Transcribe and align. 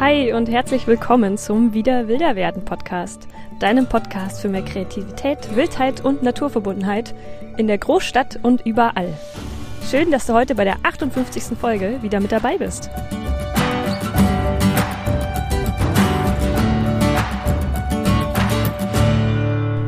Hi 0.00 0.32
und 0.32 0.50
herzlich 0.50 0.86
willkommen 0.86 1.38
zum 1.38 1.72
Wieder 1.72 2.08
Wilder 2.08 2.34
werden 2.34 2.64
Podcast, 2.64 3.28
deinem 3.60 3.86
Podcast 3.86 4.40
für 4.40 4.48
mehr 4.48 4.64
Kreativität, 4.64 5.54
Wildheit 5.54 6.04
und 6.04 6.22
Naturverbundenheit 6.22 7.14
in 7.58 7.66
der 7.66 7.78
Großstadt 7.78 8.40
und 8.42 8.66
überall. 8.66 9.12
Schön, 9.88 10.10
dass 10.10 10.26
du 10.26 10.32
heute 10.32 10.54
bei 10.54 10.64
der 10.64 10.78
58. 10.82 11.56
Folge 11.58 11.98
wieder 12.02 12.18
mit 12.18 12.32
dabei 12.32 12.56
bist. 12.56 12.90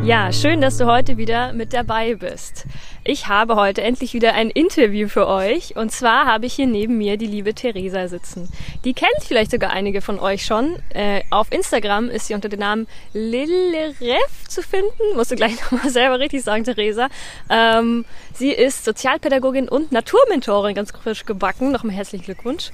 Ja, 0.04 0.32
schön, 0.32 0.60
dass 0.60 0.78
du 0.78 0.86
heute 0.86 1.16
wieder 1.16 1.52
mit 1.52 1.72
dabei 1.72 2.16
bist. 2.16 2.66
Ich 3.04 3.28
habe 3.28 3.54
heute 3.54 3.82
endlich 3.82 4.14
wieder 4.14 4.34
ein 4.34 4.50
Interview 4.50 5.06
für 5.06 5.28
euch. 5.28 5.76
Und 5.76 5.92
zwar 5.92 6.26
habe 6.26 6.46
ich 6.46 6.54
hier 6.54 6.66
neben 6.66 6.98
mir 6.98 7.16
die 7.16 7.28
liebe 7.28 7.54
Theresa 7.54 8.08
sitzen. 8.08 8.48
Die 8.84 8.94
kennt 8.94 9.12
vielleicht 9.20 9.52
sogar 9.52 9.70
einige 9.70 10.00
von 10.02 10.18
euch 10.18 10.44
schon. 10.44 10.74
Äh, 10.88 11.22
auf 11.30 11.52
Instagram 11.52 12.10
ist 12.10 12.26
sie 12.26 12.34
unter 12.34 12.48
dem 12.48 12.58
Namen 12.58 12.88
Lillerev 13.12 14.48
zu 14.48 14.60
finden. 14.60 15.14
Musst 15.14 15.30
du 15.30 15.36
gleich 15.36 15.54
nochmal 15.70 15.90
selber 15.90 16.18
richtig 16.18 16.42
sagen, 16.42 16.64
Theresa. 16.64 17.08
Ähm, 17.48 18.04
sie 18.34 18.50
ist 18.50 18.84
Sozialpädagogin 18.84 19.68
und 19.68 19.92
Naturmentorin, 19.92 20.74
ganz 20.74 20.90
frisch 20.90 21.24
gebacken. 21.26 21.70
Nochmal 21.70 21.94
herzlichen 21.94 22.24
Glückwunsch. 22.24 22.72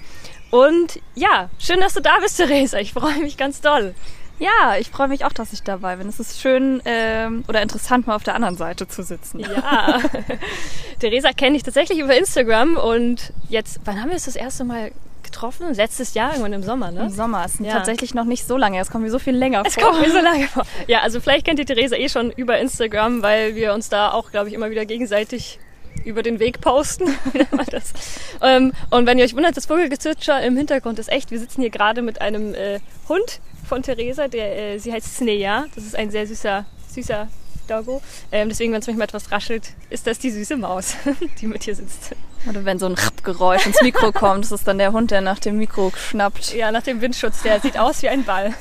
Und 0.50 0.98
ja, 1.14 1.50
schön, 1.58 1.80
dass 1.80 1.92
du 1.92 2.00
da 2.00 2.20
bist, 2.22 2.36
Theresa. 2.38 2.78
Ich 2.78 2.95
freue 2.95 3.19
mich 3.19 3.36
ganz 3.36 3.60
doll. 3.60 3.95
Ja, 4.38 4.77
ich 4.78 4.91
freue 4.91 5.09
mich 5.09 5.24
auch, 5.24 5.33
dass 5.33 5.52
ich 5.52 5.62
dabei 5.62 5.97
bin. 5.97 6.09
Es 6.09 6.20
ist 6.20 6.41
schön 6.41 6.80
ähm, 6.84 7.45
oder 7.48 7.62
interessant, 7.62 8.06
mal 8.06 8.15
auf 8.15 8.23
der 8.23 8.34
anderen 8.34 8.56
Seite 8.56 8.87
zu 8.87 9.02
sitzen. 9.02 9.41
Ja. 9.41 10.01
Theresa 11.01 11.33
kenne 11.33 11.56
ich 11.56 11.62
tatsächlich 11.62 11.98
über 11.98 12.17
Instagram 12.17 12.77
und 12.77 13.33
jetzt, 13.48 13.81
wann 13.84 14.00
haben 14.00 14.09
wir 14.09 14.14
uns 14.14 14.27
das 14.27 14.36
erste 14.36 14.64
Mal 14.64 14.92
getroffen? 15.22 15.72
Letztes 15.75 16.14
Jahr, 16.14 16.31
irgendwann 16.31 16.53
im 16.53 16.62
Sommer, 16.62 16.91
ne? 16.91 17.03
Im 17.03 17.11
Sommer. 17.11 17.44
Es 17.44 17.55
ist 17.55 17.61
ja. 17.61 17.72
tatsächlich 17.72 18.14
noch 18.14 18.25
nicht 18.25 18.47
so 18.47 18.56
lange. 18.56 18.81
Es 18.81 18.91
kommt 18.91 19.05
mir 19.05 19.11
so 19.11 19.19
viel 19.19 19.36
länger 19.36 19.62
es 19.66 19.75
vor. 19.75 19.83
Es 19.83 19.89
kommt 19.89 20.06
mir 20.06 20.12
so 20.12 20.19
lange 20.22 20.47
vor. 20.48 20.64
Ja, 20.86 21.00
also 21.00 21.20
vielleicht 21.20 21.44
kennt 21.44 21.59
ihr 21.59 21.66
Theresa 21.66 21.97
eh 21.97 22.09
schon 22.09 22.31
über 22.31 22.59
Instagram, 22.59 23.22
weil 23.22 23.55
wir 23.55 23.75
uns 23.75 23.89
da 23.89 24.12
auch, 24.12 24.31
glaube 24.31 24.48
ich, 24.48 24.55
immer 24.55 24.70
wieder 24.70 24.86
gegenseitig 24.86 25.59
über 26.05 26.22
den 26.22 26.39
Weg 26.39 26.61
posten. 26.61 27.05
ähm, 28.42 28.72
und 28.91 29.06
wenn 29.06 29.19
ihr 29.19 29.25
euch 29.25 29.34
wundert, 29.34 29.56
das 29.56 29.66
Vogelgezwitscher 29.66 30.41
im 30.42 30.56
Hintergrund 30.56 30.98
ist 30.98 31.11
echt. 31.11 31.31
Wir 31.31 31.39
sitzen 31.39 31.61
hier 31.61 31.70
gerade 31.70 32.03
mit 32.03 32.20
einem 32.20 32.55
äh, 32.55 32.78
Hund 33.09 33.41
von 33.69 33.83
Theresa, 33.83 34.28
der, 34.28 34.74
äh, 34.74 34.78
sie 34.78 34.92
heißt 34.92 35.16
Sneja. 35.16 35.66
Das 35.74 35.84
ist 35.84 35.94
ein 35.94 36.11
sehr 36.11 36.27
süßer, 36.27 36.64
süßer 36.92 37.28
Doggo. 37.69 38.02
Ähm, 38.33 38.48
deswegen, 38.48 38.72
wenn 38.72 38.80
es 38.80 38.86
manchmal 38.86 39.05
etwas 39.06 39.30
raschelt, 39.30 39.72
ist 39.91 40.06
das 40.06 40.19
die 40.19 40.30
süße 40.30 40.56
Maus, 40.56 40.97
die 41.41 41.47
mit 41.47 41.62
hier 41.62 41.75
sitzt. 41.75 42.14
Oder 42.48 42.64
wenn 42.64 42.78
so 42.78 42.86
ein 42.86 42.97
Geräusch 43.22 43.66
ins 43.66 43.80
Mikro 43.83 44.12
kommt, 44.12 44.44
das 44.44 44.52
ist 44.52 44.66
dann 44.66 44.78
der 44.78 44.92
Hund, 44.92 45.10
der 45.10 45.20
nach 45.20 45.38
dem 45.38 45.58
Mikro 45.58 45.92
schnappt. 45.94 46.55
Ja, 46.55 46.72
nach 46.72 46.83
dem 46.83 47.00
Windschutz. 47.00 47.42
Der 47.42 47.60
sieht 47.60 47.78
aus 47.78 48.02
wie 48.02 48.08
ein 48.08 48.25
Ball. 48.25 48.55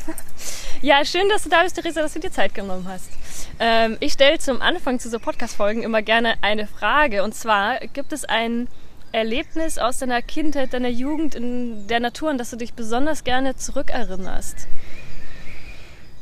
Ja, 0.82 1.04
schön, 1.06 1.28
dass 1.30 1.44
du 1.44 1.50
da 1.50 1.64
bist, 1.64 1.76
Theresa, 1.76 2.02
dass 2.02 2.14
du 2.14 2.20
dir 2.20 2.32
Zeit 2.32 2.54
genommen 2.54 2.88
hast. 2.88 3.10
Ähm, 3.60 3.98
ich 4.00 4.14
stelle 4.14 4.38
zum 4.38 4.62
Anfang 4.62 5.00
zu 5.00 5.10
so 5.10 5.20
Podcast-Folgen 5.20 5.84
immer 5.84 6.02
gerne 6.02 6.36
eine 6.42 6.68
Frage. 6.68 7.24
Und 7.24 7.34
zwar, 7.34 7.80
gibt 7.80 8.14
es 8.14 8.26
ein 8.26 8.68
Erlebnis 9.12 9.78
aus 9.78 10.00
deiner 10.00 10.22
Kindheit, 10.22 10.74
deiner 10.74 10.90
Jugend 10.90 11.36
in 11.36 11.88
der 11.88 12.00
Natur, 12.00 12.30
an 12.30 12.38
das 12.38 12.50
du 12.50 12.58
dich 12.58 12.74
besonders 12.74 13.24
gerne 13.24 13.56
zurückerinnerst? 13.56 14.68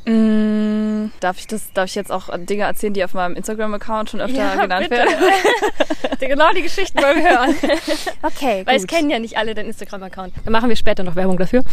Mm, 0.06 1.08
darf 1.20 1.40
ich 1.40 1.48
das, 1.48 1.74
darf 1.74 1.86
ich 1.86 1.96
jetzt 1.96 2.12
auch 2.12 2.30
Dinge 2.38 2.64
erzählen, 2.64 2.94
die 2.94 3.04
auf 3.04 3.16
meinem 3.16 3.36
Instagram-Account 3.36 4.12
schon 4.12 4.22
öfter 4.22 4.38
ja, 4.38 4.56
genannt 4.62 4.90
bitte. 4.90 5.02
werden? 5.02 6.20
genau 6.20 6.52
die 6.54 6.62
Geschichten 6.62 7.02
wollen 7.02 7.24
wir 7.24 7.30
hören. 7.30 7.56
Okay, 8.22 8.62
Weil 8.66 8.78
es 8.78 8.86
kennen 8.86 9.10
ja 9.10 9.18
nicht 9.18 9.38
alle 9.38 9.56
deinen 9.56 9.68
Instagram-Account. 9.68 10.34
Dann 10.44 10.52
machen 10.52 10.70
wir 10.70 10.76
später 10.76 11.04
noch 11.04 11.16
Werbung 11.16 11.38
dafür. 11.38 11.64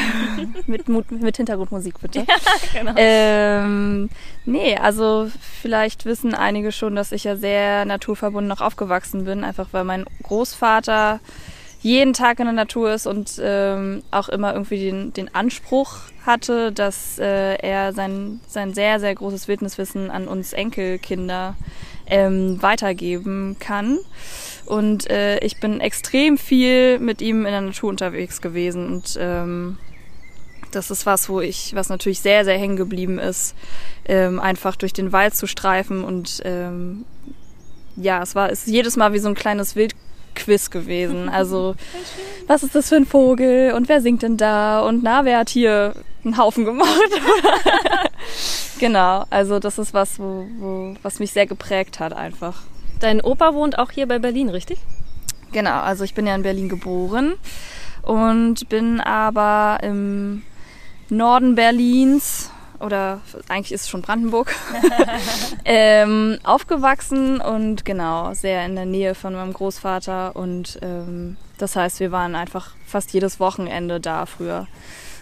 mit, 0.66 0.88
mit 0.88 1.36
Hintergrundmusik 1.36 2.00
bitte. 2.00 2.20
Ja, 2.20 2.36
genau. 2.72 2.92
Ähm, 2.96 4.10
nee, 4.44 4.76
also 4.76 5.30
vielleicht 5.60 6.04
wissen 6.04 6.34
einige 6.34 6.72
schon, 6.72 6.96
dass 6.96 7.12
ich 7.12 7.24
ja 7.24 7.36
sehr 7.36 7.84
naturverbunden 7.84 8.48
noch 8.48 8.60
aufgewachsen 8.60 9.24
bin, 9.24 9.44
einfach 9.44 9.68
weil 9.72 9.84
mein 9.84 10.04
Großvater 10.22 11.20
jeden 11.82 12.12
Tag 12.12 12.38
in 12.38 12.46
der 12.46 12.54
Natur 12.54 12.92
ist 12.92 13.06
und 13.06 13.40
ähm, 13.42 14.02
auch 14.12 14.28
immer 14.28 14.52
irgendwie 14.52 14.78
den, 14.78 15.12
den 15.12 15.34
Anspruch 15.34 15.98
hatte, 16.24 16.70
dass 16.70 17.18
äh, 17.18 17.56
er 17.56 17.92
sein, 17.92 18.40
sein 18.46 18.72
sehr, 18.72 19.00
sehr 19.00 19.14
großes 19.14 19.48
Wildniswissen 19.48 20.10
an 20.10 20.28
uns 20.28 20.52
Enkelkinder 20.52 21.56
ähm, 22.06 22.60
weitergeben 22.62 23.56
kann. 23.58 23.98
Und 24.66 25.10
äh, 25.10 25.38
ich 25.38 25.60
bin 25.60 25.80
extrem 25.80 26.38
viel 26.38 26.98
mit 26.98 27.20
ihm 27.20 27.46
in 27.46 27.52
der 27.52 27.60
Natur 27.60 27.90
unterwegs 27.90 28.40
gewesen 28.40 28.86
und 28.86 29.18
ähm, 29.20 29.78
das 30.70 30.90
ist 30.90 31.04
was, 31.04 31.28
wo 31.28 31.40
ich, 31.40 31.74
was 31.74 31.88
natürlich 31.88 32.20
sehr, 32.20 32.44
sehr 32.44 32.58
hängen 32.58 32.76
geblieben 32.76 33.18
ist, 33.18 33.54
ähm, 34.06 34.40
einfach 34.40 34.76
durch 34.76 34.92
den 34.92 35.12
Wald 35.12 35.34
zu 35.34 35.46
streifen 35.46 36.04
und 36.04 36.40
ähm, 36.44 37.04
ja, 37.96 38.22
es 38.22 38.34
war 38.34 38.50
ist 38.50 38.66
jedes 38.66 38.96
Mal 38.96 39.12
wie 39.12 39.18
so 39.18 39.28
ein 39.28 39.34
kleines 39.34 39.76
Wild 39.76 39.94
Quiz 40.34 40.70
gewesen. 40.70 41.28
Also, 41.28 41.74
was 42.46 42.62
ist 42.62 42.74
das 42.74 42.88
für 42.88 42.96
ein 42.96 43.06
Vogel 43.06 43.72
und 43.72 43.88
wer 43.88 44.00
singt 44.00 44.22
denn 44.22 44.36
da 44.36 44.80
und 44.80 45.02
na, 45.02 45.24
wer 45.24 45.38
hat 45.38 45.50
hier 45.50 45.94
einen 46.24 46.36
Haufen 46.36 46.64
gemacht? 46.64 47.10
genau, 48.78 49.24
also 49.30 49.58
das 49.58 49.78
ist 49.78 49.94
was, 49.94 50.18
wo, 50.18 50.46
wo, 50.58 50.94
was 51.02 51.18
mich 51.18 51.32
sehr 51.32 51.46
geprägt 51.46 52.00
hat 52.00 52.12
einfach. 52.12 52.62
Dein 53.00 53.20
Opa 53.20 53.54
wohnt 53.54 53.78
auch 53.78 53.90
hier 53.90 54.06
bei 54.06 54.18
Berlin, 54.18 54.48
richtig? 54.48 54.78
Genau, 55.50 55.80
also 55.80 56.04
ich 56.04 56.14
bin 56.14 56.26
ja 56.26 56.34
in 56.34 56.42
Berlin 56.42 56.68
geboren 56.68 57.34
und 58.02 58.68
bin 58.68 59.00
aber 59.00 59.78
im 59.82 60.42
Norden 61.08 61.56
Berlins 61.56 62.51
oder 62.82 63.20
eigentlich 63.48 63.72
ist 63.72 63.82
es 63.82 63.88
schon 63.88 64.02
Brandenburg, 64.02 64.54
ähm, 65.64 66.38
aufgewachsen 66.42 67.40
und 67.40 67.84
genau, 67.84 68.34
sehr 68.34 68.66
in 68.66 68.74
der 68.74 68.86
Nähe 68.86 69.14
von 69.14 69.34
meinem 69.34 69.52
Großvater. 69.52 70.34
Und 70.36 70.78
ähm, 70.82 71.36
das 71.58 71.76
heißt, 71.76 72.00
wir 72.00 72.12
waren 72.12 72.34
einfach 72.34 72.72
fast 72.86 73.12
jedes 73.12 73.40
Wochenende 73.40 74.00
da 74.00 74.26
früher. 74.26 74.66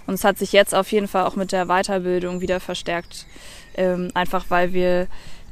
Und 0.07 0.15
es 0.15 0.25
hat 0.25 0.39
sich 0.39 0.53
jetzt 0.53 0.75
auf 0.75 0.91
jeden 0.91 1.09
Fall 1.09 1.25
auch 1.25 1.37
mit 1.37 1.53
der 1.53 1.67
Weiterbildung 1.67 2.41
wieder 2.41 2.61
verstärkt, 2.61 3.27
ähm, 3.75 4.11
einfach 4.15 4.47
weil 4.49 4.73
wir 4.73 5.07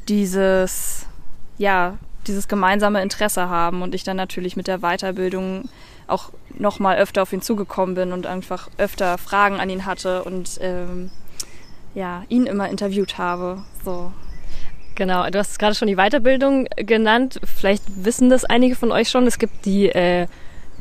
dieses, 0.08 1.06
ja, 1.58 1.98
dieses 2.26 2.48
gemeinsame 2.48 3.02
Interesse 3.02 3.48
haben 3.48 3.82
und 3.82 3.94
ich 3.94 4.04
dann 4.04 4.16
natürlich 4.16 4.56
mit 4.56 4.66
der 4.66 4.78
Weiterbildung 4.78 5.68
auch 6.06 6.30
noch 6.54 6.78
mal 6.78 6.96
öfter 6.96 7.22
auf 7.22 7.32
ihn 7.32 7.42
zugekommen 7.42 7.94
bin 7.94 8.12
und 8.12 8.26
einfach 8.26 8.68
öfter 8.78 9.18
Fragen 9.18 9.60
an 9.60 9.70
ihn 9.70 9.86
hatte 9.86 10.24
und 10.24 10.58
ähm, 10.60 11.10
ja, 11.98 12.22
ihn 12.28 12.46
immer 12.46 12.68
interviewt 12.68 13.18
habe. 13.18 13.62
So. 13.84 14.12
Genau, 14.94 15.28
du 15.30 15.38
hast 15.38 15.58
gerade 15.58 15.74
schon 15.74 15.88
die 15.88 15.96
Weiterbildung 15.96 16.66
genannt. 16.76 17.40
Vielleicht 17.44 17.82
wissen 18.04 18.30
das 18.30 18.44
einige 18.44 18.76
von 18.76 18.92
euch 18.92 19.10
schon. 19.10 19.26
Es 19.26 19.38
gibt 19.38 19.64
die, 19.66 19.88
äh, 19.88 20.26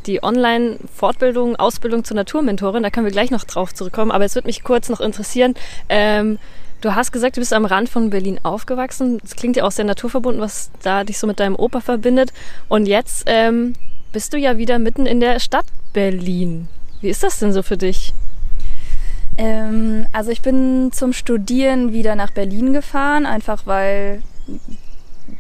die 0.06 0.24
Online-Fortbildung, 0.24 1.56
Ausbildung 1.56 2.04
zur 2.04 2.16
Naturmentorin. 2.16 2.84
Da 2.84 2.92
können 2.92 3.06
wir 3.06 3.12
gleich 3.12 3.32
noch 3.32 3.44
drauf 3.44 3.74
zurückkommen. 3.74 4.12
Aber 4.12 4.26
es 4.26 4.36
würde 4.36 4.48
mich 4.48 4.64
kurz 4.64 4.90
noch 4.90 5.02
interessieren. 5.02 5.56
Ähm, 5.90 6.38
du 6.82 6.94
hast 6.94 7.12
gesagt, 7.12 7.38
du 7.38 7.42
bist 7.42 7.54
am 7.54 7.66
Rand 7.66 7.90
von 7.90 8.12
Berlin 8.12 8.40
aufgewachsen. 8.44 9.18
Das 9.24 9.36
klingt 9.36 9.56
ja 9.56 9.64
auch 9.64 9.72
sehr 9.72 9.86
naturverbunden, 9.86 10.42
was 10.42 10.70
da 10.84 11.04
dich 11.04 11.18
so 11.18 11.26
mit 11.26 11.40
deinem 11.40 11.56
Opa 11.56 11.82
verbindet. 11.82 12.32
Und 12.70 12.88
jetzt 12.88 13.24
ähm, 13.26 13.74
bist 14.12 14.34
du 14.34 14.38
ja 14.38 14.58
wieder 14.60 14.78
mitten 14.78 15.08
in 15.08 15.20
der 15.20 15.40
Stadt 15.40 15.66
Berlin. 15.94 16.68
Wie 17.02 17.10
ist 17.10 17.24
das 17.24 17.40
denn 17.40 17.54
so 17.54 17.64
für 17.64 17.78
dich? 17.78 18.14
Ähm, 19.38 20.08
also 20.12 20.32
ich 20.32 20.42
bin 20.42 20.92
zum 20.92 21.14
Studieren 21.14 21.94
wieder 21.94 22.16
nach 22.16 22.32
Berlin 22.32 22.74
gefahren, 22.74 23.26
einfach 23.26 23.66
weil 23.66 24.22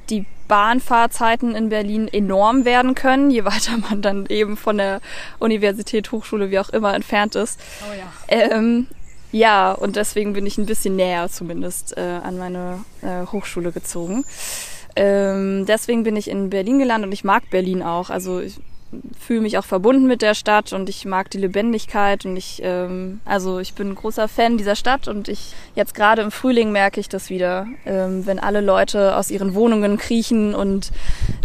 die 0.09 0.25
Bahnfahrzeiten 0.47 1.55
in 1.55 1.69
Berlin 1.69 2.07
enorm 2.07 2.63
werden 2.65 2.95
können, 2.95 3.29
je 3.31 3.43
weiter 3.45 3.77
man 3.89 4.01
dann 4.01 4.25
eben 4.27 4.57
von 4.57 4.77
der 4.77 5.01
Universität, 5.39 6.11
Hochschule, 6.11 6.51
wie 6.51 6.59
auch 6.59 6.69
immer 6.69 6.93
entfernt 6.93 7.35
ist. 7.35 7.59
Oh 7.81 7.93
ja. 7.93 8.05
Ähm, 8.27 8.87
ja, 9.31 9.73
und 9.73 9.97
deswegen 9.97 10.33
bin 10.33 10.45
ich 10.45 10.57
ein 10.57 10.65
bisschen 10.65 10.95
näher 10.95 11.29
zumindest 11.29 11.97
äh, 11.97 12.01
an 12.01 12.37
meine 12.37 12.85
äh, 13.01 13.25
Hochschule 13.25 13.71
gezogen. 13.71 14.23
Ähm, 14.95 15.65
deswegen 15.65 16.03
bin 16.03 16.15
ich 16.15 16.29
in 16.29 16.49
Berlin 16.49 16.79
gelandet 16.79 17.07
und 17.07 17.11
ich 17.13 17.23
mag 17.23 17.49
Berlin 17.49 17.83
auch. 17.83 18.09
Also 18.09 18.39
ich 18.39 18.57
fühle 19.19 19.41
mich 19.41 19.57
auch 19.57 19.65
verbunden 19.65 20.07
mit 20.07 20.21
der 20.21 20.33
Stadt 20.33 20.71
und 20.73 20.89
ich 20.89 21.05
mag 21.05 21.29
die 21.29 21.37
Lebendigkeit 21.37 22.25
und 22.25 22.37
ich, 22.37 22.61
ähm, 22.63 23.19
also 23.25 23.59
ich 23.59 23.73
bin 23.73 23.89
ein 23.89 23.95
großer 23.95 24.27
Fan 24.27 24.57
dieser 24.57 24.75
Stadt 24.75 25.07
und 25.07 25.27
ich 25.27 25.53
jetzt 25.75 25.93
gerade 25.93 26.21
im 26.21 26.31
Frühling 26.31 26.71
merke 26.71 26.99
ich 26.99 27.09
das 27.09 27.29
wieder, 27.29 27.67
ähm, 27.85 28.25
wenn 28.25 28.39
alle 28.39 28.61
Leute 28.61 29.15
aus 29.17 29.29
ihren 29.29 29.53
Wohnungen 29.55 29.97
kriechen 29.97 30.55
und 30.55 30.91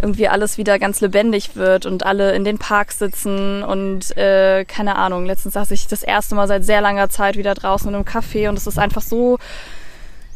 irgendwie 0.01 0.27
alles 0.27 0.57
wieder 0.57 0.79
ganz 0.79 1.01
lebendig 1.01 1.55
wird 1.55 1.85
und 1.85 2.05
alle 2.05 2.33
in 2.33 2.45
den 2.45 2.57
Parks 2.57 2.99
sitzen 2.99 3.63
und 3.63 4.15
äh, 4.15 4.63
keine 4.65 4.95
Ahnung, 4.95 5.25
letztens 5.25 5.55
saß 5.55 5.71
ich 5.71 5.87
das 5.87 6.03
erste 6.03 6.35
Mal 6.35 6.47
seit 6.47 6.63
sehr 6.63 6.81
langer 6.81 7.09
Zeit 7.09 7.37
wieder 7.37 7.53
draußen 7.53 7.89
in 7.89 7.95
einem 7.95 8.05
Café 8.05 8.47
und 8.49 8.57
es 8.57 8.67
ist 8.67 8.79
einfach 8.79 9.01
so 9.01 9.37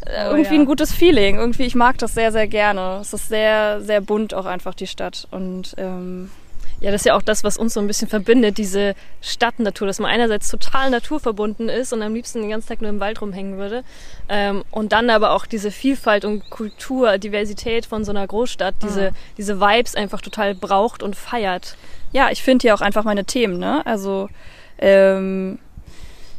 oh, 0.06 0.10
irgendwie 0.10 0.56
ja. 0.56 0.62
ein 0.62 0.66
gutes 0.66 0.92
Feeling. 0.92 1.38
Irgendwie, 1.38 1.64
ich 1.64 1.76
mag 1.76 1.98
das 1.98 2.14
sehr, 2.14 2.32
sehr 2.32 2.48
gerne. 2.48 3.00
Es 3.02 3.14
ist 3.14 3.30
sehr, 3.30 3.82
sehr 3.82 4.02
bunt 4.02 4.34
auch 4.34 4.46
einfach 4.46 4.74
die 4.74 4.88
Stadt. 4.88 5.28
Und 5.32 5.76
ähm, 5.78 6.32
ja, 6.80 6.92
das 6.92 7.02
ist 7.02 7.06
ja 7.06 7.16
auch 7.16 7.22
das, 7.22 7.44
was 7.44 7.58
uns 7.58 7.74
so 7.74 7.80
ein 7.80 7.88
bisschen 7.88 8.08
verbindet, 8.08 8.58
diese 8.58 8.94
Stadtnatur, 9.22 9.88
dass 9.88 10.00
man 10.00 10.12
einerseits 10.12 10.50
total 10.50 10.90
naturverbunden 10.90 11.70
ist 11.70 11.92
und 11.92 12.04
am 12.04 12.14
liebsten 12.14 12.42
den 12.42 12.52
ganzen 12.52 12.68
Tag 12.68 12.82
nur 12.82 12.90
im 12.90 13.00
Wald 13.00 13.20
rumhängen 13.22 13.58
würde. 13.58 13.84
Ähm, 14.30 14.64
und 14.70 14.92
dann 14.92 15.10
aber 15.10 15.32
auch 15.32 15.48
diese 15.48 15.72
Vielfalt 15.72 16.24
und 16.24 16.50
Kultur, 16.50 17.18
Diversität 17.18 17.86
von 17.88 18.06
so 18.06 18.12
einer 18.12 18.28
Großstadt, 18.28 18.76
diese, 18.84 19.12
mhm. 19.12 19.16
diese 19.38 19.60
Vibes 19.60 19.96
einfach 19.96 20.22
total 20.22 20.54
braucht 20.54 21.02
und 21.02 21.16
feiert. 21.16 21.78
Ja, 22.12 22.30
ich 22.30 22.44
finde 22.44 22.64
hier 22.64 22.76
auch 22.76 22.82
einfach 22.82 23.04
meine 23.04 23.26
Themen, 23.26 23.58
ne? 23.58 23.84
Also 23.86 24.30
ähm, 24.78 25.58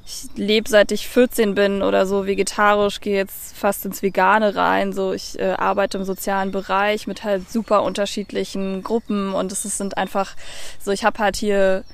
ich 0.09 0.27
lebe 0.37 0.71
seit 0.71 0.91
ich 0.91 1.07
14 1.07 1.55
bin 1.55 1.83
oder 1.83 2.07
so 2.07 2.27
vegetarisch, 2.27 3.01
gehe 3.01 3.17
jetzt 3.17 3.55
fast 3.55 3.85
ins 3.85 4.03
Vegane 4.03 4.57
rein. 4.57 4.95
So, 4.95 5.13
ich 5.13 5.39
äh, 5.39 5.51
arbeite 5.51 5.99
im 5.99 6.05
sozialen 6.05 6.51
Bereich 6.51 7.07
mit 7.07 7.25
halt 7.25 7.51
super 7.51 7.83
unterschiedlichen 7.83 8.83
Gruppen 8.83 9.35
und 9.35 9.53
es 9.53 9.63
sind 9.65 9.99
einfach 9.99 10.35
so, 10.81 10.93
ich 10.93 11.05
habe 11.05 11.19
halt 11.19 11.37
hier 11.37 11.85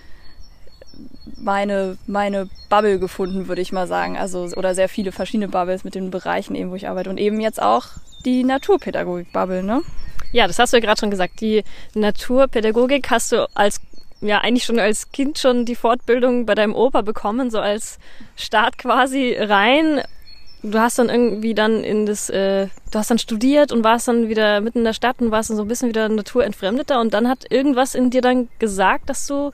meine 1.36 1.98
meine 2.06 2.48
Bubble 2.68 3.00
gefunden, 3.00 3.48
würde 3.48 3.62
ich 3.62 3.72
mal 3.72 3.88
sagen. 3.88 4.16
Also 4.16 4.44
oder 4.56 4.76
sehr 4.76 4.88
viele 4.88 5.10
verschiedene 5.10 5.48
Bubbles 5.48 5.82
mit 5.82 5.96
den 5.96 6.12
Bereichen 6.12 6.54
eben, 6.54 6.70
wo 6.70 6.76
ich 6.76 6.88
arbeite 6.88 7.10
und 7.10 7.18
eben 7.18 7.40
jetzt 7.40 7.60
auch 7.60 7.86
die 8.24 8.44
Naturpädagogik-Bubble, 8.44 9.64
ne? 9.64 9.82
Ja, 10.30 10.46
das 10.46 10.60
hast 10.60 10.72
du 10.72 10.76
ja 10.76 10.82
gerade 10.82 11.00
schon 11.00 11.10
gesagt. 11.10 11.40
Die 11.40 11.64
Naturpädagogik 11.94 13.10
hast 13.10 13.32
du 13.32 13.48
als 13.54 13.80
ja 14.26 14.40
eigentlich 14.40 14.64
schon 14.64 14.78
als 14.78 15.12
Kind 15.12 15.38
schon 15.38 15.64
die 15.64 15.74
Fortbildung 15.74 16.46
bei 16.46 16.54
deinem 16.54 16.74
Opa 16.74 17.02
bekommen, 17.02 17.50
so 17.50 17.60
als 17.60 17.98
Start 18.36 18.78
quasi 18.78 19.36
rein. 19.38 20.02
Du 20.62 20.78
hast 20.78 20.98
dann 20.98 21.10
irgendwie 21.10 21.52
dann 21.52 21.84
in 21.84 22.06
das, 22.06 22.30
äh, 22.30 22.68
du 22.90 22.98
hast 22.98 23.10
dann 23.10 23.18
studiert 23.18 23.70
und 23.70 23.84
warst 23.84 24.08
dann 24.08 24.28
wieder 24.28 24.60
mitten 24.62 24.78
in 24.78 24.84
der 24.84 24.94
Stadt 24.94 25.20
und 25.20 25.30
warst 25.30 25.50
dann 25.50 25.58
so 25.58 25.64
ein 25.64 25.68
bisschen 25.68 25.90
wieder 25.90 26.08
naturentfremdeter 26.08 27.00
und 27.00 27.12
dann 27.12 27.28
hat 27.28 27.50
irgendwas 27.50 27.94
in 27.94 28.10
dir 28.10 28.22
dann 28.22 28.48
gesagt, 28.58 29.10
dass 29.10 29.26
du 29.26 29.52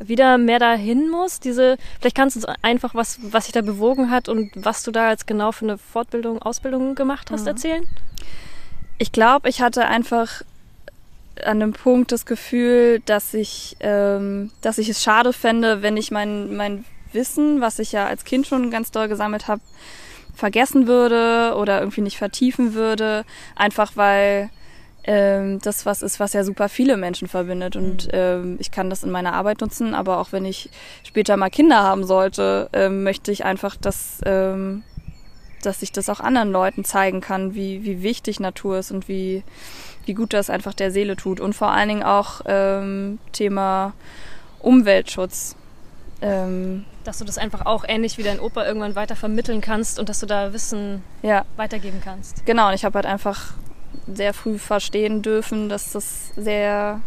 wieder 0.00 0.38
mehr 0.38 0.58
dahin 0.58 1.10
musst. 1.10 1.44
Diese, 1.44 1.76
vielleicht 2.00 2.16
kannst 2.16 2.36
du 2.36 2.40
uns 2.40 2.58
einfach 2.62 2.94
was, 2.94 3.18
was 3.22 3.44
sich 3.44 3.52
da 3.52 3.62
bewogen 3.62 4.10
hat 4.10 4.28
und 4.28 4.50
was 4.54 4.82
du 4.82 4.90
da 4.90 5.10
jetzt 5.10 5.26
genau 5.26 5.52
für 5.52 5.64
eine 5.64 5.78
Fortbildung, 5.78 6.40
Ausbildung 6.42 6.94
gemacht 6.94 7.30
hast, 7.30 7.42
mhm. 7.42 7.48
erzählen? 7.48 7.86
Ich 8.98 9.12
glaube, 9.12 9.48
ich 9.48 9.60
hatte 9.60 9.86
einfach 9.86 10.42
an 11.44 11.62
einem 11.62 11.72
Punkt 11.72 12.12
das 12.12 12.26
Gefühl, 12.26 13.00
dass 13.06 13.34
ich, 13.34 13.76
ähm, 13.80 14.50
dass 14.60 14.78
ich 14.78 14.88
es 14.88 15.02
schade 15.02 15.32
fände, 15.32 15.82
wenn 15.82 15.96
ich 15.96 16.10
mein, 16.10 16.56
mein 16.56 16.84
Wissen, 17.12 17.60
was 17.60 17.78
ich 17.78 17.92
ja 17.92 18.06
als 18.06 18.24
Kind 18.24 18.46
schon 18.46 18.70
ganz 18.70 18.90
doll 18.90 19.08
gesammelt 19.08 19.48
habe, 19.48 19.62
vergessen 20.34 20.86
würde 20.86 21.56
oder 21.56 21.80
irgendwie 21.80 22.00
nicht 22.02 22.16
vertiefen 22.16 22.74
würde, 22.74 23.24
einfach 23.56 23.92
weil 23.96 24.50
ähm, 25.04 25.58
das 25.60 25.84
was 25.86 26.02
ist, 26.02 26.20
was 26.20 26.32
ja 26.32 26.44
super 26.44 26.68
viele 26.68 26.96
Menschen 26.96 27.28
verbindet 27.28 27.76
und 27.76 28.06
mhm. 28.06 28.10
ähm, 28.12 28.56
ich 28.60 28.70
kann 28.70 28.90
das 28.90 29.02
in 29.02 29.10
meiner 29.10 29.32
Arbeit 29.32 29.60
nutzen, 29.60 29.94
aber 29.94 30.18
auch 30.18 30.32
wenn 30.32 30.44
ich 30.44 30.70
später 31.02 31.36
mal 31.36 31.50
Kinder 31.50 31.82
haben 31.82 32.04
sollte, 32.04 32.68
ähm, 32.72 33.02
möchte 33.02 33.32
ich 33.32 33.44
einfach, 33.44 33.74
dass 33.74 34.20
ähm, 34.26 34.84
dass 35.62 35.82
ich 35.82 35.92
das 35.92 36.08
auch 36.08 36.20
anderen 36.20 36.52
Leuten 36.52 36.84
zeigen 36.84 37.20
kann, 37.20 37.54
wie, 37.54 37.84
wie 37.84 38.02
wichtig 38.02 38.40
Natur 38.40 38.78
ist 38.78 38.90
und 38.90 39.08
wie, 39.08 39.42
wie 40.08 40.14
gut 40.14 40.32
das 40.32 40.50
einfach 40.50 40.74
der 40.74 40.90
Seele 40.90 41.14
tut. 41.14 41.38
Und 41.38 41.52
vor 41.52 41.70
allen 41.70 41.88
Dingen 41.88 42.02
auch 42.02 42.40
ähm, 42.46 43.18
Thema 43.32 43.92
Umweltschutz. 44.58 45.54
Ähm, 46.20 46.84
dass 47.04 47.18
du 47.18 47.24
das 47.24 47.38
einfach 47.38 47.64
auch 47.64 47.84
ähnlich 47.86 48.18
wie 48.18 48.24
dein 48.24 48.40
Opa 48.40 48.66
irgendwann 48.66 48.96
weiter 48.96 49.14
vermitteln 49.14 49.60
kannst 49.60 50.00
und 50.00 50.08
dass 50.08 50.18
du 50.18 50.26
da 50.26 50.52
Wissen 50.52 51.04
ja. 51.22 51.44
weitergeben 51.56 52.00
kannst. 52.04 52.44
Genau, 52.44 52.68
und 52.68 52.74
ich 52.74 52.84
habe 52.84 52.96
halt 52.96 53.06
einfach 53.06 53.52
sehr 54.12 54.34
früh 54.34 54.58
verstehen 54.58 55.22
dürfen, 55.22 55.68
dass 55.68 55.92
das 55.92 56.32
sehr, 56.36 57.00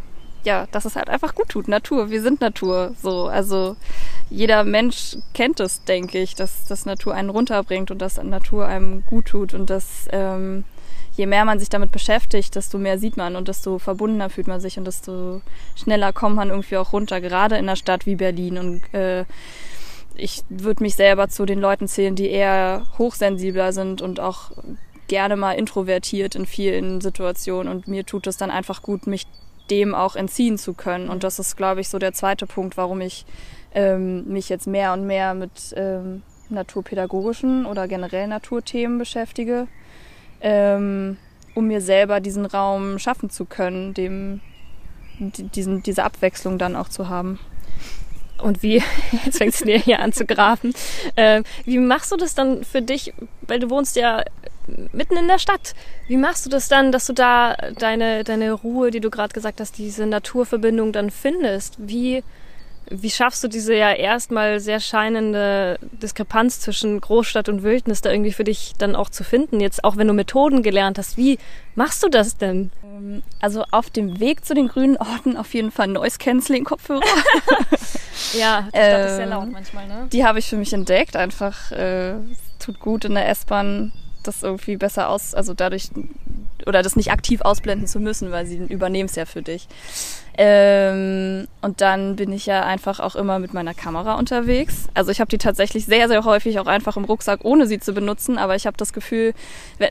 ja, 0.44 0.68
dass 0.72 0.86
es 0.86 0.96
halt 0.96 1.10
einfach 1.10 1.36
gut 1.36 1.50
tut. 1.50 1.68
Natur, 1.68 2.10
wir 2.10 2.22
sind 2.22 2.40
Natur. 2.42 2.96
So, 3.02 3.28
also 3.28 3.76
jeder 4.30 4.64
Mensch 4.64 5.18
kennt 5.34 5.60
es, 5.60 5.84
denke 5.84 6.20
ich, 6.20 6.36
dass 6.36 6.66
das 6.68 6.86
Natur 6.86 7.14
einen 7.14 7.30
runterbringt 7.30 7.92
und 7.92 8.02
dass 8.02 8.22
Natur 8.22 8.66
einem 8.68 9.04
gut 9.06 9.26
tut 9.26 9.54
und 9.54 9.70
dass 9.70 10.08
ähm, 10.12 10.64
je 11.16 11.26
mehr 11.26 11.46
man 11.46 11.60
sich 11.60 11.70
damit 11.70 11.92
beschäftigt, 11.92 12.56
desto 12.56 12.78
mehr 12.78 12.98
sieht 12.98 13.18
man 13.18 13.36
und 13.36 13.48
desto 13.48 13.80
verbundener 13.80 14.30
fühlt 14.30 14.48
man 14.48 14.62
sich 14.62 14.78
und 14.78 14.86
desto 14.86 15.42
schneller 15.76 16.14
kommt 16.14 16.36
man 16.36 16.50
irgendwie 16.50 16.78
auch 16.78 16.94
runter, 16.94 17.22
gerade 17.22 17.56
in 17.56 17.66
einer 17.66 17.76
Stadt 17.76 18.06
wie 18.06 18.16
Berlin. 18.16 18.58
Und 18.58 18.94
äh, 18.94 19.26
ich 20.16 20.44
würde 20.50 20.84
mich 20.84 20.96
selber 20.96 21.28
zu 21.28 21.46
den 21.46 21.60
Leuten 21.60 21.88
zählen, 21.88 22.16
die 22.16 22.30
eher 22.30 22.88
hochsensibler 22.98 23.74
sind 23.74 24.02
und 24.02 24.20
auch 24.20 24.52
gerne 25.08 25.36
mal 25.36 25.54
introvertiert 25.54 26.36
in 26.36 26.46
vielen 26.46 27.02
Situationen. 27.02 27.72
Und 27.72 27.88
mir 27.88 28.06
tut 28.06 28.28
es 28.28 28.38
dann 28.38 28.52
einfach 28.52 28.82
gut, 28.82 29.08
mich 29.08 29.28
dem 29.70 29.94
auch 29.94 30.16
entziehen 30.16 30.58
zu 30.58 30.74
können. 30.74 31.10
Und 31.10 31.24
das 31.24 31.40
ist, 31.40 31.58
glaube 31.58 31.82
ich, 31.82 31.90
so 31.90 32.00
der 32.00 32.14
zweite 32.14 32.46
Punkt, 32.46 32.78
warum 32.78 33.02
ich 33.02 33.26
ähm, 33.74 34.26
mich 34.28 34.50
jetzt 34.50 34.68
mehr 34.68 34.94
und 34.94 35.06
mehr 35.06 35.34
mit 35.34 35.74
ähm, 35.76 36.24
naturpädagogischen 36.50 37.66
oder 37.66 37.88
generell 37.88 38.28
Naturthemen 38.28 38.98
beschäftige 38.98 39.68
ähm, 40.42 41.18
um 41.56 41.68
mir 41.68 41.82
selber 41.82 42.20
diesen 42.20 42.46
Raum 42.46 43.00
schaffen 43.00 43.30
zu 43.30 43.46
können, 43.46 43.94
dem, 43.94 44.42
diesen, 45.20 45.84
diese 45.84 46.04
Abwechslung 46.04 46.58
dann 46.58 46.76
auch 46.76 46.90
zu 46.90 47.10
haben. 47.10 47.40
Und 48.42 48.64
wie, 48.64 48.82
jetzt 49.26 49.38
fängt 49.38 49.54
es 49.54 49.66
mir 49.66 49.78
hier 49.78 50.00
an 50.00 50.14
zu 50.14 50.26
grafen, 50.26 50.74
äh, 51.16 51.44
wie 51.66 51.78
machst 51.78 52.12
du 52.12 52.18
das 52.18 52.36
dann 52.36 52.64
für 52.64 52.82
dich, 52.82 53.14
weil 53.42 53.60
du 53.60 53.70
wohnst 53.70 53.96
ja 53.96 54.24
mitten 54.92 55.18
in 55.18 55.28
der 55.28 55.40
Stadt. 55.40 55.74
Wie 56.08 56.18
machst 56.18 56.46
du 56.46 56.50
das 56.50 56.68
dann, 56.68 56.92
dass 56.92 57.06
du 57.06 57.14
da 57.14 57.56
deine, 57.78 58.24
deine 58.24 58.54
Ruhe, 58.54 58.92
die 58.92 59.00
du 59.00 59.10
gerade 59.10 59.34
gesagt 59.34 59.60
hast, 59.60 59.78
diese 59.78 60.06
Naturverbindung 60.06 60.92
dann 60.92 61.10
findest? 61.10 61.76
Wie, 61.78 62.24
wie 62.92 63.10
schaffst 63.10 63.44
du 63.44 63.48
diese 63.48 63.74
ja 63.74 63.92
erstmal 63.92 64.60
sehr 64.60 64.80
scheinende 64.80 65.80
Diskrepanz 66.02 66.60
zwischen 66.60 67.00
Großstadt 67.00 67.50
und 67.50 67.64
Wildnis 67.64 68.02
da 68.02 68.12
irgendwie 68.12 68.34
für 68.34 68.44
dich 68.44 68.74
dann 68.78 68.96
auch 68.96 69.10
zu 69.10 69.24
finden? 69.24 69.60
Jetzt 69.60 69.84
auch 69.84 69.98
wenn 69.98 70.08
du 70.08 70.14
Methoden 70.14 70.62
gelernt 70.62 70.98
hast, 70.98 71.18
wie 71.18 71.40
machst 71.76 72.04
du 72.04 72.10
das 72.10 72.38
denn? 72.38 72.72
Ähm, 72.84 73.24
also 73.40 73.64
auf 73.72 73.90
dem 73.90 74.20
Weg 74.20 74.46
zu 74.46 74.54
den 74.54 74.68
grünen 74.68 74.98
Orten 74.98 75.38
auf 75.38 75.54
jeden 75.54 75.72
Fall 75.72 75.88
Noise 75.88 76.18
Canceling 76.18 76.66
Kopfhörer. 76.66 77.02
ja, 78.34 78.68
die 78.74 78.78
Stadt 78.78 79.06
ist 79.06 79.16
sehr 79.16 79.28
laut 79.28 79.44
ähm, 79.44 79.52
manchmal, 79.52 79.88
ne? 79.88 80.08
Die 80.12 80.26
habe 80.26 80.40
ich 80.40 80.48
für 80.48 80.58
mich 80.58 80.74
entdeckt. 80.74 81.16
Einfach 81.16 81.72
äh, 81.72 82.16
tut 82.60 82.80
gut 82.80 83.06
in 83.06 83.16
der 83.16 83.30
S-Bahn 83.30 83.94
das 84.24 84.44
irgendwie 84.44 84.78
besser 84.78 85.10
aus, 85.10 85.34
also 85.34 85.54
dadurch 85.54 85.90
oder 86.66 86.84
das 86.84 86.96
nicht 86.96 87.12
aktiv 87.12 87.42
ausblenden 87.42 87.88
zu 87.88 88.00
müssen, 88.00 88.32
weil 88.32 88.46
sie 88.46 88.58
übernehmen 88.58 89.10
es 89.10 89.16
ja 89.16 89.26
für 89.26 89.42
dich. 89.42 89.68
Ähm, 90.38 91.48
und 91.62 91.82
dann 91.82 92.16
bin 92.16 92.32
ich 92.32 92.46
ja 92.46 92.64
einfach 92.64 93.00
auch 93.00 93.16
immer 93.16 93.40
mit 93.40 93.54
meiner 93.54 93.74
Kamera 93.74 94.16
unterwegs. 94.16 94.88
Also 94.94 95.12
ich 95.12 95.20
habe 95.20 95.30
die 95.30 95.38
tatsächlich 95.38 95.86
sehr, 95.86 96.08
sehr 96.08 96.24
häufig 96.24 96.60
auch 96.60 96.68
einfach 96.68 96.96
im 96.96 97.04
Rucksack, 97.04 97.44
ohne 97.44 97.68
sie 97.68 97.80
zu 97.80 97.94
benutzen. 97.94 98.38
Aber 98.38 98.56
ich 98.56 98.66
habe 98.66 98.78
das 98.78 98.94
Gefühl, 98.94 99.34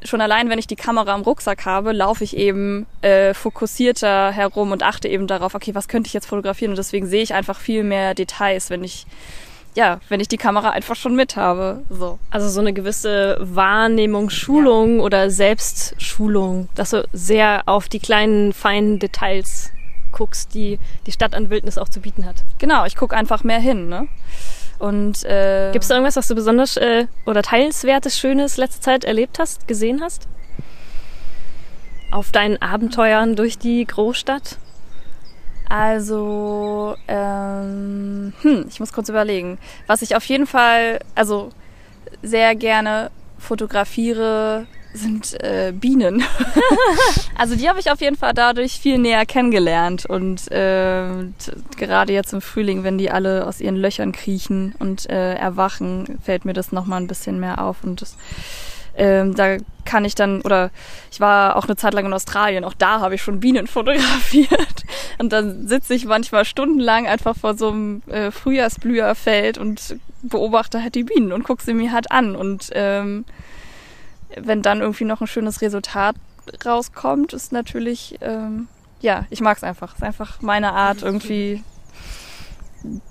schon 0.04 0.20
allein, 0.20 0.48
wenn 0.48 0.58
ich 0.58 0.66
die 0.66 0.76
Kamera 0.76 1.14
im 1.14 1.22
Rucksack 1.22 1.66
habe, 1.66 1.92
laufe 1.92 2.24
ich 2.24 2.36
eben 2.36 2.86
äh, 3.02 3.34
fokussierter 3.34 4.32
herum 4.32 4.72
und 4.72 4.82
achte 4.82 5.08
eben 5.08 5.26
darauf, 5.26 5.54
okay, 5.54 5.74
was 5.74 5.88
könnte 5.88 6.08
ich 6.08 6.14
jetzt 6.14 6.26
fotografieren? 6.26 6.72
Und 6.72 6.78
deswegen 6.78 7.06
sehe 7.06 7.22
ich 7.22 7.34
einfach 7.34 7.60
viel 7.60 7.84
mehr 7.84 8.14
Details, 8.14 8.70
wenn 8.70 8.82
ich 8.82 9.06
ja, 9.74 10.00
wenn 10.08 10.20
ich 10.20 10.28
die 10.28 10.36
Kamera 10.36 10.70
einfach 10.70 10.96
schon 10.96 11.14
mit 11.14 11.36
habe. 11.36 11.82
So. 11.90 12.18
Also 12.30 12.48
so 12.48 12.60
eine 12.60 12.72
gewisse 12.72 13.36
Wahrnehmung, 13.40 14.30
Schulung 14.30 14.98
ja. 14.98 15.04
oder 15.04 15.30
Selbstschulung, 15.30 16.68
dass 16.74 16.90
du 16.90 17.06
sehr 17.12 17.62
auf 17.66 17.88
die 17.88 18.00
kleinen, 18.00 18.52
feinen 18.52 18.98
Details 18.98 19.70
guckst, 20.12 20.54
die 20.54 20.78
die 21.06 21.12
Stadt 21.12 21.34
an 21.34 21.50
Wildnis 21.50 21.78
auch 21.78 21.88
zu 21.88 22.00
bieten 22.00 22.24
hat. 22.24 22.36
Genau, 22.58 22.84
ich 22.84 22.96
gucke 22.96 23.16
einfach 23.16 23.44
mehr 23.44 23.60
hin. 23.60 23.88
Ne? 23.88 24.08
Und 24.78 25.24
äh, 25.24 25.70
gibt 25.72 25.84
es 25.84 25.90
irgendwas, 25.90 26.16
was 26.16 26.26
du 26.26 26.34
besonders 26.34 26.76
äh, 26.76 27.06
oder 27.26 27.42
teilenswertes, 27.42 28.18
schönes 28.18 28.56
letzte 28.56 28.80
Zeit 28.80 29.04
erlebt 29.04 29.38
hast, 29.38 29.68
gesehen 29.68 30.00
hast? 30.00 30.26
Auf 32.10 32.32
deinen 32.32 32.60
Abenteuern 32.60 33.36
durch 33.36 33.56
die 33.56 33.84
Großstadt? 33.84 34.58
Also, 35.70 36.96
ähm, 37.06 38.32
hm, 38.42 38.66
ich 38.68 38.80
muss 38.80 38.92
kurz 38.92 39.08
überlegen. 39.08 39.56
Was 39.86 40.02
ich 40.02 40.16
auf 40.16 40.24
jeden 40.24 40.48
Fall, 40.48 40.98
also 41.14 41.50
sehr 42.22 42.56
gerne 42.56 43.12
fotografiere, 43.38 44.66
sind 44.92 45.40
äh, 45.44 45.72
Bienen. 45.72 46.24
also 47.38 47.54
die 47.54 47.68
habe 47.68 47.78
ich 47.78 47.92
auf 47.92 48.00
jeden 48.00 48.16
Fall 48.16 48.34
dadurch 48.34 48.80
viel 48.80 48.98
näher 48.98 49.24
kennengelernt 49.24 50.06
und 50.06 50.50
äh, 50.50 51.26
gerade 51.76 52.12
jetzt 52.12 52.32
im 52.32 52.40
Frühling, 52.40 52.82
wenn 52.82 52.98
die 52.98 53.12
alle 53.12 53.46
aus 53.46 53.60
ihren 53.60 53.76
Löchern 53.76 54.10
kriechen 54.10 54.74
und 54.80 55.08
äh, 55.08 55.34
erwachen, 55.34 56.18
fällt 56.20 56.44
mir 56.44 56.52
das 56.52 56.72
nochmal 56.72 57.00
ein 57.00 57.06
bisschen 57.06 57.38
mehr 57.38 57.62
auf 57.62 57.84
und 57.84 58.02
das 58.02 58.16
ähm, 58.96 59.34
da 59.34 59.56
kann 59.84 60.04
ich 60.04 60.14
dann, 60.14 60.40
oder 60.42 60.70
ich 61.10 61.20
war 61.20 61.56
auch 61.56 61.64
eine 61.64 61.76
Zeit 61.76 61.94
lang 61.94 62.06
in 62.06 62.12
Australien, 62.12 62.64
auch 62.64 62.74
da 62.74 63.00
habe 63.00 63.14
ich 63.14 63.22
schon 63.22 63.40
Bienen 63.40 63.66
fotografiert. 63.66 64.84
Und 65.18 65.32
dann 65.32 65.66
sitze 65.66 65.94
ich 65.94 66.04
manchmal 66.04 66.44
stundenlang 66.44 67.06
einfach 67.06 67.36
vor 67.36 67.56
so 67.56 67.70
einem 67.70 68.02
äh, 68.06 68.30
Frühjahrsblüherfeld 68.30 69.58
und 69.58 69.96
beobachte 70.22 70.82
halt 70.82 70.94
die 70.94 71.04
Bienen 71.04 71.32
und 71.32 71.44
gucke 71.44 71.62
sie 71.62 71.74
mir 71.74 71.92
halt 71.92 72.10
an. 72.10 72.36
Und 72.36 72.70
ähm, 72.72 73.24
wenn 74.36 74.62
dann 74.62 74.80
irgendwie 74.80 75.04
noch 75.04 75.20
ein 75.20 75.26
schönes 75.26 75.60
Resultat 75.60 76.16
rauskommt, 76.64 77.32
ist 77.32 77.52
natürlich, 77.52 78.18
ähm, 78.20 78.68
ja, 79.00 79.26
ich 79.30 79.40
mag 79.40 79.56
es 79.56 79.64
einfach. 79.64 79.92
Es 79.92 79.96
ist 79.96 80.04
einfach 80.04 80.40
meine 80.42 80.72
Art, 80.72 81.02
irgendwie 81.02 81.62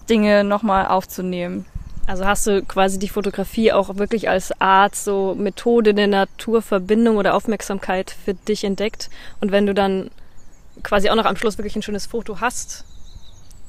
Dinge 0.10 0.44
nochmal 0.44 0.88
aufzunehmen. 0.88 1.66
Also 2.10 2.26
hast 2.26 2.48
du 2.48 2.64
quasi 2.64 2.98
die 2.98 3.08
Fotografie 3.08 3.72
auch 3.72 3.98
wirklich 3.98 4.30
als 4.30 4.52
Art, 4.60 4.96
so 4.96 5.36
Methode 5.36 5.94
der 5.94 6.08
Naturverbindung 6.08 7.18
oder 7.18 7.36
Aufmerksamkeit 7.36 8.10
für 8.26 8.34
dich 8.34 8.64
entdeckt. 8.64 9.12
Und 9.42 9.52
wenn 9.52 9.68
du 9.68 9.76
dann 9.76 10.10
quasi 10.82 11.12
auch 11.12 11.16
noch 11.16 11.26
am 11.26 11.36
Schluss 11.36 11.60
wirklich 11.60 11.76
ein 11.76 11.84
schönes 11.84 12.08
Foto 12.08 12.42
hast, 12.42 12.84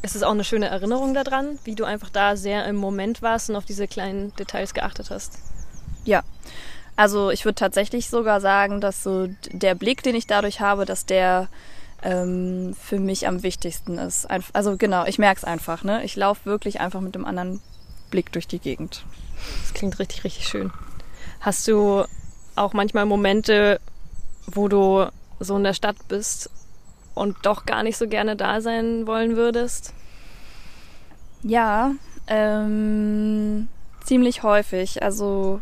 ist 0.01 0.17
es 0.17 0.23
auch 0.23 0.31
eine 0.31 0.45
schöne 0.45 0.69
Erinnerung 0.69 1.13
daran, 1.13 1.59
wie 1.65 1.75
du 1.75 1.85
einfach 1.85 2.09
da 2.09 2.35
sehr 2.35 2.65
im 2.65 2.77
Moment 2.77 3.21
warst 3.21 3.51
und 3.51 3.57
auf 3.57 3.67
diese 3.67 3.87
kleinen 3.87 4.35
Details 4.37 4.73
geachtet 4.73 5.11
hast. 5.11 5.39
Ja, 6.07 6.23
also 6.97 7.29
ich 7.31 7.45
würde 7.45 7.57
tatsächlich 7.57 8.09
sogar 8.09 8.41
sagen, 8.41 8.81
dass 8.81 9.03
so 9.03 9.29
der 9.53 9.75
Blick, 9.75 10.03
den 10.03 10.15
ich 10.15 10.27
dadurch 10.27 10.63
habe, 10.63 10.87
dass 10.87 11.05
der 11.05 11.49
ähm, 12.03 12.75
für 12.81 13.01
mich 13.01 13.29
am 13.29 13.43
wichtigsten 13.43 13.99
ist. 13.99 14.27
Also 14.55 14.79
genau, 14.79 15.05
ich 15.05 15.19
merke 15.19 15.41
es 15.41 15.45
einfach. 15.45 15.85
Ne? 15.85 16.03
Ich 16.05 16.17
laufe 16.17 16.47
wirklich 16.47 16.81
einfach 16.81 17.03
mit 17.03 17.15
einem 17.15 17.27
anderen 17.27 17.61
Blick 18.11 18.33
durch 18.33 18.47
die 18.47 18.59
Gegend. 18.59 19.05
Das 19.63 19.75
klingt 19.75 19.99
richtig, 19.99 20.25
richtig 20.25 20.47
schön. 20.47 20.73
Hast 21.41 21.67
du 21.69 22.05
auch 22.57 22.73
manchmal 22.73 23.07
Momente, 23.07 23.81
wo 24.47 24.69
du 24.69 25.07
so 25.39 25.57
in 25.57 25.65
der 25.65 25.75
Stadt 25.75 25.97
bist 26.09 26.51
und 27.15 27.37
doch 27.43 27.65
gar 27.65 27.83
nicht 27.83 27.97
so 27.97 28.07
gerne 28.07 28.37
da 28.37 28.61
sein 28.61 29.07
wollen 29.07 29.37
würdest? 29.37 29.95
Ja, 31.43 31.93
ähm, 32.27 33.69
ziemlich 34.05 34.43
häufig. 34.43 35.03
Also 35.03 35.61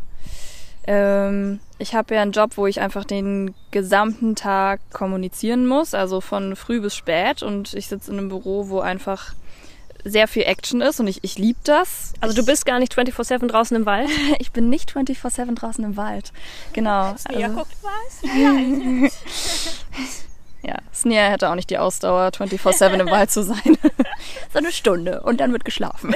ähm, 0.87 1.61
ich 1.79 1.95
habe 1.95 2.15
ja 2.15 2.23
einen 2.23 2.33
Job, 2.33 2.57
wo 2.57 2.67
ich 2.67 2.81
einfach 2.81 3.05
den 3.05 3.55
gesamten 3.71 4.35
Tag 4.35 4.81
kommunizieren 4.91 5.67
muss, 5.67 5.95
also 5.95 6.21
von 6.21 6.57
früh 6.57 6.81
bis 6.81 6.97
spät. 6.97 7.43
Und 7.43 7.75
ich 7.75 7.89
sitze 7.89 8.11
in 8.11 8.19
einem 8.19 8.29
Büro, 8.29 8.69
wo 8.69 8.81
einfach 8.81 9.35
sehr 10.05 10.29
viel 10.29 10.43
Action 10.43 10.81
ist 10.81 11.01
und 11.01 11.07
ich, 11.07 11.23
ich 11.23 11.39
liebe 11.39 11.59
das. 11.65 12.13
Also 12.21 12.35
du 12.35 12.45
bist 12.45 12.67
gar 12.67 12.79
nicht 12.79 12.95
24-7 12.95 13.47
draußen 13.49 13.77
im 13.77 13.87
Wald? 13.87 14.09
Ich 14.39 14.53
bin 14.53 14.69
nicht 14.69 14.93
24-7 14.93 15.55
draußen 15.55 15.85
im 15.85 15.97
Wald. 15.97 16.33
Genau. 16.73 17.15
Snia 17.17 17.47
also, 17.47 17.59
guckt 17.59 17.77
was? 17.83 19.13
ja, 20.63 20.77
Snia 20.95 21.23
hätte 21.29 21.51
auch 21.51 21.55
nicht 21.55 21.71
die 21.71 21.79
Ausdauer, 21.79 22.29
24-7 22.29 23.01
im 23.01 23.11
Wald 23.11 23.31
zu 23.31 23.43
sein. 23.43 23.79
so 24.53 24.59
eine 24.59 24.73
Stunde 24.73 25.23
und 25.23 25.41
dann 25.41 25.53
wird 25.53 25.65
geschlafen. 25.65 26.15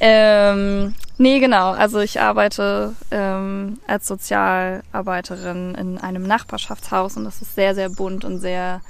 ähm, 0.00 0.94
nee, 1.16 1.40
genau. 1.40 1.70
Also 1.70 2.00
ich 2.00 2.20
arbeite 2.20 2.94
ähm, 3.10 3.80
als 3.86 4.06
Sozialarbeiterin 4.06 5.74
in 5.74 5.98
einem 5.98 6.24
Nachbarschaftshaus 6.24 7.16
und 7.16 7.24
das 7.24 7.42
ist 7.42 7.54
sehr, 7.54 7.74
sehr 7.74 7.88
bunt 7.88 8.24
und 8.24 8.38
sehr 8.38 8.80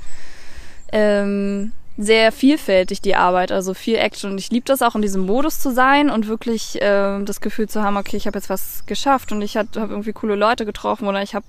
ähm, 0.92 1.72
sehr 2.00 2.30
vielfältig, 2.30 3.02
die 3.02 3.16
Arbeit, 3.16 3.50
also 3.50 3.74
viel 3.74 3.96
Action. 3.96 4.30
Und 4.30 4.38
ich 4.38 4.50
liebe 4.50 4.64
das 4.64 4.82
auch, 4.82 4.94
in 4.94 5.02
diesem 5.02 5.26
Modus 5.26 5.58
zu 5.58 5.72
sein 5.72 6.10
und 6.10 6.28
wirklich 6.28 6.80
äh, 6.80 7.22
das 7.24 7.40
Gefühl 7.40 7.68
zu 7.68 7.82
haben, 7.82 7.96
okay, 7.96 8.16
ich 8.16 8.28
habe 8.28 8.38
jetzt 8.38 8.48
was 8.48 8.86
geschafft 8.86 9.32
und 9.32 9.42
ich 9.42 9.56
habe 9.56 9.68
hab 9.74 9.90
irgendwie 9.90 10.12
coole 10.12 10.36
Leute 10.36 10.64
getroffen 10.64 11.08
oder 11.08 11.22
ich 11.22 11.34
habe, 11.34 11.44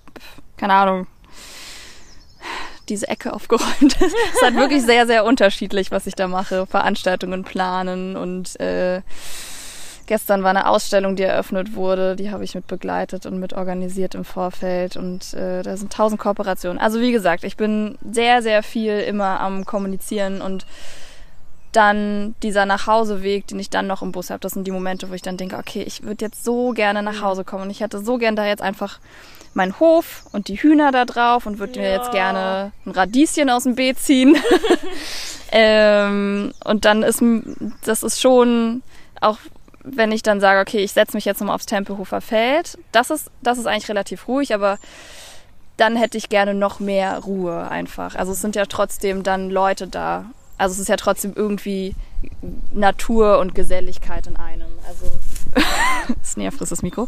keine 0.58 0.74
Ahnung, 0.74 1.08
diese 2.89 3.08
Ecke 3.08 3.32
aufgeräumt. 3.34 3.96
es 4.01 4.12
ist 4.12 4.41
halt 4.41 4.56
wirklich 4.56 4.82
sehr, 4.82 5.06
sehr 5.06 5.24
unterschiedlich, 5.24 5.91
was 5.91 6.08
ich 6.08 6.15
da 6.15 6.27
mache. 6.27 6.65
Veranstaltungen 6.65 7.44
planen 7.44 8.15
und 8.18 8.60
äh, 8.60 9.01
Gestern 10.10 10.42
war 10.42 10.50
eine 10.50 10.68
Ausstellung, 10.68 11.16
die 11.16 11.22
eröffnet 11.22 11.75
wurde, 11.75 12.16
die 12.16 12.32
habe 12.32 12.44
ich 12.44 12.56
mit 12.56 12.66
begleitet 12.66 13.28
und 13.28 13.39
mit 13.39 13.54
organisiert 13.54 14.16
im 14.16 14.25
Vorfeld 14.25 14.98
und 14.98 15.36
äh, 15.36 15.62
da 15.62 15.78
sind 15.78 15.94
tausend 15.94 16.20
Kooperationen. 16.20 16.80
Also 16.80 17.00
wie 17.00 17.12
gesagt, 17.12 17.44
ich 17.44 17.58
bin 17.58 17.96
sehr, 18.12 18.42
sehr 18.42 18.63
viel 18.63 19.01
immer 19.01 19.39
am 19.39 19.66
Kommunizieren 19.66 20.42
und 20.42 20.66
dann 21.74 22.34
dieser 22.42 22.66
Nachhauseweg, 22.66 23.46
den 23.46 23.60
ich 23.60 23.70
dann 23.70 23.86
noch 23.86 24.01
im 24.01 24.12
Bus 24.12 24.32
habe, 24.32 24.39
das 24.39 24.54
sind 24.54 24.66
die 24.66 24.72
Momente, 24.72 25.12
wo 25.12 25.13
ich 25.13 25.22
dann 25.22 25.38
denke, 25.38 25.58
okay, 25.58 25.84
ich 25.84 26.01
würde 26.01 26.25
jetzt 26.25 26.44
so 26.44 26.72
gerne 26.72 27.04
nach 27.04 27.22
Hause 27.22 27.44
kommen 27.44 27.66
und 27.66 27.70
ich 27.70 27.82
hätte 27.82 28.04
so 28.04 28.18
gern 28.18 28.36
da 28.36 28.48
jetzt 28.48 28.63
einfach 28.63 28.98
meinen 29.54 29.80
Hof 29.80 30.25
und 30.32 30.48
die 30.48 30.56
Hühner 30.56 30.92
da 30.92 31.06
drauf 31.06 31.46
und 31.46 31.60
würde 31.60 31.74
ja. 31.74 31.82
mir 31.82 31.92
jetzt 31.92 32.10
gerne 32.10 32.72
ein 32.84 32.92
Radieschen 32.94 33.51
aus 33.51 33.62
dem 33.62 33.75
Beet 33.75 34.00
ziehen. 34.00 34.36
ähm, 35.51 36.51
und 36.66 36.86
dann 36.86 37.04
ist 37.04 37.22
das 37.86 38.01
ist 38.01 38.20
schon 38.20 38.82
auch 39.22 39.38
wenn 39.83 40.12
ich 40.12 40.24
dann 40.24 40.39
sage, 40.39 40.59
okay, 40.59 40.79
ich 40.79 40.91
setze 40.91 41.15
mich 41.15 41.25
jetzt 41.25 41.39
nochmal 41.39 41.55
aufs 41.55 41.65
Tempelhofer 41.65 42.21
Feld, 42.21 42.77
das 42.91 43.09
ist, 43.09 43.31
das 43.41 43.57
ist 43.57 43.65
eigentlich 43.65 43.89
relativ 43.89 44.27
ruhig, 44.27 44.53
aber 44.53 44.77
dann 45.77 45.95
hätte 45.95 46.17
ich 46.17 46.29
gerne 46.29 46.53
noch 46.53 46.79
mehr 46.79 47.19
Ruhe 47.19 47.69
einfach. 47.69 48.15
Also 48.15 48.33
es 48.33 48.41
sind 48.41 48.55
ja 48.55 48.65
trotzdem 48.65 49.24
dann 49.24 49.50
Leute 49.50 49.88
da. 49.88 50.25
Also 50.57 50.74
es 50.74 50.79
ist 50.79 50.89
ja 50.89 50.98
trotzdem 50.98 51.33
irgendwie 51.36 51.95
Natur 52.74 53.39
und 53.39 53.55
Geselligkeit 53.55 54.27
in 54.27 54.36
einem. 54.36 54.67
Also 54.88 55.09
das 56.21 56.36
näher 56.36 56.51
frisst 56.51 56.74
das 56.74 56.81
Mikro. 56.81 57.07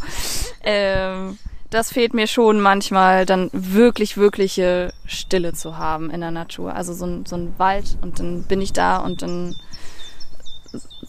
Ähm, 0.63 1.37
das 1.69 1.91
fehlt 1.91 2.13
mir 2.13 2.27
schon 2.27 2.61
manchmal, 2.61 3.25
dann 3.25 3.49
wirklich, 3.51 4.17
wirkliche 4.17 4.93
Stille 5.05 5.53
zu 5.53 5.77
haben 5.77 6.09
in 6.09 6.21
der 6.21 6.31
Natur. 6.31 6.73
Also 6.73 6.93
so 6.93 7.05
ein, 7.05 7.25
so 7.25 7.35
ein 7.35 7.53
Wald 7.57 7.97
und 8.01 8.19
dann 8.19 8.43
bin 8.43 8.61
ich 8.61 8.71
da 8.71 8.97
und 8.97 9.21
dann 9.21 9.55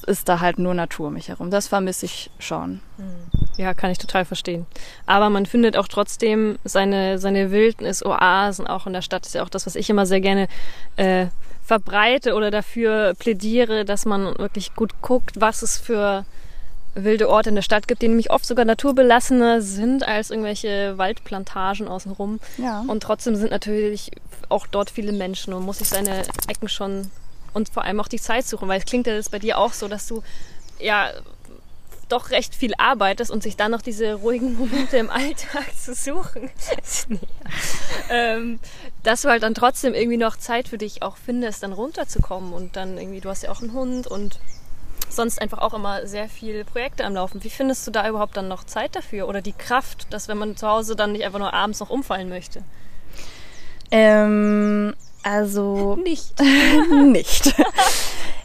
ist 0.04 0.28
da 0.28 0.40
halt 0.40 0.59
nur 0.59 0.75
Natur 0.75 1.09
um 1.09 1.14
mich 1.14 1.28
herum. 1.28 1.50
Das 1.50 1.68
vermisse 1.68 2.06
ich 2.06 2.30
schon. 2.38 2.80
Hm. 2.97 3.04
Ja, 3.56 3.75
kann 3.75 3.90
ich 3.90 3.99
total 3.99 4.25
verstehen. 4.25 4.66
Aber 5.06 5.30
man 5.30 5.47
findet 5.47 5.76
auch 5.76 5.88
trotzdem 5.88 6.59
seine, 6.64 7.18
seine 7.18 7.50
Wildnis-Oasen 7.50 8.66
auch 8.66 8.87
in 8.87 8.92
der 8.92 9.02
Stadt. 9.02 9.23
Das 9.23 9.28
ist 9.28 9.35
ja 9.35 9.42
auch 9.42 9.49
das, 9.49 9.66
was 9.66 9.76
ich 9.76 9.90
immer 9.90 10.06
sehr 10.06 10.21
gerne 10.21 10.49
äh, 10.97 11.26
verbreite 11.62 12.35
oder 12.35 12.50
dafür 12.50 13.14
plädiere, 13.18 13.85
dass 13.85 14.04
man 14.04 14.38
wirklich 14.38 14.75
gut 14.75 15.00
guckt, 15.02 15.40
was 15.40 15.62
es 15.62 15.78
für 15.78 16.25
wilde 16.94 17.28
Orte 17.28 17.49
in 17.49 17.54
der 17.54 17.62
Stadt 17.62 17.88
gibt, 17.88 18.02
die 18.02 18.09
nämlich 18.09 18.30
oft 18.30 18.44
sogar 18.44 18.64
naturbelassener 18.64 19.62
sind 19.62 20.06
als 20.06 20.30
irgendwelche 20.30 20.99
Waldplantagen 20.99 21.88
außenrum. 21.88 22.40
Ja. 22.59 22.85
Und 22.87 23.02
trotzdem 23.02 23.37
sind 23.37 23.50
natürlich 23.50 24.11
auch 24.49 24.66
dort 24.66 24.90
viele 24.90 25.12
Menschen 25.12 25.54
und 25.54 25.64
muss 25.64 25.78
sich 25.78 25.88
seine 25.88 26.23
Ecken 26.49 26.68
schon 26.68 27.11
und 27.52 27.68
vor 27.68 27.85
allem 27.85 28.00
auch 28.00 28.09
die 28.09 28.21
Zeit 28.21 28.47
suchen, 28.47 28.68
weil 28.68 28.78
es 28.78 28.85
klingt 28.85 29.06
ja 29.06 29.16
das 29.16 29.28
bei 29.28 29.38
dir 29.38 29.59
auch 29.59 29.73
so, 29.73 29.88
dass 29.88 30.06
du 30.06 30.23
ja 30.78 31.11
doch 32.09 32.30
recht 32.30 32.54
viel 32.54 32.75
arbeitest 32.76 33.30
und 33.30 33.42
sich 33.42 33.56
dann 33.56 33.71
noch 33.71 33.80
diese 33.80 34.14
ruhigen 34.14 34.54
Momente 34.56 34.99
im 34.99 35.11
Alltag 35.11 35.75
zu 35.76 35.94
suchen, 35.94 36.50
ähm, 38.11 38.61
dass 39.02 39.23
du 39.23 39.30
halt 39.30 39.42
dann 39.42 39.54
trotzdem 39.54 39.94
irgendwie 39.94 40.18
noch 40.18 40.37
Zeit 40.37 40.68
für 40.68 40.78
dich 40.78 41.02
auch 41.02 41.16
findest, 41.16 41.62
dann 41.62 41.73
runterzukommen 41.73 42.52
und 42.52 42.76
dann 42.76 42.99
irgendwie, 42.99 43.21
du 43.21 43.30
hast 43.30 43.42
ja 43.42 43.50
auch 43.50 43.62
einen 43.62 43.73
Hund 43.73 44.06
und 44.06 44.38
sonst 45.09 45.40
einfach 45.40 45.59
auch 45.59 45.75
immer 45.75 46.06
sehr 46.06 46.28
viele 46.28 46.64
Projekte 46.64 47.04
am 47.04 47.14
Laufen. 47.14 47.42
Wie 47.44 47.50
findest 47.50 47.87
du 47.87 47.90
da 47.90 48.09
überhaupt 48.09 48.37
dann 48.37 48.49
noch 48.49 48.64
Zeit 48.64 48.97
dafür 48.97 49.28
oder 49.28 49.42
die 49.42 49.52
Kraft, 49.52 50.06
dass 50.11 50.28
wenn 50.28 50.38
man 50.38 50.56
zu 50.56 50.68
Hause 50.68 50.97
dann 50.97 51.12
nicht 51.12 51.25
einfach 51.25 51.38
nur 51.38 51.52
abends 51.52 51.80
noch 51.80 51.90
umfallen 51.90 52.28
möchte? 52.28 52.62
Ähm, 53.90 54.94
also. 55.23 55.97
Nicht. 56.05 56.35
nicht. 56.91 57.55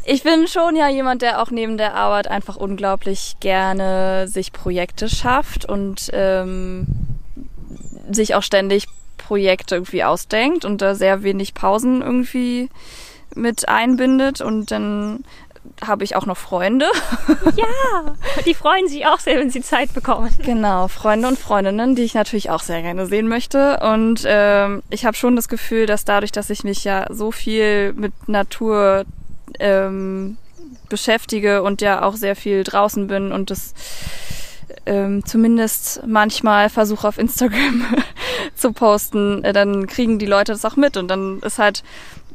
Ich 0.09 0.23
bin 0.23 0.47
schon 0.47 0.77
ja 0.77 0.87
jemand, 0.87 1.21
der 1.21 1.41
auch 1.41 1.51
neben 1.51 1.77
der 1.77 1.93
Arbeit 1.93 2.29
einfach 2.29 2.55
unglaublich 2.55 3.35
gerne 3.41 4.29
sich 4.29 4.53
Projekte 4.53 5.09
schafft 5.09 5.65
und 5.65 6.09
ähm, 6.13 6.87
sich 8.09 8.33
auch 8.33 8.41
ständig 8.41 8.87
Projekte 9.17 9.75
irgendwie 9.75 10.05
ausdenkt 10.05 10.63
und 10.63 10.81
da 10.81 10.95
sehr 10.95 11.23
wenig 11.23 11.53
Pausen 11.53 12.01
irgendwie 12.01 12.69
mit 13.35 13.67
einbindet 13.67 14.39
und 14.39 14.71
dann 14.71 15.25
habe 15.85 16.03
ich 16.03 16.15
auch 16.15 16.25
noch 16.25 16.37
Freunde. 16.37 16.85
Ja, 17.55 18.15
die 18.45 18.53
freuen 18.53 18.87
sich 18.87 19.05
auch 19.05 19.19
sehr, 19.19 19.39
wenn 19.39 19.49
sie 19.49 19.61
Zeit 19.61 19.93
bekommen. 19.93 20.29
Genau, 20.43 20.87
Freunde 20.87 21.27
und 21.27 21.39
Freundinnen, 21.39 21.95
die 21.95 22.03
ich 22.03 22.13
natürlich 22.13 22.49
auch 22.49 22.61
sehr 22.61 22.81
gerne 22.81 23.05
sehen 23.05 23.27
möchte. 23.27 23.79
Und 23.79 24.23
ähm, 24.25 24.83
ich 24.89 25.05
habe 25.05 25.17
schon 25.17 25.35
das 25.35 25.47
Gefühl, 25.47 25.85
dass 25.85 26.05
dadurch, 26.05 26.31
dass 26.31 26.49
ich 26.49 26.63
mich 26.63 26.83
ja 26.83 27.05
so 27.09 27.31
viel 27.31 27.93
mit 27.93 28.13
Natur 28.27 29.05
ähm, 29.59 30.37
beschäftige 30.89 31.63
und 31.63 31.81
ja 31.81 32.03
auch 32.03 32.15
sehr 32.15 32.35
viel 32.35 32.63
draußen 32.63 33.07
bin 33.07 33.31
und 33.31 33.49
das 33.49 33.73
ähm, 34.85 35.25
zumindest 35.25 36.01
manchmal 36.05 36.69
versuche 36.69 37.07
auf 37.07 37.17
Instagram 37.17 37.85
zu 38.55 38.71
posten, 38.73 39.43
äh, 39.43 39.53
dann 39.53 39.87
kriegen 39.87 40.19
die 40.19 40.25
Leute 40.25 40.53
das 40.53 40.65
auch 40.65 40.75
mit 40.75 40.97
und 40.97 41.07
dann 41.09 41.39
ist 41.41 41.59
halt 41.59 41.83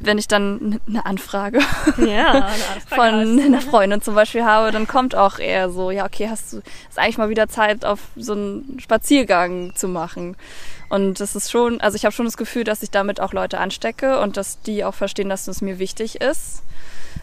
wenn 0.05 0.17
ich 0.17 0.27
dann 0.27 0.79
eine 0.87 1.05
Anfrage, 1.05 1.59
ja, 1.97 2.31
eine 2.31 2.45
Anfrage 2.45 2.81
von 2.87 3.39
einer 3.39 3.61
Freundin 3.61 4.01
zum 4.01 4.15
Beispiel 4.15 4.43
habe, 4.43 4.71
dann 4.71 4.87
kommt 4.87 5.15
auch 5.15 5.39
eher 5.39 5.69
so, 5.69 5.91
ja, 5.91 6.05
okay, 6.05 6.27
hast 6.29 6.53
du, 6.53 6.57
ist 6.89 6.99
eigentlich 6.99 7.17
mal 7.17 7.29
wieder 7.29 7.47
Zeit, 7.47 7.85
auf 7.85 7.99
so 8.15 8.33
einen 8.33 8.79
Spaziergang 8.79 9.75
zu 9.75 9.87
machen. 9.87 10.35
Und 10.89 11.19
das 11.19 11.35
ist 11.35 11.49
schon, 11.49 11.81
also 11.81 11.95
ich 11.95 12.05
habe 12.05 12.13
schon 12.13 12.25
das 12.25 12.37
Gefühl, 12.37 12.63
dass 12.63 12.83
ich 12.83 12.91
damit 12.91 13.19
auch 13.19 13.33
Leute 13.33 13.59
anstecke 13.59 14.19
und 14.19 14.37
dass 14.37 14.61
die 14.61 14.83
auch 14.83 14.93
verstehen, 14.93 15.29
dass 15.29 15.45
das 15.45 15.61
mir 15.61 15.79
wichtig 15.79 16.21
ist 16.21 16.61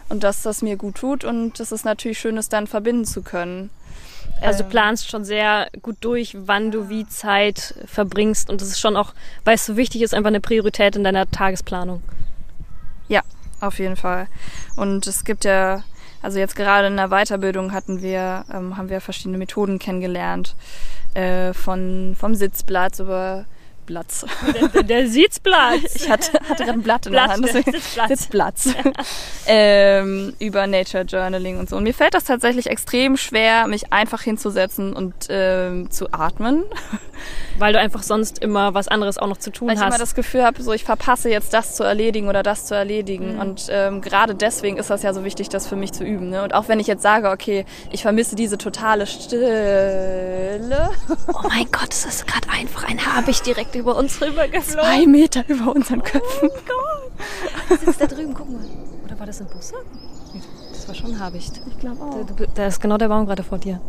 und 0.09 0.23
dass 0.23 0.41
das 0.41 0.61
mir 0.61 0.75
gut 0.75 0.95
tut 0.95 1.23
und 1.23 1.59
dass 1.59 1.71
es 1.71 1.83
natürlich 1.83 2.19
schön 2.19 2.37
ist, 2.37 2.51
dann 2.51 2.67
verbinden 2.67 3.05
zu 3.05 3.21
können. 3.21 3.69
Also 4.41 4.63
du 4.63 4.69
planst 4.69 5.09
schon 5.09 5.23
sehr 5.23 5.69
gut 5.81 5.97
durch, 6.01 6.35
wann 6.37 6.71
du 6.71 6.89
wie 6.89 7.07
Zeit 7.07 7.75
verbringst 7.85 8.49
und 8.49 8.59
das 8.61 8.69
ist 8.69 8.79
schon 8.79 8.97
auch, 8.97 9.13
weil 9.45 9.55
es 9.55 9.65
so 9.65 9.77
wichtig 9.77 10.01
ist, 10.01 10.13
einfach 10.13 10.29
eine 10.29 10.41
Priorität 10.41 10.95
in 10.95 11.03
deiner 11.03 11.29
Tagesplanung. 11.29 12.01
Ja, 13.11 13.23
auf 13.59 13.77
jeden 13.77 13.97
Fall. 13.97 14.27
Und 14.77 15.05
es 15.05 15.25
gibt 15.25 15.43
ja, 15.43 15.83
also 16.21 16.39
jetzt 16.39 16.55
gerade 16.55 16.87
in 16.87 16.95
der 16.95 17.09
Weiterbildung 17.09 17.73
hatten 17.73 18.01
wir, 18.01 18.45
ähm, 18.49 18.77
haben 18.77 18.87
wir 18.87 19.01
verschiedene 19.01 19.37
Methoden 19.37 19.79
kennengelernt, 19.79 20.55
äh, 21.13 21.51
von 21.51 22.15
vom 22.17 22.35
Sitzplatz 22.35 22.99
über 22.99 23.43
Platz. 23.85 24.25
Der, 24.73 24.83
der 24.83 25.07
Sitzplatz. 25.07 25.81
Ich 26.01 26.09
hatte, 26.09 26.39
hatte 26.47 26.63
gerade 26.63 26.79
ein 26.79 26.81
Blatt 26.81 27.05
in 27.05 27.13
der 27.13 27.27
Hand. 27.27 27.47
Sitzplatz. 27.47 28.09
Sitzplatz. 28.09 28.69
ähm, 29.47 30.33
über 30.39 30.65
Nature 30.67 31.03
Journaling 31.03 31.59
und 31.59 31.69
so. 31.69 31.77
Und 31.77 31.83
mir 31.83 31.93
fällt 31.93 32.13
das 32.13 32.23
tatsächlich 32.23 32.67
extrem 32.67 33.17
schwer, 33.17 33.67
mich 33.67 33.91
einfach 33.93 34.21
hinzusetzen 34.21 34.93
und 34.93 35.13
ähm, 35.29 35.91
zu 35.91 36.11
atmen. 36.11 36.63
Weil 37.59 37.73
du 37.73 37.79
einfach 37.79 38.01
sonst 38.01 38.39
immer 38.39 38.73
was 38.73 38.87
anderes 38.87 39.17
auch 39.17 39.27
noch 39.27 39.37
zu 39.37 39.51
tun 39.51 39.67
Weil 39.67 39.75
ich 39.75 39.81
hast. 39.81 39.89
immer 39.89 39.99
das 39.99 40.15
Gefühl 40.15 40.43
habe, 40.43 40.61
so 40.63 40.73
ich 40.73 40.83
verpasse 40.83 41.29
jetzt 41.29 41.53
das 41.53 41.75
zu 41.75 41.83
erledigen 41.83 42.27
oder 42.29 42.41
das 42.41 42.65
zu 42.65 42.73
erledigen. 42.73 43.39
Und 43.39 43.67
ähm, 43.69 44.01
gerade 44.01 44.33
deswegen 44.33 44.77
ist 44.77 44.89
das 44.89 45.03
ja 45.03 45.13
so 45.13 45.23
wichtig, 45.23 45.49
das 45.49 45.67
für 45.67 45.75
mich 45.75 45.91
zu 45.91 46.03
üben. 46.03 46.29
Ne? 46.29 46.43
Und 46.43 46.53
auch 46.53 46.67
wenn 46.67 46.79
ich 46.79 46.87
jetzt 46.87 47.03
sage, 47.03 47.29
okay, 47.29 47.65
ich 47.91 48.01
vermisse 48.01 48.35
diese 48.35 48.57
totale 48.57 49.05
Stille. 49.05 50.89
oh 51.27 51.47
mein 51.47 51.67
Gott, 51.71 51.91
es 51.91 52.05
ist 52.05 52.27
gerade 52.27 52.49
einfach 52.49 52.83
ein 52.85 53.05
Habicht 53.05 53.45
direkt 53.45 53.70
über 53.75 53.95
uns 53.95 54.21
rüber 54.21 54.47
geflogen. 54.47 54.83
Zwei 54.83 55.05
Meter 55.07 55.43
über 55.47 55.73
unseren 55.75 56.03
Köpfen. 56.03 56.49
Der 57.69 57.77
sitzt 57.85 58.01
da 58.01 58.07
drüben, 58.07 58.33
guck 58.33 58.49
mal. 58.49 58.65
Oder 59.05 59.19
war 59.19 59.25
das 59.25 59.41
ein 59.41 59.47
Busse? 59.47 59.75
Das 60.71 60.87
war 60.87 60.95
schon 60.95 61.11
ein 61.13 61.19
Habicht. 61.19 61.61
Ich 61.69 61.79
glaube 61.79 62.01
auch. 62.03 62.25
Da, 62.25 62.45
da 62.55 62.67
ist 62.67 62.81
genau 62.81 62.97
der 62.97 63.07
Baum 63.09 63.25
gerade 63.25 63.43
vor 63.43 63.57
dir. 63.57 63.79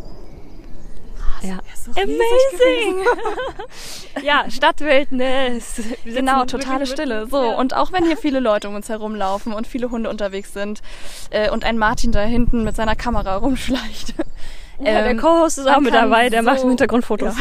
Ja. 1.41 1.59
ist 1.73 1.87
doch 1.89 1.97
riesig 1.97 2.21
Amazing! 2.21 3.05
ja, 4.23 4.45
Stadtwildnis. 4.49 5.81
Genau, 6.05 6.45
totale 6.45 6.85
Stille. 6.85 7.27
So, 7.27 7.43
Ja. 7.43 7.55
und 7.57 7.73
auch 7.75 7.91
wenn 7.91 8.05
hier 8.05 8.15
viele 8.15 8.39
Leute 8.39 8.69
um 8.69 8.75
uns 8.75 8.87
herumlaufen 8.87 9.51
und 9.53 9.67
viele 9.67 9.91
Hunde 9.91 10.09
unterwegs 10.09 10.53
sind 10.53 10.81
äh, 11.31 11.49
und 11.49 11.65
ein 11.65 11.77
Martin 11.77 12.11
da 12.13 12.21
hinten 12.21 12.63
mit 12.63 12.75
seiner 12.77 12.95
Kamera 12.95 13.35
rumschleicht. 13.37 14.13
Ja, 14.79 15.01
der 15.01 15.11
ähm, 15.11 15.17
Co-Host 15.17 15.59
ist 15.59 15.67
auch 15.67 15.79
mit 15.79 15.93
dabei, 15.93 16.29
der 16.29 16.41
macht 16.41 16.59
so- 16.59 16.63
im 16.63 16.69
Hintergrund 16.69 17.05
Fotos. 17.05 17.35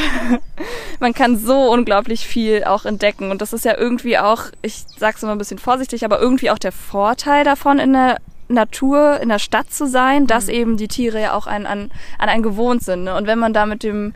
Man 1.01 1.15
kann 1.15 1.37
so 1.39 1.71
unglaublich 1.73 2.27
viel 2.27 2.65
auch 2.65 2.85
entdecken. 2.85 3.31
Und 3.31 3.41
das 3.43 3.53
ist 3.53 3.65
ja 3.65 3.77
irgendwie 3.77 4.19
auch, 4.19 4.45
ich 4.63 4.85
sag's 4.99 5.23
immer 5.23 5.33
ein 5.33 5.39
bisschen 5.39 5.59
vorsichtig, 5.59 6.05
aber 6.05 6.21
irgendwie 6.21 6.51
auch 6.51 6.59
der 6.59 6.73
Vorteil 6.73 7.45
davon, 7.45 7.79
in 7.79 7.93
der 7.93 8.19
Natur, 8.49 9.19
in 9.21 9.29
der 9.31 9.39
Stadt 9.39 9.73
zu 9.73 9.87
sein, 9.87 10.27
dass 10.27 10.49
eben 10.49 10.77
die 10.77 10.89
Tiere 10.89 11.21
ja 11.21 11.33
auch 11.35 11.47
an, 11.47 11.67
an, 11.67 11.91
an 12.19 12.29
einen 12.29 12.43
gewohnt 12.43 12.83
sind. 12.83 13.05
Ne? 13.05 13.15
Und 13.15 13.27
wenn 13.27 13.39
man 13.39 13.53
da 13.53 13.67
mit 13.67 13.83
dem 13.83 14.15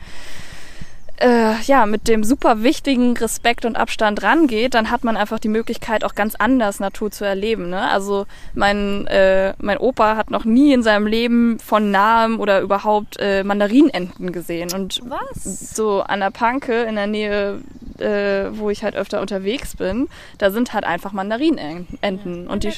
äh, 1.19 1.61
ja, 1.63 1.87
mit 1.87 2.09
dem 2.09 2.25
super 2.25 2.63
wichtigen 2.63 3.17
Respekt 3.17 3.65
und 3.65 3.77
Abstand 3.77 4.23
rangeht, 4.23 4.75
dann 4.75 4.91
hat 4.91 5.05
man 5.05 5.17
einfach 5.17 5.39
die 5.39 5.49
Möglichkeit, 5.49 6.05
auch 6.05 6.15
ganz 6.15 6.35
anders 6.35 6.81
Natur 6.81 7.11
zu 7.11 7.25
erleben. 7.25 7.71
Ne? 7.71 7.81
Also 7.91 8.27
mein, 8.55 9.07
äh, 9.07 9.55
mein 9.59 9.79
Opa 9.79 10.17
hat 10.17 10.31
noch 10.31 10.45
nie 10.45 10.73
in 10.73 10.83
seinem 10.83 11.07
Leben 11.07 11.59
von 11.59 11.91
nahem 11.91 12.39
oder 12.39 12.61
überhaupt 12.61 13.17
äh, 13.19 13.45
Mandarinenten 13.45 14.33
gesehen. 14.33 14.73
Und 14.75 15.01
Was? 15.05 15.75
so 15.75 16.03
an 16.03 16.21
der 16.21 16.31
Panke 16.31 16.83
in 16.83 16.97
der 16.97 17.07
Nähe, 17.07 17.61
äh, 17.99 18.51
wo 18.59 18.71
ich 18.71 18.85
halt 18.85 18.95
öfter 18.95 19.21
unterwegs 19.21 19.77
bin, 19.77 20.09
da 20.39 20.51
sind 20.51 20.75
halt 20.75 20.85
einfach 20.85 21.13
Mandarinenten 21.13 22.47
und 22.47 22.65
die, 22.65 22.73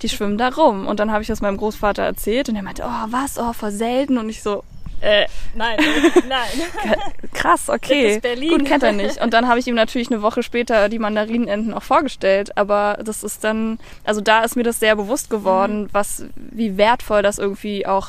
die 0.00 0.08
schwimmen 0.08 0.38
da 0.38 0.48
rum. 0.48 0.86
Und 0.86 1.00
dann 1.00 1.12
habe 1.12 1.22
ich 1.22 1.28
das 1.28 1.42
meinem 1.42 1.58
Großvater 1.58 2.02
erzählt 2.02 2.48
und 2.48 2.56
er 2.56 2.62
meinte, 2.62 2.82
oh 2.84 3.06
was, 3.10 3.38
oh 3.38 3.52
voll 3.52 3.70
selten 3.70 4.16
und 4.16 4.28
ich 4.28 4.42
so, 4.42 4.64
Äh, 5.00 5.26
nein, 5.54 5.78
nein. 6.28 6.98
krass, 7.32 7.68
okay, 7.68 8.04
Das 8.04 8.12
ist 8.16 8.22
Berlin. 8.22 8.50
gut 8.50 8.64
kennt 8.64 8.82
er 8.82 8.92
nicht. 8.92 9.20
Und 9.20 9.34
dann 9.34 9.48
habe 9.48 9.58
ich 9.58 9.66
ihm 9.66 9.74
natürlich 9.74 10.10
eine 10.10 10.22
Woche 10.22 10.42
später 10.42 10.88
die 10.88 10.98
Mandarinenten 10.98 11.74
auch 11.74 11.82
vorgestellt, 11.82 12.56
aber 12.56 12.98
das 13.04 13.22
ist 13.22 13.44
dann, 13.44 13.78
also 14.04 14.20
da 14.20 14.42
ist 14.44 14.56
mir 14.56 14.62
das 14.62 14.80
sehr 14.80 14.96
bewusst 14.96 15.30
geworden, 15.30 15.88
was, 15.92 16.24
wie 16.36 16.76
wertvoll 16.76 17.22
das 17.22 17.38
irgendwie 17.38 17.86
auch 17.86 18.08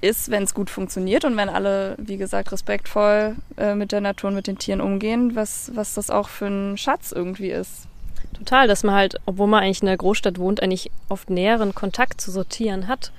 ist, 0.00 0.30
wenn 0.30 0.44
es 0.44 0.54
gut 0.54 0.70
funktioniert 0.70 1.24
und 1.24 1.36
wenn 1.36 1.48
alle, 1.48 1.94
wie 1.98 2.16
gesagt, 2.16 2.52
respektvoll 2.52 3.36
äh, 3.56 3.74
mit 3.74 3.92
der 3.92 4.00
Natur 4.00 4.28
und 4.28 4.36
mit 4.36 4.46
den 4.46 4.58
Tieren 4.58 4.80
umgehen, 4.80 5.34
was, 5.34 5.72
was 5.74 5.94
das 5.94 6.10
auch 6.10 6.28
für 6.28 6.46
ein 6.46 6.76
Schatz 6.78 7.12
irgendwie 7.12 7.50
ist. 7.50 7.86
Total, 8.36 8.68
dass 8.68 8.84
man 8.84 8.94
halt, 8.94 9.16
obwohl 9.26 9.48
man 9.48 9.62
eigentlich 9.62 9.80
in 9.82 9.86
der 9.86 9.96
Großstadt 9.96 10.38
wohnt, 10.38 10.62
eigentlich 10.62 10.90
oft 11.08 11.30
näheren 11.30 11.74
Kontakt 11.74 12.20
zu 12.20 12.30
Sortieren 12.30 12.86
hat. 12.86 13.10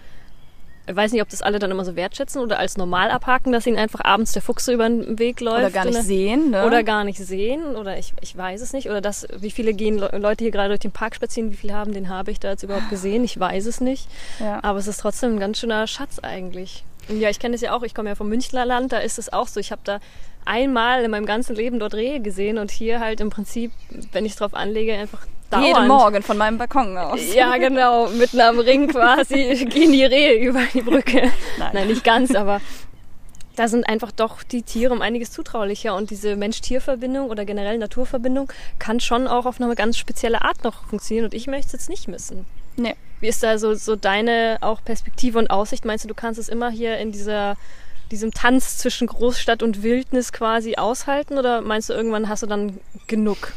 Ich 0.89 0.95
weiß 0.95 1.12
nicht, 1.12 1.21
ob 1.21 1.30
das 1.30 1.43
alle 1.43 1.60
dann 1.60 1.69
immer 1.69 1.86
so 1.86 1.95
wertschätzen 1.95 2.41
oder 2.41 2.58
als 2.58 2.75
normal 2.75 3.12
abhaken, 3.12 3.52
dass 3.52 3.67
ihnen 3.67 3.78
einfach 3.78 4.02
abends 4.04 4.32
der 4.32 4.41
Fuchs 4.41 4.65
so 4.65 4.71
über 4.71 4.89
den 4.89 5.19
Weg 5.19 5.39
läuft. 5.39 5.60
Oder 5.60 5.69
gar 5.69 5.86
nicht 5.86 5.93
Oder- 5.95 6.04
sehen, 6.04 6.49
ne? 6.49 6.65
Oder 6.65 6.84
gar 6.84 7.04
nicht 7.04 7.19
sehen, 7.19 7.75
oder 7.75 7.97
ich, 7.99 8.13
ich 8.21 8.36
weiß 8.36 8.60
es 8.62 8.73
nicht. 8.73 8.89
Oder 8.89 8.99
das, 8.99 9.28
wie 9.38 9.52
viele 9.52 9.73
gehen 9.75 9.99
Le- 9.99 10.17
Leute 10.17 10.43
hier 10.43 10.52
gerade 10.52 10.69
durch 10.69 10.80
den 10.80 10.91
Park 10.91 11.13
spazieren, 11.15 11.52
wie 11.52 11.56
viele 11.58 11.73
haben, 11.75 11.93
den 11.93 12.10
habe 12.10 12.32
ich 12.32 12.39
da 12.39 12.49
jetzt 12.49 12.63
überhaupt 12.63 12.89
gesehen? 12.89 13.23
Ich 13.23 13.39
weiß 13.39 13.67
es 13.67 13.82
nicht. 13.82 14.08
ja. 14.39 14.60
Aber 14.63 14.80
es 14.80 14.88
ist 14.88 14.99
trotzdem 15.02 15.36
ein 15.36 15.39
ganz 15.39 15.60
schöner 15.60 15.86
Schatz 15.86 16.17
eigentlich. 16.19 16.84
Ja, 17.10 17.30
ich 17.30 17.39
kenne 17.39 17.56
es 17.56 17.62
ja 17.62 17.76
auch, 17.76 17.84
ich 17.84 17.95
komme 17.95 18.10
ja 18.10 18.15
vom 18.15 18.30
Münchnerland, 18.30 18.91
da 18.91 19.00
ist 19.00 19.17
es 19.17 19.34
auch 19.34 19.48
so. 19.48 19.60
Ich 19.60 19.72
habe 19.72 19.82
da 19.84 20.00
einmal 20.45 21.04
in 21.04 21.12
meinem 21.12 21.26
ganzen 21.26 21.56
Leben 21.56 21.80
dort 21.80 21.93
Rehe 21.93 22.19
gesehen 22.19 22.58
und 22.58 22.72
hier 22.72 23.00
halt 23.00 23.19
im 23.19 23.30
Prinzip, 23.30 23.72
wenn 24.12 24.26
ich 24.26 24.34
es 24.34 24.38
drauf 24.38 24.54
anlege, 24.54 24.93
einfach 24.93 25.26
dauernd. 25.50 25.67
Jeden 25.67 25.88
Morgen 25.88 26.24
von 26.24 26.38
meinem 26.38 26.58
Balkon 26.58 26.98
aus. 26.98 27.34
Ja, 27.34 27.58
genau, 27.58 28.10
mitten 28.10 28.39
am 28.39 28.60
Ring 28.60 28.88
quasi 28.88 29.65
gehen 29.69 29.91
die 29.91 30.04
Rehe 30.04 30.36
über 30.36 30.62
die 30.74 30.82
Brücke. 30.82 31.32
Nein. 31.58 31.72
Nein, 31.74 31.88
nicht 31.88 32.04
ganz, 32.04 32.36
aber 32.36 32.62
da 33.56 33.67
sind 33.67 33.89
einfach 33.89 34.12
doch 34.12 34.41
die 34.43 34.62
Tiere 34.62 34.93
um 34.93 35.02
einiges 35.02 35.32
zutraulicher 35.32 35.95
und 35.95 36.12
diese 36.12 36.36
Mensch-Tier-Verbindung 36.38 37.30
oder 37.30 37.43
generell 37.43 37.78
Naturverbindung 37.78 38.52
kann 38.78 39.00
schon 39.00 39.28
auch 39.28 39.45
auf 39.45 39.60
eine 39.60 39.76
ganz 39.76 39.98
spezielle 39.98 40.43
Art 40.43 40.63
noch 40.63 40.86
funktionieren 40.88 41.26
und 41.26 41.34
ich 41.34 41.48
möchte 41.48 41.67
es 41.67 41.74
jetzt 41.74 41.89
nicht 41.89 42.08
missen. 42.08 42.45
Nee. 42.80 42.96
Wie 43.20 43.28
ist 43.28 43.44
da 43.44 43.58
so, 43.58 43.74
so 43.74 43.96
deine 43.96 44.58
auch 44.62 44.84
Perspektive 44.84 45.38
und 45.39 45.50
Aussicht? 45.50 45.84
Meinst 45.84 46.06
du, 46.06 46.08
du 46.08 46.13
kannst 46.13 46.39
es 46.39 46.48
immer 46.48 46.70
hier 46.70 46.98
in 46.98 47.12
dieser, 47.12 47.58
diesem 48.12 48.32
Tanz 48.32 48.78
zwischen 48.78 49.08
Großstadt 49.08 49.62
und 49.62 49.84
Wildnis 49.84 50.32
quasi 50.32 50.76
aushalten 50.76 51.38
oder 51.38 51.62
meinst 51.62 51.89
du, 51.89 51.94
irgendwann 51.94 52.30
hast 52.30 52.44
du 52.44 52.48
dann 52.48 52.80
genug? 53.08 53.54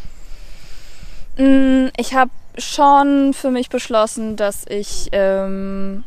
Mm, 1.36 1.86
Ich 1.96 2.14
habe 2.14 2.32
schon 2.58 3.32
für 3.34 3.50
mich 3.50 3.70
beschlossen, 3.70 4.36
dass 4.36 4.66
ich, 4.68 5.08
ähm, 5.12 6.02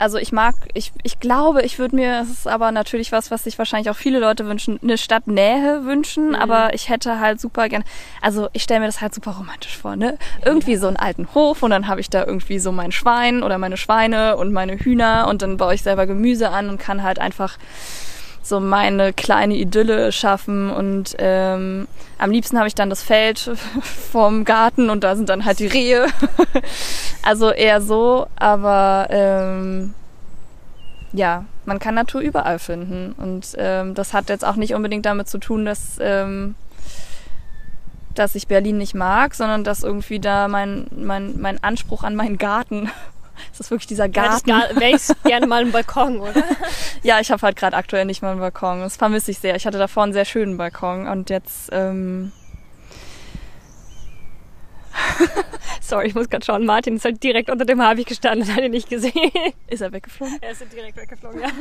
also 0.00 0.16
ich 0.16 0.32
mag, 0.32 0.54
ich, 0.72 0.92
ich 1.02 1.20
glaube, 1.20 1.60
ich 1.62 1.78
würde 1.78 1.94
mir, 1.94 2.20
es 2.22 2.30
ist 2.30 2.48
aber 2.48 2.72
natürlich 2.72 3.12
was, 3.12 3.30
was 3.30 3.44
sich 3.44 3.58
wahrscheinlich 3.58 3.90
auch 3.90 3.96
viele 3.96 4.18
Leute 4.18 4.46
wünschen, 4.46 4.80
eine 4.82 4.96
Stadtnähe 4.96 5.84
wünschen, 5.84 6.34
aber 6.34 6.72
ich 6.72 6.88
hätte 6.88 7.20
halt 7.20 7.38
super 7.38 7.68
gern, 7.68 7.84
also 8.22 8.48
ich 8.54 8.62
stelle 8.62 8.80
mir 8.80 8.86
das 8.86 9.02
halt 9.02 9.14
super 9.14 9.32
romantisch 9.32 9.76
vor, 9.76 9.96
ne? 9.96 10.16
Irgendwie 10.42 10.76
so 10.76 10.88
einen 10.88 10.96
alten 10.96 11.28
Hof 11.34 11.62
und 11.62 11.70
dann 11.70 11.86
habe 11.86 12.00
ich 12.00 12.08
da 12.08 12.24
irgendwie 12.24 12.58
so 12.58 12.72
mein 12.72 12.92
Schwein 12.92 13.42
oder 13.42 13.58
meine 13.58 13.76
Schweine 13.76 14.38
und 14.38 14.54
meine 14.54 14.78
Hühner 14.78 15.26
und 15.28 15.42
dann 15.42 15.58
baue 15.58 15.74
ich 15.74 15.82
selber 15.82 16.06
Gemüse 16.06 16.48
an 16.48 16.70
und 16.70 16.78
kann 16.78 17.02
halt 17.02 17.18
einfach 17.18 17.58
so 18.50 18.60
meine 18.60 19.14
kleine 19.14 19.54
Idylle 19.54 20.12
schaffen 20.12 20.70
und 20.70 21.16
ähm, 21.18 21.88
am 22.18 22.30
liebsten 22.30 22.58
habe 22.58 22.68
ich 22.68 22.74
dann 22.74 22.90
das 22.90 23.02
Feld 23.02 23.38
vom 24.12 24.44
Garten 24.44 24.90
und 24.90 25.02
da 25.02 25.16
sind 25.16 25.30
dann 25.30 25.46
halt 25.46 25.58
die 25.60 25.66
Rehe. 25.66 26.06
also 27.22 27.50
eher 27.50 27.80
so, 27.80 28.26
aber 28.36 29.06
ähm, 29.08 29.94
ja, 31.12 31.46
man 31.64 31.78
kann 31.78 31.94
Natur 31.94 32.20
überall 32.20 32.58
finden 32.58 33.14
und 33.16 33.54
ähm, 33.56 33.94
das 33.94 34.12
hat 34.12 34.28
jetzt 34.28 34.44
auch 34.44 34.56
nicht 34.56 34.74
unbedingt 34.74 35.06
damit 35.06 35.28
zu 35.28 35.38
tun, 35.38 35.64
dass 35.64 35.98
ähm, 36.00 36.54
dass 38.14 38.34
ich 38.34 38.48
Berlin 38.48 38.76
nicht 38.76 38.94
mag, 38.94 39.34
sondern 39.34 39.64
dass 39.64 39.82
irgendwie 39.82 40.20
da 40.20 40.48
mein 40.48 40.86
mein 40.94 41.40
mein 41.40 41.62
Anspruch 41.62 42.02
an 42.02 42.16
meinen 42.16 42.38
Garten 42.38 42.90
es 43.52 43.60
ist 43.60 43.70
wirklich 43.70 43.86
dieser 43.86 44.08
Garten. 44.08 44.48
Wäre 44.50 44.96
ich 44.96 45.08
gerne 45.24 45.46
mal 45.46 45.62
einen 45.62 45.72
Balkon, 45.72 46.20
oder? 46.20 46.42
Ja, 47.02 47.20
ich 47.20 47.30
habe 47.30 47.40
halt 47.42 47.56
gerade 47.56 47.76
aktuell 47.76 48.04
nicht 48.04 48.20
mal 48.22 48.32
einen 48.32 48.40
Balkon. 48.40 48.80
Das 48.80 48.96
vermisse 48.96 49.30
ich 49.30 49.38
sehr. 49.38 49.56
Ich 49.56 49.66
hatte 49.66 49.78
davor 49.78 50.02
einen 50.02 50.12
sehr 50.12 50.24
schönen 50.24 50.56
Balkon 50.56 51.06
und 51.08 51.30
jetzt 51.30 51.70
ähm, 51.72 52.32
Sorry, 55.80 56.08
ich 56.08 56.14
muss 56.14 56.28
gerade 56.28 56.44
schauen. 56.44 56.66
Martin 56.66 56.96
ist 56.96 57.04
halt 57.04 57.22
direkt 57.22 57.50
unter 57.50 57.64
dem 57.64 57.80
Habicht 57.82 58.08
gestanden, 58.08 58.54
hat 58.54 58.62
ihn 58.62 58.70
nicht 58.70 58.88
gesehen. 58.88 59.12
ist 59.68 59.80
er 59.80 59.92
weggeflogen. 59.92 60.38
Er 60.40 60.52
ist 60.52 60.64
direkt 60.72 60.96
weggeflogen, 60.96 61.40
ja. 61.40 61.48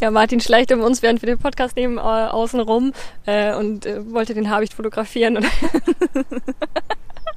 Ja, 0.00 0.10
Martin 0.10 0.40
schleicht 0.40 0.70
um 0.70 0.80
uns, 0.80 1.02
während 1.02 1.22
wir 1.22 1.26
den 1.26 1.38
Podcast 1.38 1.76
nehmen, 1.76 1.96
äh, 1.98 2.00
außen 2.00 2.60
rum 2.60 2.92
äh, 3.24 3.54
und 3.54 3.86
äh, 3.86 4.12
wollte 4.12 4.34
den 4.34 4.50
Habicht 4.50 4.74
fotografieren. 4.74 5.44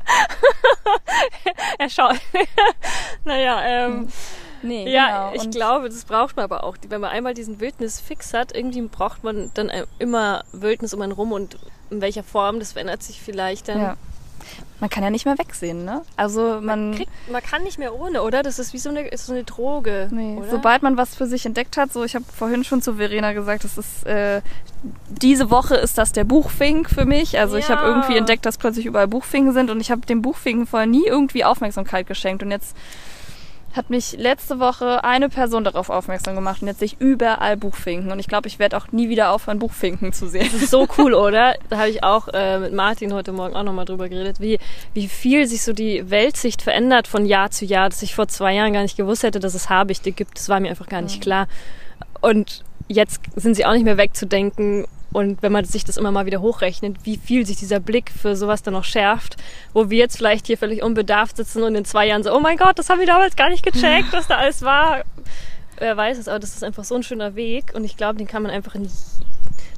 Er 1.77 1.89
schaut. 1.89 2.19
naja, 3.23 3.61
ähm, 3.63 4.09
Nee, 4.61 4.91
ja, 4.91 5.29
genau. 5.29 5.35
ich 5.35 5.45
Und 5.45 5.51
glaube, 5.55 5.87
das 5.89 6.03
braucht 6.03 6.35
man 6.35 6.43
aber 6.43 6.63
auch. 6.65 6.75
Wenn 6.87 6.99
man 6.99 7.11
einmal 7.11 7.33
diesen 7.33 7.59
Wildnisfix 7.61 8.33
hat, 8.33 8.53
irgendwie 8.53 8.81
braucht 8.81 9.23
man 9.23 9.51
dann 9.53 9.71
immer 9.99 10.43
Wildnis 10.51 10.93
um 10.93 11.01
einen 11.01 11.13
rum 11.13 11.31
und 11.31 11.57
in 11.89 12.01
welcher 12.01 12.23
Form, 12.23 12.59
das 12.59 12.73
verändert 12.73 13.01
sich 13.01 13.21
vielleicht 13.21 13.69
dann. 13.69 13.81
Ja. 13.81 13.97
Man 14.79 14.89
kann 14.89 15.03
ja 15.03 15.09
nicht 15.09 15.25
mehr 15.25 15.37
wegsehen, 15.37 15.83
ne? 15.85 16.03
Also 16.15 16.59
man. 16.61 16.89
Man, 16.91 16.95
kriegt, 16.95 17.11
man 17.31 17.41
kann 17.43 17.63
nicht 17.63 17.77
mehr 17.79 17.93
ohne, 17.93 18.21
oder? 18.23 18.43
Das 18.43 18.59
ist 18.59 18.71
wie 18.73 18.77
so 18.77 18.89
eine, 18.89 19.07
ist 19.07 19.25
so 19.25 19.33
eine 19.33 19.43
Droge. 19.43 20.07
Nee, 20.11 20.37
oder? 20.37 20.49
sobald 20.49 20.81
man 20.83 20.95
was 20.97 21.15
für 21.15 21.27
sich 21.27 21.45
entdeckt 21.45 21.75
hat, 21.77 21.91
so 21.91 22.03
ich 22.03 22.15
habe 22.15 22.25
vorhin 22.33 22.63
schon 22.63 22.81
zu 22.81 22.93
Verena 22.95 23.33
gesagt, 23.33 23.63
das 23.63 23.77
ist 23.77 24.05
äh, 24.05 24.41
diese 25.09 25.49
Woche 25.51 25.75
ist 25.75 25.97
das 25.97 26.13
der 26.13 26.23
Buchfink 26.23 26.89
für 26.89 27.05
mich. 27.05 27.37
Also 27.37 27.57
ich 27.57 27.69
habe 27.69 27.81
Ja. 27.81 27.87
irgendwie 27.89 28.15
entdeckt, 28.17 28.45
dass 28.45 28.57
plötzlich 28.57 28.85
überall 28.85 29.07
Buchfinken 29.07 29.53
sind 29.53 29.69
und 29.69 29.81
ich 29.81 29.91
habe 29.91 30.01
dem 30.05 30.21
Buchfinken 30.21 30.65
vorher 30.67 30.87
nie 30.87 31.05
irgendwie 31.05 31.43
Aufmerksamkeit 31.43 32.07
geschenkt 32.07 32.41
und 32.43 32.51
jetzt 32.51 32.75
hat 33.75 33.89
mich 33.89 34.17
letzte 34.17 34.59
Woche 34.59 35.03
eine 35.03 35.29
Person 35.29 35.63
darauf 35.63 35.89
aufmerksam 35.89 36.35
gemacht 36.35 36.61
und 36.61 36.67
jetzt 36.67 36.79
sehe 36.79 36.87
ich 36.87 36.99
überall 36.99 37.57
Buchfinken 37.57 38.11
und 38.11 38.19
ich 38.19 38.27
glaube, 38.27 38.47
ich 38.47 38.59
werde 38.59 38.77
auch 38.77 38.91
nie 38.91 39.09
wieder 39.09 39.31
aufhören, 39.31 39.59
Buchfinken 39.59 40.11
zu 40.13 40.27
sehen. 40.27 40.49
Das 40.51 40.61
ist 40.61 40.71
so 40.71 40.87
cool, 40.97 41.13
oder? 41.13 41.55
Da 41.69 41.77
habe 41.77 41.89
ich 41.89 42.03
auch 42.03 42.27
äh, 42.29 42.59
mit 42.59 42.73
Martin 42.73 43.13
heute 43.13 43.31
Morgen 43.31 43.55
auch 43.55 43.63
nochmal 43.63 43.85
drüber 43.85 44.09
geredet, 44.09 44.39
wie, 44.39 44.59
wie 44.93 45.07
viel 45.07 45.47
sich 45.47 45.63
so 45.63 45.73
die 45.73 46.09
Weltsicht 46.09 46.61
verändert 46.61 47.07
von 47.07 47.25
Jahr 47.25 47.51
zu 47.51 47.65
Jahr, 47.65 47.89
dass 47.89 48.01
ich 48.01 48.15
vor 48.15 48.27
zwei 48.27 48.53
Jahren 48.53 48.73
gar 48.73 48.81
nicht 48.81 48.97
gewusst 48.97 49.23
hätte, 49.23 49.39
dass 49.39 49.53
es 49.53 49.69
Habichte 49.69 50.11
gibt. 50.11 50.37
Das 50.37 50.49
war 50.49 50.59
mir 50.59 50.69
einfach 50.69 50.87
gar 50.87 51.01
nicht 51.01 51.21
klar. 51.21 51.47
Und 52.21 52.63
jetzt 52.87 53.21
sind 53.35 53.55
sie 53.55 53.65
auch 53.65 53.73
nicht 53.73 53.85
mehr 53.85 53.97
wegzudenken. 53.97 54.85
Und 55.11 55.41
wenn 55.41 55.51
man 55.51 55.65
sich 55.65 55.83
das 55.83 55.97
immer 55.97 56.11
mal 56.11 56.25
wieder 56.25 56.39
hochrechnet, 56.41 56.97
wie 57.03 57.17
viel 57.17 57.45
sich 57.45 57.57
dieser 57.57 57.79
Blick 57.79 58.11
für 58.11 58.35
sowas 58.35 58.61
dann 58.61 58.75
noch 58.75 58.83
schärft, 58.83 59.37
wo 59.73 59.89
wir 59.89 59.97
jetzt 59.97 60.17
vielleicht 60.17 60.47
hier 60.47 60.57
völlig 60.57 60.83
unbedarft 60.83 61.37
sitzen 61.37 61.63
und 61.63 61.75
in 61.75 61.85
zwei 61.85 62.07
Jahren 62.07 62.23
so, 62.23 62.33
oh 62.35 62.39
mein 62.39 62.57
Gott, 62.57 62.77
das 62.77 62.89
haben 62.89 62.99
wir 62.99 63.07
damals 63.07 63.35
gar 63.35 63.49
nicht 63.49 63.63
gecheckt, 63.63 64.11
was 64.11 64.27
da 64.27 64.35
alles 64.35 64.61
war. 64.61 65.03
Wer 65.77 65.97
weiß 65.97 66.17
es, 66.17 66.27
aber 66.27 66.39
das 66.39 66.53
ist 66.53 66.63
einfach 66.63 66.83
so 66.83 66.95
ein 66.95 67.03
schöner 67.03 67.35
Weg 67.35 67.71
und 67.73 67.83
ich 67.85 67.97
glaube, 67.97 68.17
den 68.17 68.27
kann 68.27 68.43
man 68.43 68.51
einfach 68.51 68.75
in 68.75 68.83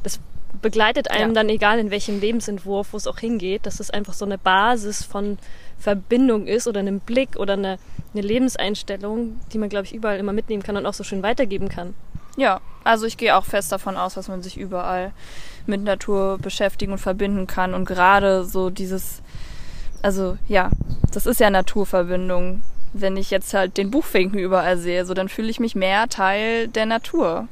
das 0.04 0.20
begleitet 0.62 1.10
einem 1.10 1.30
Ja. 1.30 1.36
dann 1.36 1.50
egal 1.50 1.80
in 1.80 1.92
welchem 1.92 2.20
Lebensentwurf, 2.20 2.94
wo 2.94 2.98
es 2.98 3.08
auch 3.08 3.18
hingeht, 3.18 3.66
dass 3.66 3.80
es 3.80 3.90
einfach 3.90 4.14
so 4.14 4.26
eine 4.26 4.38
Basis 4.38 5.04
von 5.04 5.38
Verbindung 5.80 6.46
ist 6.46 6.68
oder 6.68 6.80
einem 6.82 7.00
Blick 7.00 7.38
oder 7.38 7.54
eine, 7.54 7.78
eine 8.14 8.22
Lebenseinstellung, 8.22 9.40
die 9.54 9.58
man, 9.58 9.70
glaube 9.70 9.86
ich, 9.86 9.94
überall 9.94 10.20
immer 10.20 10.34
mitnehmen 10.34 10.62
kann 10.62 10.78
und 10.78 10.86
auch 10.86 10.94
so 10.94 11.04
schön 11.04 11.24
weitergeben 11.24 11.70
kann. 11.70 11.94
Ja, 12.38 12.62
also 12.84 13.06
ich 13.06 13.18
gehe 13.18 13.36
auch 13.36 13.46
fest 13.46 13.72
davon 13.72 13.98
aus, 13.98 14.16
dass 14.16 14.28
man 14.28 14.42
sich 14.42 14.58
überall 14.58 15.12
mit 15.66 15.84
Natur 15.84 16.38
beschäftigen 16.40 16.94
und 16.94 16.98
verbinden 16.98 17.48
kann. 17.48 17.74
Und 17.74 17.86
gerade 17.86 18.46
so 18.46 18.70
dieses, 18.70 19.22
also 20.02 20.38
ja, 20.48 20.70
das 21.12 21.26
ist 21.26 21.40
ja 21.40 21.50
Naturverbindung. 21.50 22.64
Wenn 22.94 23.16
ich 23.16 23.32
jetzt 23.32 23.54
halt 23.54 23.78
den 23.78 23.92
Buchfinken 23.92 24.40
überall 24.40 24.78
sehe, 24.78 25.06
so 25.06 25.14
dann 25.14 25.30
fühle 25.30 25.50
ich 25.50 25.60
mich 25.60 25.76
mehr 25.76 26.10
Teil 26.10 26.68
der 26.68 26.86
Natur. 26.86 27.48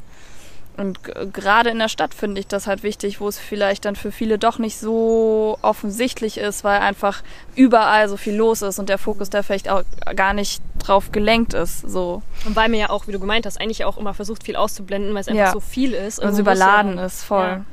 Und 0.79 0.99
gerade 1.33 1.69
in 1.69 1.77
der 1.79 1.89
Stadt 1.89 2.13
finde 2.13 2.39
ich 2.39 2.47
das 2.47 2.65
halt 2.65 2.83
wichtig, 2.83 3.19
wo 3.19 3.27
es 3.27 3.37
vielleicht 3.37 3.83
dann 3.83 3.97
für 3.97 4.11
viele 4.13 4.37
doch 4.39 4.59
nicht 4.59 4.77
so 4.79 5.57
offensichtlich 5.61 6.37
ist, 6.37 6.63
weil 6.63 6.79
einfach 6.79 7.21
überall 7.55 8.07
so 8.07 8.15
viel 8.15 8.33
los 8.35 8.61
ist 8.61 8.79
und 8.79 8.87
der 8.87 8.97
Fokus 8.97 9.29
da 9.29 9.43
vielleicht 9.43 9.67
auch 9.69 9.83
gar 10.15 10.33
nicht 10.33 10.61
drauf 10.79 11.11
gelenkt 11.11 11.53
ist. 11.53 11.81
So. 11.81 12.21
Und 12.45 12.55
weil 12.55 12.69
man 12.69 12.79
ja 12.79 12.89
auch, 12.89 13.07
wie 13.07 13.11
du 13.11 13.19
gemeint 13.19 13.45
hast, 13.45 13.59
eigentlich 13.59 13.83
auch 13.83 13.97
immer 13.97 14.13
versucht, 14.13 14.43
viel 14.43 14.55
auszublenden, 14.55 15.13
weil 15.13 15.21
es 15.21 15.27
einfach 15.27 15.39
Ja. 15.47 15.51
so 15.51 15.59
viel 15.59 15.93
ist. 15.93 16.19
Und 16.19 16.29
es 16.29 16.39
überladen 16.39 16.97
ja, 16.97 17.05
ist, 17.05 17.23
voll. 17.23 17.45
Ja. 17.45 17.65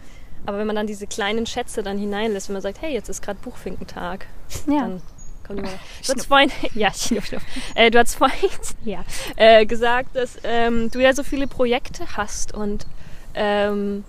Aber 0.44 0.58
wenn 0.58 0.66
man 0.66 0.74
dann 0.76 0.86
diese 0.88 1.06
kleinen 1.06 1.46
Schätze 1.46 1.82
dann 1.82 1.98
hineinlässt, 1.98 2.48
wenn 2.48 2.54
man 2.54 2.62
sagt, 2.62 2.82
hey, 2.82 2.92
jetzt 2.92 3.08
ist 3.08 3.22
gerade 3.22 3.38
Buchfinkentag, 3.40 4.26
Ja. 4.66 4.80
dann 4.80 5.02
kommt 5.46 5.60
immer. 5.60 5.68
Du 6.06 6.12
hast 6.14 6.26
vorhin, 6.26 6.50
ja, 6.74 6.92
schnuff, 6.92 7.26
schnuff. 7.26 7.42
Äh, 7.74 7.90
du 7.90 7.98
hast 7.98 8.14
vorhin, 8.14 8.50
ja, 8.84 9.04
äh, 9.36 9.66
gesagt, 9.66 10.14
dass 10.14 10.38
ähm, 10.44 10.90
du 10.90 11.00
ja 11.00 11.12
so 11.12 11.22
viele 11.22 11.46
Projekte 11.46 12.04
hast 12.16 12.54
und 12.54 12.86
ähm, 13.34 14.04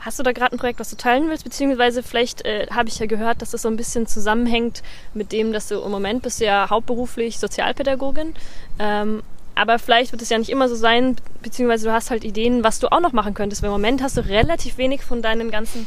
hast 0.00 0.18
du 0.18 0.22
da 0.22 0.32
gerade 0.32 0.54
ein 0.54 0.58
Projekt, 0.58 0.78
was 0.78 0.90
du 0.90 0.96
teilen 0.96 1.28
willst? 1.28 1.44
Beziehungsweise 1.44 2.02
vielleicht 2.02 2.44
äh, 2.44 2.66
habe 2.70 2.88
ich 2.88 2.98
ja 2.98 3.06
gehört, 3.06 3.42
dass 3.42 3.50
das 3.50 3.62
so 3.62 3.68
ein 3.68 3.76
bisschen 3.76 4.06
zusammenhängt 4.06 4.82
mit 5.14 5.32
dem, 5.32 5.52
dass 5.52 5.68
du 5.68 5.80
im 5.80 5.90
Moment 5.90 6.22
bist 6.22 6.40
ja 6.40 6.68
hauptberuflich 6.70 7.38
Sozialpädagogin. 7.38 8.34
Ähm, 8.78 9.22
aber 9.54 9.78
vielleicht 9.78 10.12
wird 10.12 10.20
es 10.20 10.28
ja 10.28 10.36
nicht 10.38 10.50
immer 10.50 10.68
so 10.68 10.74
sein, 10.76 11.16
beziehungsweise 11.42 11.86
du 11.86 11.92
hast 11.92 12.10
halt 12.10 12.24
Ideen, 12.24 12.62
was 12.62 12.78
du 12.78 12.92
auch 12.92 13.00
noch 13.00 13.12
machen 13.12 13.32
könntest. 13.34 13.62
Weil 13.62 13.68
im 13.68 13.72
Moment 13.72 14.02
hast 14.02 14.16
du 14.18 14.20
relativ 14.20 14.76
wenig 14.76 15.02
von 15.02 15.22
deinen 15.22 15.50
ganzen 15.50 15.86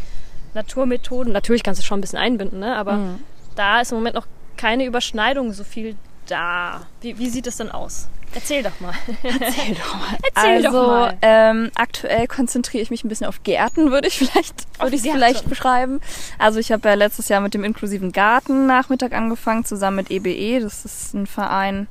Naturmethoden. 0.56 1.32
Natürlich 1.32 1.64
kannst 1.64 1.80
du 1.80 1.86
schon 1.86 2.00
ein 2.00 2.02
bisschen 2.02 2.18
einbinden, 2.20 2.60
ne? 2.60 2.76
aber 2.76 2.94
Mhm. 2.94 3.20
da 3.56 3.82
ist 3.82 3.92
im 3.92 4.00
Moment 4.00 4.16
noch 4.16 4.26
keine 4.60 4.86
Überschneidung 4.86 5.54
so 5.54 5.64
viel 5.64 5.96
da. 6.28 6.82
Wie, 7.00 7.18
wie 7.18 7.30
sieht 7.30 7.48
es 7.48 7.58
denn 7.58 7.72
aus? 7.72 8.10
Erzähl 8.36 8.62
doch 8.62 8.78
mal. 8.82 8.94
Erzähl 9.24 9.74
doch 9.74 9.96
mal. 9.96 10.18
Erzähl 10.36 10.66
also, 10.66 10.82
doch 10.82 10.88
mal. 10.88 11.18
Ähm, 11.22 11.72
aktuell 11.76 12.28
konzentriere 12.28 12.84
ich 12.84 12.92
mich 12.92 13.06
ein 13.06 13.08
bisschen 13.10 13.26
auf 13.26 13.42
Gärten, 13.44 13.90
würde 13.90 14.10
ich 14.10 14.18
vielleicht, 14.18 14.68
würde 14.82 14.98
ich 14.98 15.04
Gärten. 15.04 15.18
vielleicht 15.18 15.50
beschreiben. 15.50 16.02
Also 16.38 16.60
ich 16.60 16.74
habe 16.74 16.90
ja 16.90 16.96
letztes 16.96 17.30
Jahr 17.30 17.40
mit 17.40 17.54
dem 17.54 17.64
inklusiven 17.64 18.12
Garten 18.12 18.68
Nachmittag 18.68 19.14
angefangen, 19.14 19.64
zusammen 19.64 19.96
mit 19.96 20.12
EBE. 20.12 20.60
Das 20.62 20.84
ist 20.84 21.14
ein 21.14 21.26
Verein, 21.26 21.88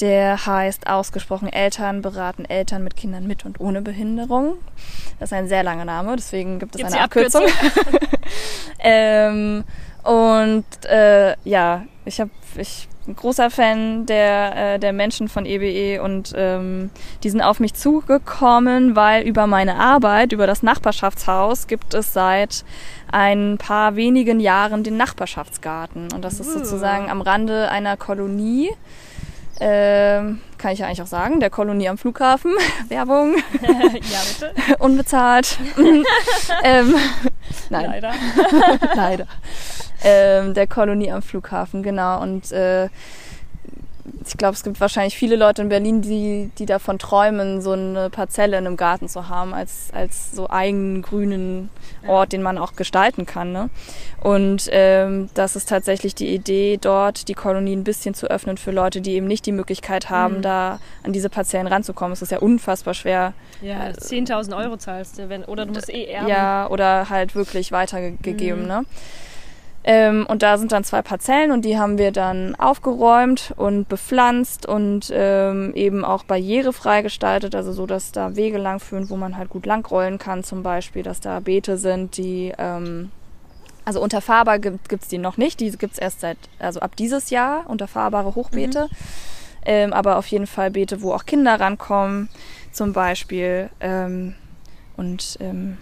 der 0.00 0.44
heißt 0.44 0.86
ausgesprochen 0.86 1.48
Eltern 1.48 2.02
beraten 2.02 2.44
Eltern 2.44 2.84
mit 2.84 2.94
Kindern 2.94 3.26
mit 3.26 3.46
und 3.46 3.58
ohne 3.58 3.80
Behinderung. 3.80 4.56
Das 5.18 5.30
ist 5.30 5.32
ein 5.32 5.48
sehr 5.48 5.62
langer 5.62 5.86
Name, 5.86 6.14
deswegen 6.16 6.58
gibt 6.58 6.74
es 6.74 6.78
Gibt's 6.78 6.92
eine 6.92 7.00
die 7.00 7.04
Abkürzung. 7.04 7.42
ähm, 8.78 9.64
und 10.02 10.64
äh, 10.84 11.34
ja, 11.44 11.84
ich 12.04 12.20
habe 12.20 12.30
ich 12.56 12.88
bin 13.10 13.16
großer 13.16 13.50
Fan 13.50 14.06
der, 14.06 14.74
äh, 14.74 14.78
der 14.78 14.92
Menschen 14.92 15.28
von 15.28 15.46
EBE 15.46 16.02
und 16.02 16.32
ähm, 16.36 16.90
die 17.22 17.30
sind 17.30 17.42
auf 17.42 17.60
mich 17.60 17.74
zugekommen, 17.74 18.96
weil 18.96 19.26
über 19.26 19.46
meine 19.46 19.76
Arbeit, 19.76 20.32
über 20.32 20.46
das 20.46 20.62
Nachbarschaftshaus 20.62 21.66
gibt 21.66 21.94
es 21.94 22.12
seit 22.12 22.64
ein 23.10 23.58
paar 23.58 23.96
wenigen 23.96 24.40
Jahren 24.40 24.84
den 24.84 24.96
Nachbarschaftsgarten. 24.96 26.12
Und 26.14 26.24
das 26.24 26.40
ist 26.40 26.48
Uh. 26.48 26.58
sozusagen 26.58 27.10
am 27.10 27.20
Rande 27.20 27.70
einer 27.70 27.96
Kolonie. 27.96 28.70
Ähm, 29.62 30.40
kann 30.56 30.72
ich 30.72 30.78
ja 30.78 30.86
eigentlich 30.86 31.02
auch 31.02 31.06
sagen, 31.06 31.38
der 31.38 31.50
Kolonie 31.50 31.88
am 31.88 31.98
Flughafen. 31.98 32.52
Werbung, 32.88 33.36
ja, 33.62 33.90
bitte. 33.92 34.54
unbezahlt. 34.78 35.58
ähm, 36.64 36.94
nein, 37.68 37.86
Leider. 37.86 38.12
leider. 38.94 39.26
Ähm, 40.02 40.54
der 40.54 40.66
Kolonie 40.66 41.12
am 41.12 41.20
Flughafen, 41.20 41.82
genau. 41.82 42.22
Und 42.22 42.52
äh, 42.52 42.88
ich 44.26 44.36
glaube, 44.36 44.54
es 44.54 44.64
gibt 44.64 44.80
wahrscheinlich 44.80 45.16
viele 45.16 45.36
Leute 45.36 45.62
in 45.62 45.68
Berlin, 45.68 46.00
die, 46.00 46.50
die 46.58 46.66
davon 46.66 46.98
träumen, 46.98 47.60
so 47.60 47.72
eine 47.72 48.08
Parzelle 48.10 48.56
in 48.56 48.66
einem 48.66 48.76
Garten 48.76 49.08
zu 49.08 49.28
haben, 49.28 49.52
als, 49.52 49.90
als 49.92 50.32
so 50.32 50.48
eigenen 50.48 51.02
grünen 51.02 51.68
Ort, 52.06 52.32
den 52.32 52.42
man 52.42 52.58
auch 52.58 52.74
gestalten 52.76 53.26
kann. 53.26 53.52
Ne? 53.52 53.70
Und 54.22 54.68
ähm, 54.72 55.28
das 55.34 55.56
ist 55.56 55.68
tatsächlich 55.68 56.14
die 56.14 56.34
Idee, 56.34 56.78
dort 56.80 57.28
die 57.28 57.34
Kolonie 57.34 57.74
ein 57.76 57.84
bisschen 57.84 58.14
zu 58.14 58.26
öffnen 58.30 58.56
für 58.56 58.70
Leute, 58.70 59.00
die 59.00 59.12
eben 59.12 59.26
nicht 59.26 59.46
die 59.46 59.52
Möglichkeit 59.52 60.10
haben, 60.10 60.38
Mhm. 60.38 60.42
da 60.42 60.80
an 61.02 61.12
diese 61.12 61.28
Parzellen 61.30 61.66
ranzukommen. 61.66 62.12
Es 62.12 62.22
ist 62.22 62.32
ja 62.32 62.38
unfassbar 62.38 62.94
schwer, 62.94 63.32
Ja, 63.62 63.90
10.000 63.90 64.56
Euro 64.56 64.76
zahlst 64.76 65.18
du, 65.18 65.28
wenn, 65.28 65.44
oder 65.44 65.66
du 65.66 65.72
musst 65.74 65.90
eh 65.90 66.04
erben. 66.06 66.28
ja, 66.28 66.68
oder 66.70 67.10
halt 67.10 67.34
wirklich 67.34 67.72
weitergegeben, 67.72 68.62
Mhm. 68.62 68.68
ne? 68.68 68.84
Ähm, 69.82 70.26
und 70.28 70.42
da 70.42 70.58
sind 70.58 70.72
dann 70.72 70.84
zwei 70.84 71.00
Parzellen 71.00 71.52
und 71.52 71.64
die 71.64 71.78
haben 71.78 71.96
wir 71.96 72.12
dann 72.12 72.54
aufgeräumt 72.56 73.54
und 73.56 73.88
bepflanzt 73.88 74.66
und 74.66 75.10
ähm, 75.12 75.72
eben 75.74 76.04
auch 76.04 76.24
barrierefrei 76.24 77.00
gestaltet, 77.00 77.54
also 77.54 77.72
so, 77.72 77.86
dass 77.86 78.12
da 78.12 78.36
Wege 78.36 78.58
lang 78.58 78.78
führen, 78.78 79.08
wo 79.08 79.16
man 79.16 79.38
halt 79.38 79.48
gut 79.48 79.64
langrollen 79.64 80.18
kann 80.18 80.44
zum 80.44 80.62
Beispiel, 80.62 81.02
dass 81.02 81.20
da 81.20 81.40
Beete 81.40 81.78
sind, 81.78 82.18
die 82.18 82.52
ähm, 82.58 83.10
also 83.86 84.02
unterfahrbar 84.02 84.58
gibt 84.58 85.02
es 85.02 85.08
die 85.08 85.18
noch 85.18 85.36
nicht, 85.36 85.60
die 85.60 85.70
gibt's 85.70 85.98
erst 85.98 86.20
seit, 86.20 86.38
also 86.58 86.80
ab 86.80 86.94
dieses 86.96 87.30
Jahr, 87.30 87.68
unterfahrbare 87.68 88.34
Hochbeete. 88.34 88.88
Ähm, 89.64 89.92
aber 89.92 90.16
auf 90.16 90.26
jeden 90.28 90.46
Fall 90.46 90.70
Beete, 90.70 91.02
wo 91.02 91.12
auch 91.12 91.26
Kinder 91.26 91.58
rankommen, 91.58 92.28
zum 92.72 92.92
Beispiel. 92.92 93.68
Ähm, 93.80 94.34
und 94.96 95.38
ähm, 95.40 95.76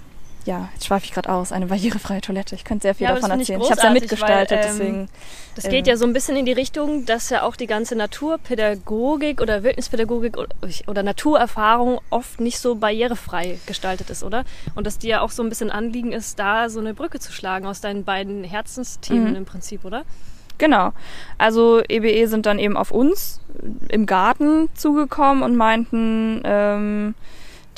ja, 0.48 0.70
jetzt 0.72 0.86
schweife 0.86 1.04
ich 1.04 1.12
gerade 1.12 1.28
aus, 1.30 1.52
eine 1.52 1.66
barrierefreie 1.66 2.22
Toilette. 2.22 2.54
Ich 2.54 2.64
könnte 2.64 2.82
sehr 2.84 2.94
viel 2.94 3.04
Ja, 3.06 3.14
davon 3.14 3.28
finde 3.28 3.42
ich 3.42 3.50
erzählen. 3.50 3.60
Ich 3.60 3.70
habe 3.70 3.78
es 3.80 3.84
ja 3.84 3.90
mitgestaltet, 3.90 4.58
weil, 4.58 4.64
ähm, 4.66 4.72
deswegen. 4.78 5.08
Das 5.54 5.64
geht 5.64 5.86
Ähm. 5.86 5.90
ja 5.92 5.96
so 5.98 6.06
ein 6.06 6.12
bisschen 6.14 6.36
in 6.36 6.46
die 6.46 6.52
Richtung, 6.52 7.04
dass 7.04 7.28
ja 7.28 7.42
auch 7.42 7.54
die 7.54 7.66
ganze 7.66 7.96
Naturpädagogik 7.96 9.40
oder 9.42 9.62
Wildnispädagogik 9.62 10.38
oder, 10.38 10.48
oder 10.86 11.02
Naturerfahrung 11.02 12.00
oft 12.10 12.40
nicht 12.40 12.58
so 12.60 12.76
barrierefrei 12.76 13.58
gestaltet 13.66 14.08
ist, 14.10 14.22
oder? 14.22 14.44
Und 14.74 14.86
dass 14.86 14.96
dir 14.98 15.10
ja 15.10 15.20
auch 15.20 15.30
so 15.30 15.42
ein 15.42 15.50
bisschen 15.50 15.70
Anliegen 15.70 16.12
ist, 16.12 16.38
da 16.38 16.70
so 16.70 16.80
eine 16.80 16.94
Brücke 16.94 17.20
zu 17.20 17.30
schlagen 17.32 17.66
aus 17.66 17.80
deinen 17.82 18.04
beiden 18.04 18.42
Herzensthemen 18.44 19.30
Mhm. 19.30 19.36
im 19.36 19.44
Prinzip, 19.44 19.84
oder? 19.84 20.04
Genau. 20.56 20.92
Also 21.36 21.82
EBE 21.88 22.26
sind 22.26 22.46
dann 22.46 22.58
eben 22.58 22.76
auf 22.76 22.90
uns 22.90 23.40
im 23.90 24.06
Garten 24.06 24.68
zugekommen 24.74 25.42
und 25.42 25.56
meinten, 25.56 26.40
ähm, 26.44 27.14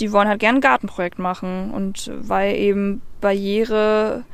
die 0.00 0.12
wollen 0.12 0.28
halt 0.28 0.40
gerne 0.40 0.58
ein 0.58 0.62
Gartenprojekt 0.62 1.18
machen. 1.18 1.70
Und 1.70 2.10
weil 2.20 2.56
eben 2.56 3.02
Barrierefreiheit 3.20 4.24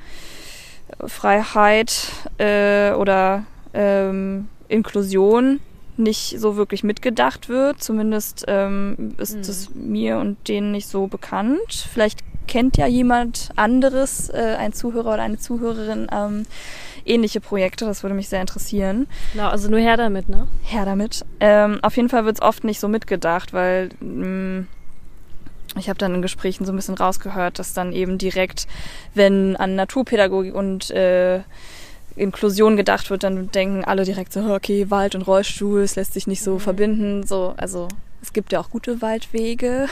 äh, 2.39 2.93
oder 2.93 3.45
ähm, 3.75 4.49
Inklusion 4.69 5.61
nicht 5.97 6.39
so 6.39 6.57
wirklich 6.57 6.85
mitgedacht 6.85 7.49
wird. 7.49 7.83
Zumindest 7.83 8.45
ähm, 8.49 9.15
ist 9.19 9.35
es 9.49 9.71
Mhm. 9.75 9.91
mir 9.93 10.19
und 10.19 10.37
denen 10.49 10.71
nicht 10.73 10.89
so 10.89 11.07
bekannt. 11.07 11.89
Vielleicht 11.93 12.21
kennt 12.47 12.77
ja 12.77 12.87
jemand 12.87 13.49
anderes, 13.57 14.29
äh, 14.29 14.57
ein 14.59 14.73
Zuhörer 14.73 15.15
oder 15.15 15.23
eine 15.23 15.39
Zuhörerin, 15.39 16.07
ähm, 16.13 16.45
ähnliche 17.05 17.41
Projekte. 17.41 17.87
Das 17.87 18.03
würde 18.05 18.15
mich 18.15 18.29
sehr 18.29 18.41
interessieren. 18.41 19.07
Genau, 19.33 19.49
also 19.49 19.69
nur 19.71 19.81
her 19.81 19.97
damit, 19.97 20.29
ne? 20.29 20.47
Her 20.63 20.85
damit. 20.85 21.25
Ähm, 21.41 21.79
auf 21.83 21.97
jeden 21.97 22.09
Fall 22.09 22.25
wird 22.25 22.37
es 22.37 22.43
oft 22.43 22.63
nicht 22.63 22.79
so 22.79 22.87
mitgedacht, 22.89 23.53
weil 23.53 23.89
mh, 24.01 24.67
ich 25.79 25.89
habe 25.89 25.99
dann 25.99 26.15
in 26.15 26.23
Gesprächen 26.23 26.65
so 26.65 26.73
ein 26.73 26.77
bisschen 26.77 26.95
rausgehört, 26.95 27.59
dass 27.59 27.75
dann 27.75 27.93
eben 27.93 28.19
direkt, 28.19 28.67
wenn 29.15 29.57
an 29.57 29.75
Naturpädagogik 29.77 30.55
und 30.55 30.91
äh, 30.91 31.41
Inklusion 32.17 32.77
gedacht 32.77 33.11
wird, 33.11 33.25
dann 33.25 33.51
denken 33.51 33.85
alle 33.85 34.05
direkt 34.05 34.33
so, 34.33 34.55
okay, 34.55 34.91
Wald 34.91 35.15
und 35.15 35.23
Rollstuhl, 35.23 35.83
es 35.83 35.97
lässt 35.97 36.15
sich 36.15 36.27
nicht 36.27 36.43
so 36.43 36.55
Mhm. 36.55 36.61
verbinden. 36.61 37.27
So, 37.27 37.55
also 37.57 37.89
es 38.27 38.33
gibt 38.33 38.53
ja 38.53 38.59
auch 38.61 38.71
gute 38.71 39.01
Waldwege. 39.03 39.89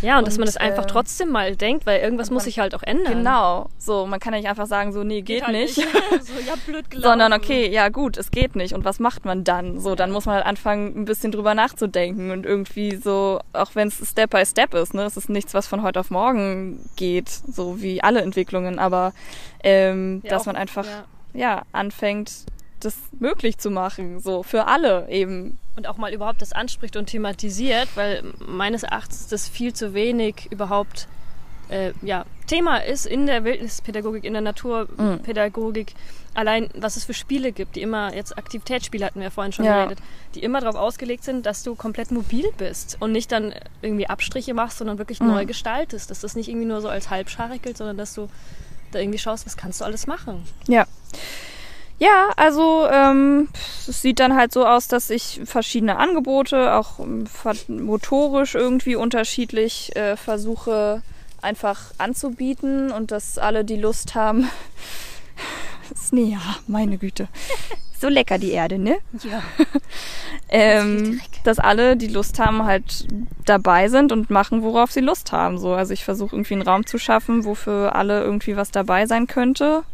Ja, 0.00 0.18
und, 0.18 0.26
dass 0.26 0.34
Und, 0.34 0.40
man 0.40 0.46
das 0.46 0.56
einfach 0.56 0.84
ähm, 0.84 0.88
trotzdem 0.88 1.30
mal 1.30 1.56
denkt, 1.56 1.86
weil 1.86 2.00
irgendwas 2.00 2.30
muss 2.30 2.44
sich 2.44 2.60
halt 2.60 2.74
auch 2.74 2.82
ändern. 2.84 3.18
Genau. 3.18 3.68
So, 3.78 4.06
man 4.06 4.20
kann 4.20 4.32
ja 4.32 4.38
nicht 4.38 4.48
einfach 4.48 4.66
sagen, 4.66 4.92
so, 4.92 5.02
nee, 5.02 5.22
geht, 5.22 5.42
halt 5.42 5.56
nicht. 5.56 5.74
so, 5.74 5.82
ja, 5.82 6.54
blöd 6.66 6.88
gelaufen. 6.88 7.08
Sondern 7.08 7.32
okay, 7.32 7.68
ja 7.68 7.88
gut, 7.88 8.16
es 8.16 8.30
geht 8.30 8.54
nicht. 8.54 8.74
Und 8.74 8.84
was 8.84 9.00
macht 9.00 9.24
man 9.24 9.42
dann? 9.42 9.80
So, 9.80 9.96
dann 9.96 10.12
muss 10.12 10.24
man 10.26 10.36
halt 10.36 10.46
anfangen, 10.46 10.94
ein 10.96 11.04
bisschen 11.04 11.32
drüber 11.32 11.54
nachzudenken 11.54 12.30
und 12.30 12.46
irgendwie 12.46 12.94
so, 12.96 13.40
auch 13.52 13.74
wenn 13.74 13.88
es 13.88 13.96
Step 14.08 14.30
by 14.30 14.46
Step 14.46 14.72
ist, 14.74 14.94
ne, 14.94 15.02
es 15.02 15.16
ist 15.16 15.28
nichts, 15.28 15.52
was 15.52 15.66
von 15.66 15.82
heute 15.82 15.98
auf 15.98 16.10
morgen 16.10 16.78
geht, 16.94 17.28
so 17.28 17.82
wie 17.82 18.02
alle 18.02 18.20
Entwicklungen, 18.22 18.78
aber 18.78 19.12
ähm, 19.64 20.20
Ja, 20.22 20.30
dass 20.30 20.42
auch- 20.42 20.46
man 20.46 20.56
einfach 20.56 20.86
ja. 20.86 21.04
ja 21.34 21.62
anfängt, 21.72 22.30
das 22.84 22.94
möglich 23.18 23.58
zu 23.58 23.70
machen, 23.70 24.20
so 24.20 24.42
für 24.42 24.66
alle 24.66 25.08
eben. 25.10 25.58
und 25.76 25.86
auch 25.88 25.96
mal 25.96 26.12
überhaupt 26.12 26.40
das 26.42 26.52
anspricht 26.52 26.96
und 26.96 27.06
thematisiert, 27.06 27.88
weil 27.96 28.22
meines 28.46 28.82
Erachtens 28.84 29.20
ist 29.22 29.32
das 29.32 29.48
viel 29.48 29.72
zu 29.72 29.92
wenig 29.94 30.46
überhaupt 30.50 31.08
äh, 31.70 31.92
ja, 32.02 32.26
Thema 32.46 32.76
ist 32.84 33.06
in 33.06 33.26
der 33.26 33.42
Wildnispädagogik, 33.44 34.24
in 34.24 34.34
der 34.34 34.42
Naturpädagogik. 34.42 35.94
Allein, 36.34 36.68
was 36.74 36.96
es 36.96 37.04
für 37.04 37.14
Spiele 37.14 37.52
gibt, 37.52 37.76
die 37.76 37.82
immer, 37.82 38.12
jetzt 38.14 38.36
Aktivitätsspiele 38.36 39.06
hatten 39.06 39.20
wir 39.20 39.30
vorhin 39.30 39.52
schon 39.52 39.64
Ja. 39.64 39.84
geredet, 39.84 40.02
die 40.34 40.42
immer 40.42 40.60
darauf 40.60 40.74
ausgelegt 40.76 41.24
sind, 41.24 41.46
dass 41.46 41.62
du 41.62 41.74
komplett 41.74 42.10
mobil 42.10 42.44
bist 42.58 42.96
und 43.00 43.12
nicht 43.12 43.30
dann 43.32 43.54
irgendwie 43.82 44.08
Abstriche 44.08 44.52
machst, 44.52 44.78
sondern 44.78 44.98
wirklich 44.98 45.20
Mhm. 45.20 45.28
neu 45.28 45.46
gestaltest. 45.46 46.10
Dass 46.10 46.20
das 46.20 46.34
nicht 46.36 46.48
irgendwie 46.48 46.66
nur 46.66 46.80
so 46.80 46.88
als 46.88 47.08
halbscharig 47.08 47.62
gilt, 47.62 47.76
sondern 47.78 47.96
dass 47.96 48.14
du 48.14 48.28
da 48.90 48.98
irgendwie 48.98 49.18
schaust, 49.18 49.46
was 49.46 49.56
kannst 49.56 49.80
du 49.80 49.84
alles 49.84 50.06
machen. 50.06 50.42
Ja. 50.66 50.86
Ja, 51.98 52.30
also 52.36 52.88
ähm, 52.90 53.48
es 53.88 54.02
sieht 54.02 54.18
dann 54.18 54.34
halt 54.34 54.52
so 54.52 54.66
aus, 54.66 54.88
dass 54.88 55.10
ich 55.10 55.40
verschiedene 55.44 55.96
Angebote, 55.96 56.74
auch 56.74 56.98
ähm, 56.98 57.26
motorisch 57.68 58.54
irgendwie 58.54 58.96
unterschiedlich 58.96 59.94
äh, 59.94 60.16
versuche 60.16 61.02
einfach 61.40 61.92
anzubieten 61.98 62.90
und 62.90 63.12
dass 63.12 63.38
alle, 63.38 63.64
die 63.64 63.76
Lust 63.76 64.14
haben. 64.14 64.50
Snea, 65.96 66.40
meine 66.66 66.98
Güte. 66.98 67.28
So 67.96 68.10
lecker 68.10 68.36
die 68.36 68.50
Erde, 68.50 68.76
ne? 68.78 68.98
Ja. 69.22 69.42
ähm, 70.50 71.22
dass 71.44 71.58
alle, 71.58 71.96
die 71.96 72.08
Lust 72.08 72.38
haben, 72.38 72.64
halt 72.64 73.06
dabei 73.46 73.88
sind 73.88 74.12
und 74.12 74.28
machen, 74.28 74.62
worauf 74.62 74.90
sie 74.90 75.00
Lust 75.00 75.32
haben. 75.32 75.56
So, 75.56 75.72
also 75.72 75.94
ich 75.94 76.04
versuche 76.04 76.36
irgendwie 76.36 76.54
einen 76.54 76.62
Raum 76.62 76.84
zu 76.84 76.98
schaffen, 76.98 77.46
wofür 77.46 77.94
alle 77.94 78.22
irgendwie 78.22 78.56
was 78.56 78.70
dabei 78.70 79.06
sein 79.06 79.26
könnte 79.26 79.84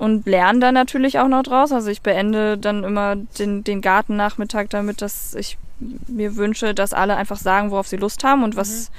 und 0.00 0.26
lerne 0.26 0.60
dann 0.60 0.74
natürlich 0.74 1.18
auch 1.18 1.28
noch 1.28 1.42
draus. 1.42 1.72
Also 1.72 1.90
ich 1.90 2.00
beende 2.00 2.56
dann 2.56 2.84
immer 2.84 3.16
den, 3.16 3.64
den 3.64 3.82
Gartennachmittag 3.82 4.68
damit, 4.70 5.02
dass 5.02 5.34
ich 5.34 5.58
mir 6.08 6.36
wünsche, 6.36 6.72
dass 6.74 6.94
alle 6.94 7.16
einfach 7.16 7.36
sagen, 7.36 7.70
worauf 7.70 7.86
sie 7.86 7.98
Lust 7.98 8.24
haben 8.24 8.42
und 8.42 8.56
was, 8.56 8.90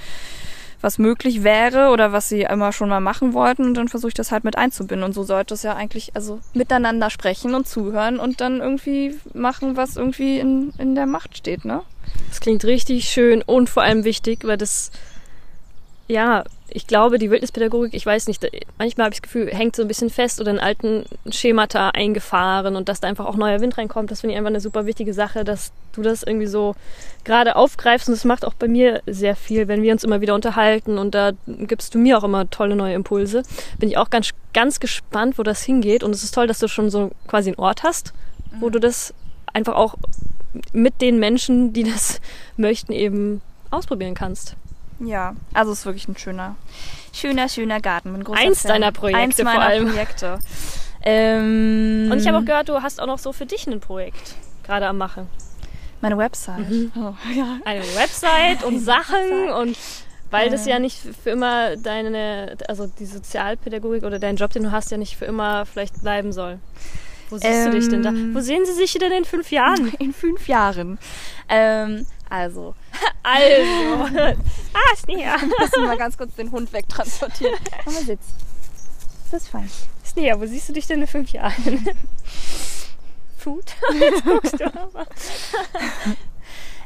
was 0.80 1.00
möglich 1.00 1.44
wäre 1.44 1.90
oder 1.90 2.12
was 2.12 2.30
sie 2.30 2.42
immer 2.42 2.72
schon 2.72 2.88
mal 2.88 3.00
machen 3.00 3.34
wollten. 3.34 3.66
Und 3.66 3.74
dann 3.74 3.88
versuche 3.88 4.10
ich 4.10 4.14
das 4.14 4.32
halt 4.32 4.44
mit 4.44 4.60
einzubinden. 4.60 5.04
Und 5.04 5.14
so 5.14 5.24
sollte 5.24 5.56
es 5.56 5.64
ja 5.64 5.76
eigentlich, 5.76 6.12
also 6.14 6.40
miteinander 6.54 7.10
sprechen 7.10 7.56
und 7.56 7.68
zuhören 7.68 8.20
und 8.20 8.40
dann 8.40 8.60
irgendwie 8.60 9.16
machen, 9.34 9.78
was 9.78 9.96
irgendwie 9.96 10.38
in, 10.38 10.72
in 10.78 10.94
der 10.94 11.08
Macht 11.08 11.36
steht, 11.36 11.66
ne? 11.66 11.82
Das 12.30 12.42
klingt 12.42 12.64
richtig 12.64 13.06
schön 13.06 13.42
und 13.42 13.72
vor 13.72 13.82
allem 13.82 14.04
wichtig, 14.04 14.44
weil 14.44 14.58
das, 14.58 14.92
ja, 16.12 16.44
ich 16.68 16.88
glaube, 16.88 17.18
die 17.18 17.32
Wildnispädagogik, 17.32 17.94
ich 17.94 18.06
weiß 18.06 18.28
nicht, 18.28 18.44
manchmal 18.78 19.06
habe 19.06 19.14
ich 19.14 19.22
das 19.22 19.24
Gefühl, 19.24 19.48
hängt 19.48 19.76
so 19.76 19.82
ein 19.82 19.88
bisschen 19.88 20.10
fest 20.10 20.40
oder 20.40 20.52
in 20.52 20.60
alten 20.60 21.06
Schemata 21.30 21.90
eingefahren 21.90 22.76
und 22.76 22.90
dass 22.90 23.00
da 23.00 23.08
einfach 23.08 23.26
auch 23.26 23.36
neuer 23.36 23.62
Wind 23.62 23.78
reinkommt. 23.78 24.12
Das 24.12 24.22
finde 24.22 24.34
ich 24.34 24.38
einfach 24.38 24.50
eine 24.50 24.60
super 24.60 24.86
wichtige 24.86 25.14
Sache, 25.14 25.44
dass 25.44 25.72
du 25.94 26.02
das 26.02 26.24
irgendwie 26.24 26.48
so 26.48 26.76
gerade 27.24 27.56
aufgreifst 27.56 28.08
und 28.08 28.16
das 28.16 28.26
macht 28.26 28.46
auch 28.46 28.54
bei 28.54 28.68
mir 28.68 29.02
sehr 29.06 29.36
viel, 29.36 29.68
wenn 29.68 29.82
wir 29.84 29.94
uns 29.94 30.04
immer 30.04 30.22
wieder 30.22 30.36
unterhalten 30.36 30.98
und 30.98 31.16
da 31.16 31.32
gibst 31.48 31.96
du 31.96 32.00
mir 32.00 32.18
auch 32.18 32.24
immer 32.24 32.50
tolle 32.50 32.76
neue 32.76 32.96
Impulse. 32.96 33.44
Bin 33.80 33.90
ich 33.90 33.98
auch 33.98 34.10
ganz, 34.10 34.32
ganz 34.54 34.80
gespannt, 34.80 35.38
wo 35.38 35.44
das 35.44 35.64
hingeht 35.64 36.04
und 36.04 36.12
es 36.12 36.24
ist 36.24 36.36
toll, 36.36 36.48
dass 36.48 36.60
du 36.60 36.68
schon 36.68 36.90
so 36.90 37.12
quasi 37.28 37.50
einen 37.50 37.60
Ort 37.60 37.84
hast, 37.84 38.14
wo 38.60 38.70
du 38.70 38.80
das 38.80 39.14
einfach 39.54 39.76
auch 39.76 39.96
mit 40.74 41.02
den 41.02 41.20
Menschen, 41.20 41.74
die 41.74 41.84
das 41.84 42.20
möchten, 42.58 42.92
eben 42.92 43.42
ausprobieren 43.70 44.14
kannst. 44.14 44.56
Ja, 45.04 45.36
also 45.54 45.72
es 45.72 45.80
ist 45.80 45.86
wirklich 45.86 46.08
ein 46.08 46.18
schöner, 46.18 46.56
schöner, 47.14 47.50
schöner 47.50 47.80
Garten. 47.80 48.14
Bin 48.14 48.28
Eins 48.36 48.62
Fan. 48.62 48.70
deiner 48.70 48.92
Projekte 48.92 49.22
Eins 49.22 49.36
vor 49.36 49.46
meiner 49.46 49.62
allem. 49.62 49.88
Projekte. 49.88 50.40
Ähm, 51.04 52.10
Und 52.12 52.20
ich 52.20 52.28
habe 52.28 52.38
auch 52.38 52.46
gehört, 52.46 52.70
du 52.70 52.82
hast 52.82 53.02
auch 53.02 53.08
noch 53.08 53.20
so 53.20 53.34
für 53.34 53.46
dich 53.46 53.68
ein 53.68 53.80
Projekt 53.80 54.36
gerade 54.64 54.88
am 54.88 54.98
Machen. 54.98 55.28
meine 56.02 56.18
Website. 56.18 56.66
Oh, 56.96 57.14
ja. 57.36 57.58
Eine 57.66 57.82
Website 57.96 58.64
und 58.64 58.80
Sachen 58.80 59.50
und 59.50 59.78
weil 60.30 60.50
das 60.50 60.66
Ja. 60.66 60.80
nicht 60.80 60.98
für 61.24 61.32
immer 61.32 61.76
deine, 61.76 62.56
also 62.70 62.88
die 62.88 63.06
Sozialpädagogik 63.06 64.04
oder 64.04 64.18
dein 64.20 64.36
Job, 64.38 64.52
den 64.54 64.64
du 64.64 64.72
hast, 64.72 64.90
ja 64.92 64.98
nicht 64.98 65.18
für 65.18 65.26
immer 65.26 65.66
vielleicht 65.66 66.02
bleiben 66.02 66.32
soll. 66.32 66.60
Wo 67.30 67.38
siehst 67.38 67.66
du 67.66 67.72
dich 67.72 67.88
denn 67.90 68.04
da? 68.04 68.10
Ähm. 68.10 68.34
Wo 68.36 68.40
sehen 68.40 68.66
sie 68.66 68.74
sich 68.74 68.94
denn 68.94 69.12
in 69.12 69.26
fünf 69.26 69.52
Jahren? 69.52 69.88
In 70.00 70.14
fünf 70.14 70.48
Jahren. 70.48 71.00
Ähm, 71.50 72.06
also, 72.30 72.76
Also. 73.24 74.18
ah, 74.74 74.94
näher. 75.08 75.38
müssen 75.38 75.82
wir 75.82 75.88
mal 75.88 75.98
ganz 75.98 76.18
kurz 76.18 76.36
den 76.36 76.52
Hund 76.52 76.74
wegtransportieren. 76.74 77.60
Komm 77.84 77.94
mal 77.94 78.04
sitz. 78.04 78.26
Das 79.32 79.44
ist 79.44 79.50
fein. 79.50 79.70
Näher. 80.16 80.40
Wo 80.42 80.46
siehst 80.46 80.68
du 80.68 80.74
dich 80.74 80.88
denn 80.88 81.02
in 81.02 81.08
fünf 81.08 81.32
Jahren? 81.32 81.88
Food? 83.38 83.66
Jetzt 84.00 84.26
guckst 84.26 84.60
du 84.60 84.66
aber. 84.66 85.08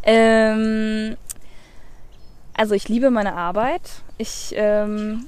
Ähm, 0.04 1.18
also 2.54 2.76
ich 2.76 2.88
liebe 2.88 3.10
meine 3.10 3.34
Arbeit. 3.34 3.82
Ich 4.18 4.54
ähm, 4.56 5.28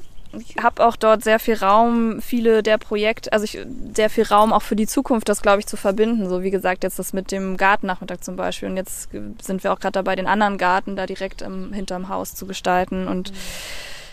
habe 0.62 0.86
auch 0.86 0.96
dort 0.96 1.24
sehr 1.24 1.40
viel 1.40 1.56
Raum, 1.56 2.22
viele 2.22 2.64
der 2.64 2.78
Projekte, 2.78 3.32
also 3.32 3.46
ich, 3.46 3.60
sehr 3.94 4.10
viel 4.10 4.26
Raum 4.26 4.54
auch 4.54 4.62
für 4.62 4.76
die 4.76 4.88
Zukunft, 4.88 5.30
das 5.30 5.42
glaube 5.42 5.60
ich 5.60 5.68
zu 5.68 5.78
verbinden. 5.78 6.30
So 6.30 6.44
wie 6.44 6.52
gesagt, 6.52 6.84
jetzt 6.84 7.00
das 7.00 7.14
mit 7.14 7.32
dem 7.32 7.58
Gartennachmittag 7.58 8.22
zum 8.22 8.36
Beispiel. 8.36 8.70
Und 8.70 8.78
jetzt 8.78 9.10
sind 9.42 9.64
wir 9.64 9.74
auch 9.74 9.80
gerade 9.80 9.94
dabei, 9.94 10.16
den 10.16 10.28
anderen 10.28 10.58
Garten 10.58 10.96
da 10.96 11.06
direkt 11.06 11.42
im, 11.42 11.74
hinterm 11.74 12.10
Haus 12.10 12.36
zu 12.36 12.46
gestalten. 12.46 13.08
Und 13.08 13.32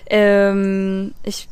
ähm, 0.07 1.15
ich 1.23 1.49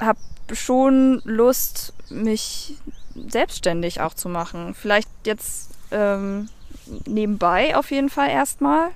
habe 0.00 0.18
schon 0.52 1.20
Lust, 1.24 1.92
mich 2.10 2.76
selbstständig 3.14 4.00
auch 4.00 4.14
zu 4.14 4.28
machen. 4.28 4.74
Vielleicht 4.74 5.08
jetzt 5.24 5.70
ähm, 5.90 6.48
nebenbei 7.06 7.76
auf 7.76 7.90
jeden 7.90 8.08
Fall 8.10 8.30
erstmal. 8.30 8.90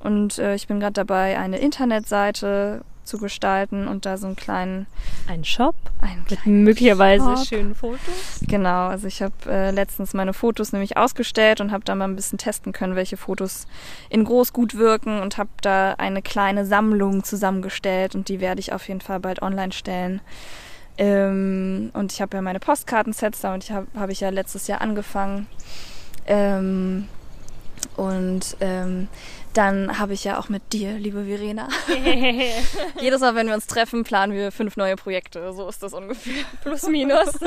Und 0.00 0.38
äh, 0.38 0.54
ich 0.54 0.66
bin 0.66 0.80
gerade 0.80 0.92
dabei, 0.92 1.38
eine 1.38 1.58
Internetseite 1.58 2.82
zu 3.04 3.18
gestalten 3.18 3.86
und 3.88 4.06
da 4.06 4.16
so 4.16 4.26
einen 4.26 4.36
kleinen, 4.36 4.86
Ein 5.28 5.44
Shop 5.44 5.74
einen 6.00 6.24
mit 6.28 6.46
möglicherweise 6.46 7.36
Shop. 7.36 7.46
schönen 7.46 7.74
Fotos. 7.74 8.40
Genau, 8.42 8.88
also 8.88 9.06
ich 9.06 9.22
habe 9.22 9.34
äh, 9.46 9.70
letztens 9.70 10.14
meine 10.14 10.32
Fotos 10.32 10.72
nämlich 10.72 10.96
ausgestellt 10.96 11.60
und 11.60 11.72
habe 11.72 11.84
da 11.84 11.94
mal 11.94 12.04
ein 12.06 12.16
bisschen 12.16 12.38
testen 12.38 12.72
können, 12.72 12.96
welche 12.96 13.16
Fotos 13.16 13.66
in 14.08 14.24
groß 14.24 14.52
gut 14.52 14.76
wirken 14.76 15.20
und 15.20 15.38
habe 15.38 15.50
da 15.62 15.94
eine 15.98 16.22
kleine 16.22 16.64
Sammlung 16.66 17.24
zusammengestellt 17.24 18.14
und 18.14 18.28
die 18.28 18.40
werde 18.40 18.60
ich 18.60 18.72
auf 18.72 18.88
jeden 18.88 19.00
Fall 19.00 19.20
bald 19.20 19.42
online 19.42 19.72
stellen. 19.72 20.20
Ähm, 20.96 21.90
und 21.92 22.12
ich 22.12 22.20
habe 22.20 22.36
ja 22.36 22.42
meine 22.42 22.60
Postkartensets 22.60 23.40
da 23.40 23.54
und 23.54 23.64
ich 23.64 23.72
habe 23.72 23.86
hab 23.96 24.10
ich 24.10 24.20
ja 24.20 24.30
letztes 24.30 24.66
Jahr 24.68 24.80
angefangen. 24.80 25.46
Ähm, 26.26 27.08
und 27.96 28.56
ähm, 28.60 29.08
dann 29.54 29.98
habe 29.98 30.14
ich 30.14 30.24
ja 30.24 30.38
auch 30.38 30.48
mit 30.48 30.72
dir, 30.72 30.98
liebe 30.98 31.24
Verena, 31.24 31.68
jedes 33.00 33.20
Mal, 33.20 33.36
wenn 33.36 33.46
wir 33.46 33.54
uns 33.54 33.68
treffen, 33.68 34.02
planen 34.02 34.32
wir 34.32 34.50
fünf 34.50 34.76
neue 34.76 34.96
Projekte. 34.96 35.52
So 35.52 35.68
ist 35.68 35.82
das 35.82 35.94
ungefähr. 35.94 36.44
Plus 36.62 36.82
minus. 36.88 37.38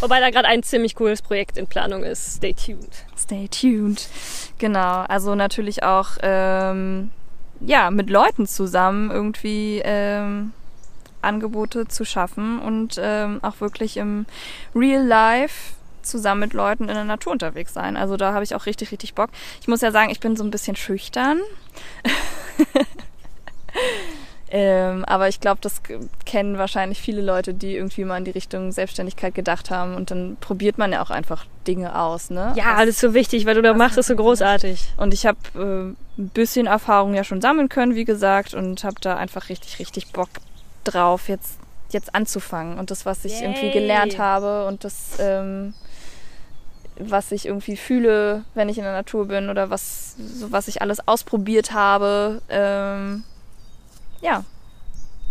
Wobei 0.00 0.20
da 0.20 0.30
gerade 0.30 0.48
ein 0.48 0.62
ziemlich 0.62 0.94
cooles 0.94 1.20
Projekt 1.20 1.58
in 1.58 1.66
Planung 1.66 2.04
ist. 2.04 2.36
Stay 2.36 2.54
tuned. 2.54 3.04
Stay 3.18 3.48
tuned. 3.48 4.08
Genau, 4.58 5.04
also 5.08 5.34
natürlich 5.34 5.82
auch 5.82 6.12
ähm, 6.22 7.10
ja 7.60 7.90
mit 7.90 8.08
Leuten 8.08 8.46
zusammen 8.46 9.10
irgendwie 9.10 9.82
ähm, 9.84 10.52
Angebote 11.20 11.86
zu 11.86 12.04
schaffen 12.04 12.60
und 12.60 12.98
ähm, 12.98 13.40
auch 13.42 13.60
wirklich 13.60 13.98
im 13.98 14.24
Real 14.74 15.04
Life 15.04 15.74
zusammen 16.02 16.40
mit 16.40 16.52
Leuten 16.52 16.84
in 16.84 16.94
der 16.94 17.04
Natur 17.04 17.32
unterwegs 17.32 17.74
sein. 17.74 17.96
Also 17.96 18.16
da 18.16 18.32
habe 18.32 18.44
ich 18.44 18.54
auch 18.54 18.66
richtig, 18.66 18.92
richtig 18.92 19.14
Bock. 19.14 19.30
Ich 19.60 19.68
muss 19.68 19.80
ja 19.80 19.90
sagen, 19.90 20.10
ich 20.10 20.20
bin 20.20 20.36
so 20.36 20.44
ein 20.44 20.50
bisschen 20.50 20.76
schüchtern. 20.76 21.40
ähm, 24.50 25.04
aber 25.06 25.28
ich 25.28 25.40
glaube, 25.40 25.58
das 25.60 25.82
kennen 26.26 26.58
wahrscheinlich 26.58 27.00
viele 27.00 27.22
Leute, 27.22 27.54
die 27.54 27.76
irgendwie 27.76 28.04
mal 28.04 28.18
in 28.18 28.24
die 28.24 28.30
Richtung 28.30 28.72
Selbstständigkeit 28.72 29.34
gedacht 29.34 29.70
haben. 29.70 29.94
Und 29.94 30.10
dann 30.10 30.36
probiert 30.40 30.78
man 30.78 30.92
ja 30.92 31.02
auch 31.02 31.10
einfach 31.10 31.46
Dinge 31.66 31.98
aus. 31.98 32.30
Ne? 32.30 32.52
Ja, 32.56 32.80
das 32.80 32.90
ist 32.90 33.00
so 33.00 33.14
wichtig, 33.14 33.46
weil 33.46 33.54
du 33.54 33.62
da 33.62 33.74
machst, 33.74 33.98
ist 33.98 34.08
so 34.08 34.16
großartig. 34.16 34.92
Und 34.96 35.14
ich 35.14 35.26
habe 35.26 35.38
äh, 35.54 36.20
ein 36.20 36.28
bisschen 36.28 36.66
Erfahrung 36.66 37.14
ja 37.14 37.24
schon 37.24 37.40
sammeln 37.40 37.68
können, 37.68 37.94
wie 37.94 38.04
gesagt, 38.04 38.54
und 38.54 38.84
habe 38.84 38.96
da 39.00 39.16
einfach 39.16 39.48
richtig, 39.48 39.78
richtig 39.78 40.12
Bock 40.12 40.28
drauf, 40.84 41.28
jetzt, 41.28 41.58
jetzt 41.90 42.14
anzufangen. 42.14 42.78
Und 42.78 42.90
das, 42.90 43.06
was 43.06 43.24
ich 43.24 43.40
Yay. 43.40 43.44
irgendwie 43.44 43.70
gelernt 43.70 44.18
habe 44.18 44.66
und 44.66 44.84
das... 44.84 45.18
Ähm, 45.18 45.74
was 46.98 47.32
ich 47.32 47.46
irgendwie 47.46 47.76
fühle, 47.76 48.44
wenn 48.54 48.68
ich 48.68 48.78
in 48.78 48.84
der 48.84 48.92
Natur 48.92 49.26
bin 49.26 49.48
oder 49.50 49.70
was, 49.70 50.16
so 50.16 50.52
was 50.52 50.68
ich 50.68 50.82
alles 50.82 51.06
ausprobiert 51.06 51.72
habe. 51.72 52.42
Ähm, 52.48 53.24
ja. 54.20 54.44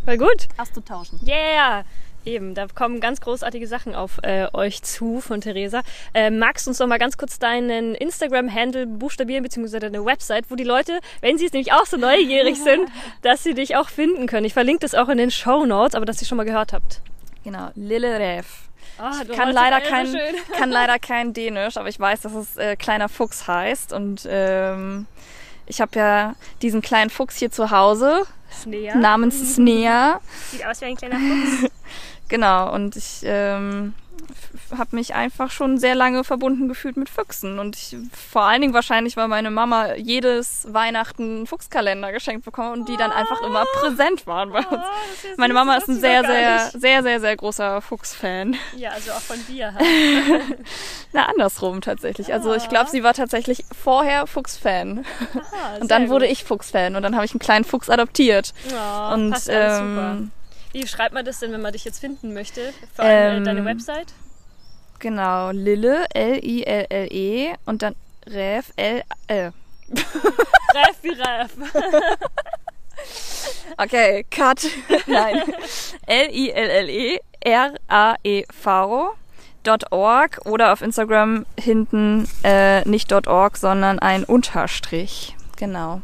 Voll 0.05 0.17
gut. 0.17 0.47
Auszutauschen. 0.57 1.19
Yeah! 1.25 1.83
Eben, 2.23 2.53
da 2.53 2.67
kommen 2.67 2.99
ganz 2.99 3.19
großartige 3.19 3.65
Sachen 3.65 3.95
auf 3.95 4.19
äh, 4.21 4.47
euch 4.53 4.83
zu 4.83 5.21
von 5.21 5.41
Theresa. 5.41 5.81
Äh, 6.13 6.29
magst 6.29 6.67
du 6.67 6.69
uns 6.69 6.77
noch 6.77 6.85
mal 6.85 6.99
ganz 6.99 7.17
kurz 7.17 7.39
deinen 7.39 7.95
Instagram-Handle 7.95 8.85
buchstabieren, 8.85 9.41
beziehungsweise 9.41 9.79
deine 9.79 10.05
Website, 10.05 10.45
wo 10.49 10.55
die 10.55 10.63
Leute, 10.63 10.99
wenn 11.21 11.39
sie 11.39 11.47
es 11.47 11.53
nämlich 11.53 11.73
auch 11.73 11.87
so 11.87 11.97
neugierig 11.97 12.57
sind, 12.63 12.89
dass 13.23 13.43
sie 13.43 13.55
dich 13.55 13.75
auch 13.75 13.89
finden 13.89 14.27
können. 14.27 14.45
Ich 14.45 14.53
verlinke 14.53 14.81
das 14.81 14.93
auch 14.93 15.09
in 15.09 15.17
den 15.17 15.31
Show 15.31 15.65
Notes, 15.65 15.95
aber 15.95 16.05
dass 16.05 16.21
ihr 16.21 16.27
schon 16.27 16.37
mal 16.37 16.45
gehört 16.45 16.73
habt. 16.73 17.01
Genau, 17.43 17.69
Lille 17.73 18.19
Rev. 18.19 18.45
Oh, 19.01 19.09
ich 19.23 19.35
kann 19.35 19.51
leider, 19.51 19.81
kein, 19.81 20.15
kann 20.57 20.69
leider 20.69 20.99
kein 20.99 21.33
Dänisch, 21.33 21.77
aber 21.77 21.89
ich 21.89 21.99
weiß, 21.99 22.21
dass 22.21 22.33
es 22.33 22.57
äh, 22.57 22.75
kleiner 22.75 23.09
Fuchs 23.09 23.47
heißt. 23.47 23.93
Und 23.93 24.27
ähm, 24.29 25.07
ich 25.65 25.81
habe 25.81 25.97
ja 25.97 26.35
diesen 26.61 26.81
kleinen 26.81 27.09
Fuchs 27.09 27.37
hier 27.37 27.51
zu 27.51 27.71
Hause. 27.71 28.27
Snea. 28.51 28.95
Namens 28.95 29.55
Snea. 29.55 30.19
Sieht 30.51 30.65
aus 30.65 30.81
wie 30.81 30.85
ein 30.85 30.95
kleiner 30.95 31.17
Fuchs. 31.17 31.71
genau, 32.31 32.73
und 32.73 32.95
ich 32.95 33.21
ähm, 33.23 33.93
habe 34.77 34.95
mich 34.95 35.13
einfach 35.13 35.51
schon 35.51 35.77
sehr 35.77 35.95
lange 35.95 36.23
verbunden 36.23 36.67
gefühlt 36.67 36.97
mit 36.97 37.09
Füchsen. 37.09 37.59
Und 37.59 37.75
ich, 37.75 37.95
vor 38.11 38.43
allen 38.43 38.61
Dingen 38.61 38.73
wahrscheinlich, 38.73 39.17
weil 39.17 39.27
meine 39.27 39.51
Mama 39.51 39.95
jedes 39.95 40.67
Weihnachten 40.71 41.23
einen 41.23 41.47
Fuchskalender 41.47 42.11
geschenkt 42.11 42.45
bekommen 42.45 42.81
und 42.81 42.89
die 42.89 42.97
dann 42.97 43.11
einfach 43.11 43.41
immer 43.41 43.65
präsent 43.79 44.27
waren 44.27 44.51
bei 44.51 44.59
uns. 44.59 44.83
Oh, 44.83 45.27
meine 45.37 45.53
Mama 45.53 45.75
ist 45.75 45.89
ein 45.89 45.99
sehr, 45.99 46.23
sehr, 46.23 46.71
sehr, 46.73 47.03
sehr, 47.03 47.19
sehr 47.19 47.35
großer 47.35 47.81
Fuchsfan. 47.81 48.55
Ja, 48.75 48.91
also 48.91 49.11
auch 49.11 49.21
von 49.21 49.37
dir 49.47 49.73
halt. 49.73 49.85
Na, 51.13 51.25
andersrum 51.25 51.81
tatsächlich. 51.81 52.33
Also 52.33 52.53
ich 52.55 52.69
glaube, 52.69 52.89
sie 52.89 53.03
war 53.03 53.13
tatsächlich 53.13 53.65
vorher 53.77 54.27
Fuchsfan. 54.27 55.05
Aha, 55.33 55.77
und 55.81 55.91
dann 55.91 56.09
wurde 56.09 56.27
ich 56.27 56.43
Fuchsfan 56.43 56.95
und 56.95 57.03
dann 57.03 57.15
habe 57.15 57.25
ich 57.25 57.31
einen 57.31 57.39
kleinen 57.39 57.65
Fuchs 57.65 57.89
adoptiert. 57.89 58.53
Oh, 58.71 59.13
und 59.13 59.35
ähm, 59.49 60.31
Wie 60.73 60.87
schreibt 60.87 61.13
man 61.13 61.25
das 61.25 61.39
denn, 61.39 61.51
wenn 61.51 61.61
man 61.61 61.73
dich 61.73 61.83
jetzt 61.83 61.99
finden 61.99 62.33
möchte? 62.33 62.73
Vor 62.95 63.05
allem 63.05 63.37
ähm, 63.37 63.43
deine 63.43 63.65
Website? 63.65 64.13
Genau, 64.99 65.51
Lille, 65.51 66.05
L-I-L-L-E 66.13 67.55
und 67.65 67.81
dann 67.81 67.95
Rev, 68.27 68.71
L, 68.75 69.03
L. 69.27 69.37
Äh. 69.37 69.51
Rev 70.73 70.97
wie 71.01 71.09
Rev. 71.09 71.49
okay, 73.77 74.25
cut. 74.29 74.67
Nein. 75.07 75.41
L-I-L-L-E, 76.05 77.19
R-A-E-V. 77.41 79.15
.org 79.91 80.39
oder 80.45 80.73
auf 80.73 80.81
Instagram 80.81 81.45
hinten 81.59 82.27
äh, 82.43 82.81
nicht 82.87 83.13
.org, 83.13 83.57
sondern 83.57 83.99
ein 83.99 84.23
Unterstrich. 84.23 85.35
Genau. 85.57 86.01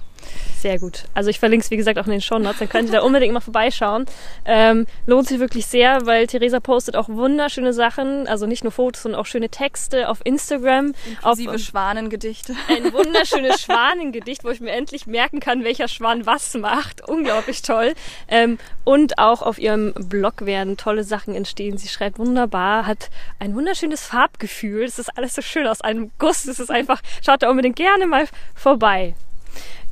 Sehr 0.59 0.79
gut. 0.79 1.03
Also 1.13 1.29
ich 1.29 1.39
verlinke 1.39 1.63
es, 1.63 1.71
wie 1.71 1.77
gesagt, 1.77 1.99
auch 1.99 2.05
in 2.05 2.11
den 2.11 2.21
Show 2.21 2.39
Notes. 2.39 2.57
Dann 2.57 2.69
könnt 2.69 2.89
ihr 2.89 2.93
da 2.93 3.01
unbedingt 3.01 3.31
mal 3.31 3.41
vorbeischauen. 3.41 4.05
Ähm, 4.43 4.87
lohnt 5.05 5.27
sich 5.27 5.39
wirklich 5.39 5.67
sehr, 5.67 6.07
weil 6.07 6.25
Theresa 6.25 6.59
postet 6.59 6.95
auch 6.95 7.09
wunderschöne 7.09 7.73
Sachen. 7.73 8.27
Also 8.27 8.47
nicht 8.47 8.63
nur 8.63 8.71
Fotos, 8.71 9.03
sondern 9.03 9.21
auch 9.21 9.27
schöne 9.27 9.49
Texte 9.49 10.09
auf 10.09 10.19
Instagram. 10.23 10.93
Inklusive 11.07 11.51
auf, 11.51 11.59
Schwanengedichte. 11.59 12.55
Ein 12.69 12.91
wunderschönes 12.93 13.61
Schwanengedicht, 13.61 14.43
wo 14.43 14.49
ich 14.49 14.59
mir 14.59 14.71
endlich 14.71 15.05
merken 15.05 15.39
kann, 15.39 15.63
welcher 15.63 15.87
Schwan 15.87 16.25
was 16.25 16.55
macht. 16.55 17.07
Unglaublich 17.07 17.61
toll. 17.61 17.93
Ähm, 18.27 18.57
und 18.83 19.19
auch 19.19 19.43
auf 19.43 19.59
ihrem 19.59 19.93
Blog 19.93 20.45
werden 20.47 20.75
tolle 20.75 21.03
Sachen 21.03 21.35
entstehen. 21.35 21.77
Sie 21.77 21.87
schreibt 21.87 22.17
wunderbar, 22.17 22.87
hat 22.87 23.11
ein 23.37 23.53
wunderschönes 23.53 24.03
Farbgefühl. 24.03 24.85
Es 24.85 24.97
ist 24.97 25.15
alles 25.15 25.35
so 25.35 25.43
schön 25.43 25.67
aus 25.67 25.81
einem 25.81 26.09
Guss. 26.17 26.45
Es 26.45 26.59
ist 26.59 26.71
einfach, 26.71 27.01
schaut 27.23 27.43
da 27.43 27.51
unbedingt 27.51 27.75
gerne 27.75 28.07
mal 28.07 28.27
vorbei. 28.55 29.13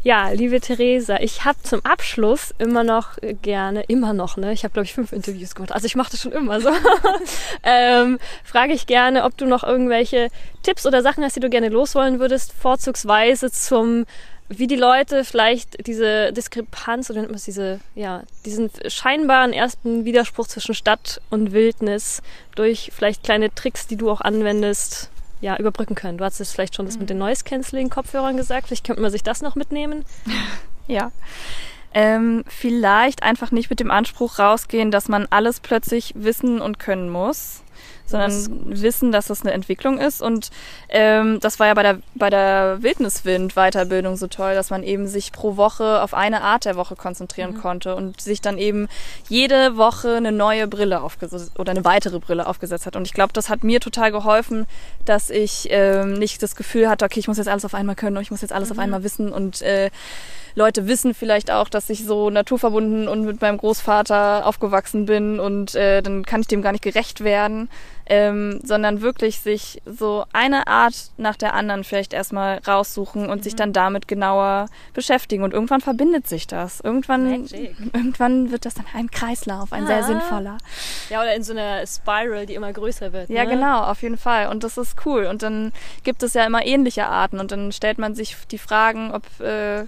Ja, 0.05 0.29
liebe 0.29 0.61
Theresa, 0.61 1.17
ich 1.19 1.45
habe 1.45 1.57
zum 1.63 1.83
Abschluss 1.83 2.53
immer 2.59 2.83
noch 2.83 3.17
gerne, 3.41 3.81
immer 3.87 4.13
noch, 4.13 4.37
ne? 4.37 4.53
Ich 4.53 4.63
habe, 4.63 4.71
glaube 4.71 4.85
ich, 4.85 4.93
fünf 4.93 5.11
Interviews 5.11 5.55
gemacht. 5.55 5.71
Also 5.71 5.87
ich 5.87 5.95
mache 5.95 6.11
das 6.11 6.21
schon 6.21 6.31
immer 6.31 6.61
so. 6.61 6.69
ähm, 7.63 8.19
Frage 8.43 8.73
ich 8.73 8.85
gerne, 8.85 9.23
ob 9.23 9.35
du 9.35 9.47
noch 9.47 9.63
irgendwelche 9.63 10.27
Tipps 10.61 10.85
oder 10.85 11.01
Sachen 11.01 11.23
hast, 11.23 11.37
die 11.37 11.39
du 11.39 11.49
gerne 11.49 11.69
loswollen 11.69 12.19
würdest, 12.19 12.53
vorzugsweise 12.53 13.49
zum 13.49 14.05
wie 14.47 14.67
die 14.67 14.75
Leute 14.75 15.23
vielleicht 15.23 15.87
diese 15.87 16.31
Diskrepanz 16.33 17.09
oder 17.09 17.23
diese, 17.23 17.79
ja, 17.95 18.21
diesen 18.45 18.69
scheinbaren 18.87 19.53
ersten 19.53 20.05
Widerspruch 20.05 20.45
zwischen 20.45 20.75
Stadt 20.75 21.19
und 21.31 21.51
Wildnis 21.51 22.21
durch 22.53 22.91
vielleicht 22.95 23.23
kleine 23.23 23.55
Tricks, 23.55 23.87
die 23.87 23.95
du 23.95 24.11
auch 24.11 24.21
anwendest, 24.21 25.09
ja, 25.45 25.57
überbrücken 25.57 25.93
können. 25.93 26.17
Du 26.17 26.25
hast 26.25 26.39
jetzt 26.39 26.53
vielleicht 26.53 26.73
schon 26.73 26.87
das 26.87 26.97
mit 26.97 27.11
den 27.11 27.17
mhm. 27.17 27.25
Noise 27.25 27.43
Cancelling 27.43 27.91
Kopfhörern 27.91 28.35
gesagt. 28.35 28.65
Vielleicht 28.67 28.83
könnte 28.83 29.03
man 29.03 29.11
sich 29.11 29.21
das 29.21 29.43
noch 29.43 29.53
mitnehmen. 29.53 30.03
ja. 30.87 31.11
Ähm, 31.93 32.43
vielleicht 32.47 33.21
einfach 33.21 33.51
nicht 33.51 33.69
mit 33.69 33.79
dem 33.79 33.91
Anspruch 33.91 34.39
rausgehen, 34.39 34.89
dass 34.89 35.07
man 35.07 35.27
alles 35.29 35.59
plötzlich 35.59 36.13
wissen 36.17 36.61
und 36.61 36.79
können 36.79 37.11
muss, 37.11 37.61
sondern 38.05 38.31
Was? 38.31 38.49
wissen, 38.81 39.11
dass 39.11 39.27
das 39.27 39.41
eine 39.41 39.51
Entwicklung 39.51 39.97
ist. 39.97 40.21
Und 40.21 40.51
ähm, 40.89 41.39
das 41.39 41.59
war 41.59 41.67
ja 41.67 41.73
bei 41.73 41.83
der, 41.83 41.99
bei 42.13 42.29
der 42.29 42.77
Wildniswind-Weiterbildung 42.81 44.15
so 44.15 44.27
toll, 44.27 44.55
dass 44.55 44.69
man 44.69 44.83
eben 44.83 45.07
sich 45.07 45.31
pro 45.31 45.57
Woche 45.57 46.01
auf 46.01 46.13
eine 46.13 46.41
Art 46.41 46.65
der 46.65 46.75
Woche 46.75 46.95
konzentrieren 46.95 47.53
mhm. 47.53 47.61
konnte 47.61 47.95
und 47.95 48.21
sich 48.21 48.41
dann 48.41 48.57
eben 48.57 48.87
jede 49.29 49.77
Woche 49.77 50.15
eine 50.15 50.31
neue 50.31 50.67
Brille 50.67 51.01
aufgesetzt 51.01 51.59
oder 51.59 51.71
eine 51.71 51.85
weitere 51.85 52.19
Brille 52.19 52.47
aufgesetzt 52.47 52.85
hat. 52.85 52.95
Und 52.95 53.05
ich 53.05 53.13
glaube, 53.13 53.33
das 53.33 53.49
hat 53.49 53.63
mir 53.63 53.79
total 53.79 54.11
geholfen, 54.11 54.65
dass 55.05 55.29
ich 55.29 55.67
ähm, 55.71 56.13
nicht 56.13 56.41
das 56.43 56.55
Gefühl 56.55 56.89
hatte, 56.89 57.05
okay, 57.05 57.19
ich 57.19 57.27
muss 57.27 57.37
jetzt 57.37 57.47
alles 57.47 57.65
auf 57.65 57.73
einmal 57.73 57.95
können 57.95 58.17
und 58.17 58.23
ich 58.23 58.31
muss 58.31 58.41
jetzt 58.41 58.53
alles 58.53 58.69
mhm. 58.69 58.75
auf 58.75 58.79
einmal 58.79 59.03
wissen 59.03 59.31
und 59.31 59.61
äh, 59.61 59.89
Leute 60.55 60.87
wissen 60.87 61.13
vielleicht 61.13 61.51
auch, 61.51 61.67
dass 61.67 61.89
ich 61.89 62.05
so 62.05 62.29
naturverbunden 62.29 63.09
und 63.09 63.25
mit 63.25 63.41
meinem 63.41 63.57
Großvater 63.57 64.45
aufgewachsen 64.45 65.05
bin 65.05 65.39
und 65.39 65.75
äh, 65.75 66.01
dann 66.01 66.23
kann 66.23 66.41
ich 66.41 66.47
dem 66.47 66.61
gar 66.61 66.71
nicht 66.71 66.83
gerecht 66.83 67.23
werden, 67.23 67.69
ähm, 68.07 68.61
sondern 68.63 69.01
wirklich 69.01 69.39
sich 69.39 69.81
so 69.85 70.25
eine 70.31 70.67
Art 70.67 71.11
nach 71.17 71.35
der 71.35 71.55
anderen 71.55 71.83
vielleicht 71.83 72.13
erstmal 72.13 72.59
raussuchen 72.59 73.29
und 73.29 73.39
mhm. 73.39 73.43
sich 73.43 73.55
dann 73.55 73.73
damit 73.73 74.07
genauer 74.07 74.67
beschäftigen 74.93 75.43
und 75.43 75.53
irgendwann 75.53 75.81
verbindet 75.81 76.27
sich 76.27 76.47
das. 76.47 76.79
Irgendwann, 76.79 77.47
irgendwann 77.93 78.51
wird 78.51 78.65
das 78.65 78.75
dann 78.75 78.85
ein 78.93 79.11
Kreislauf, 79.11 79.73
ein 79.73 79.83
ah. 79.83 79.87
sehr 79.87 80.03
sinnvoller. 80.03 80.57
Ja, 81.09 81.21
oder 81.21 81.35
in 81.35 81.43
so 81.43 81.51
einer 81.51 81.85
Spiral, 81.85 82.45
die 82.45 82.55
immer 82.55 82.71
größer 82.71 83.11
wird. 83.11 83.29
Ja, 83.29 83.43
ne? 83.43 83.51
genau, 83.51 83.83
auf 83.83 84.01
jeden 84.03 84.17
Fall. 84.17 84.47
Und 84.47 84.63
das 84.63 84.77
ist 84.77 84.95
cool. 85.05 85.25
Und 85.25 85.43
dann 85.43 85.73
gibt 86.03 86.23
es 86.23 86.33
ja 86.33 86.45
immer 86.45 86.65
ähnliche 86.65 87.07
Arten 87.07 87.39
und 87.39 87.51
dann 87.51 87.73
stellt 87.73 87.97
man 87.97 88.15
sich 88.15 88.37
die 88.51 88.57
Fragen, 88.57 89.11
ob 89.11 89.23
äh, 89.41 89.85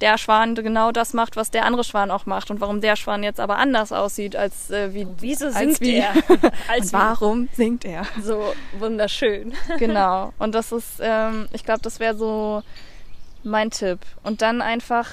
der 0.00 0.18
Schwan 0.18 0.54
genau 0.54 0.92
das 0.92 1.14
macht, 1.14 1.36
was 1.36 1.50
der 1.50 1.64
andere 1.64 1.84
Schwan 1.84 2.10
auch 2.10 2.26
macht 2.26 2.50
und 2.50 2.60
warum 2.60 2.80
der 2.80 2.96
Schwan 2.96 3.22
jetzt 3.22 3.40
aber 3.40 3.56
anders 3.56 3.92
aussieht 3.92 4.36
als 4.36 4.70
äh, 4.70 4.92
wie 4.92 5.06
wieso 5.18 5.50
singt 5.50 5.80
wie, 5.80 5.96
er? 5.96 6.12
Als 6.68 6.92
warum 6.92 7.48
singt 7.54 7.84
er? 7.84 8.04
So 8.22 8.52
wunderschön. 8.78 9.54
Genau. 9.78 10.32
Und 10.38 10.54
das 10.54 10.72
ist 10.72 11.00
ähm, 11.00 11.48
ich 11.52 11.64
glaube 11.64 11.80
das 11.82 12.00
wäre 12.00 12.16
so 12.16 12.62
mein 13.42 13.70
Tipp. 13.70 14.00
Und 14.22 14.42
dann 14.42 14.62
einfach 14.62 15.08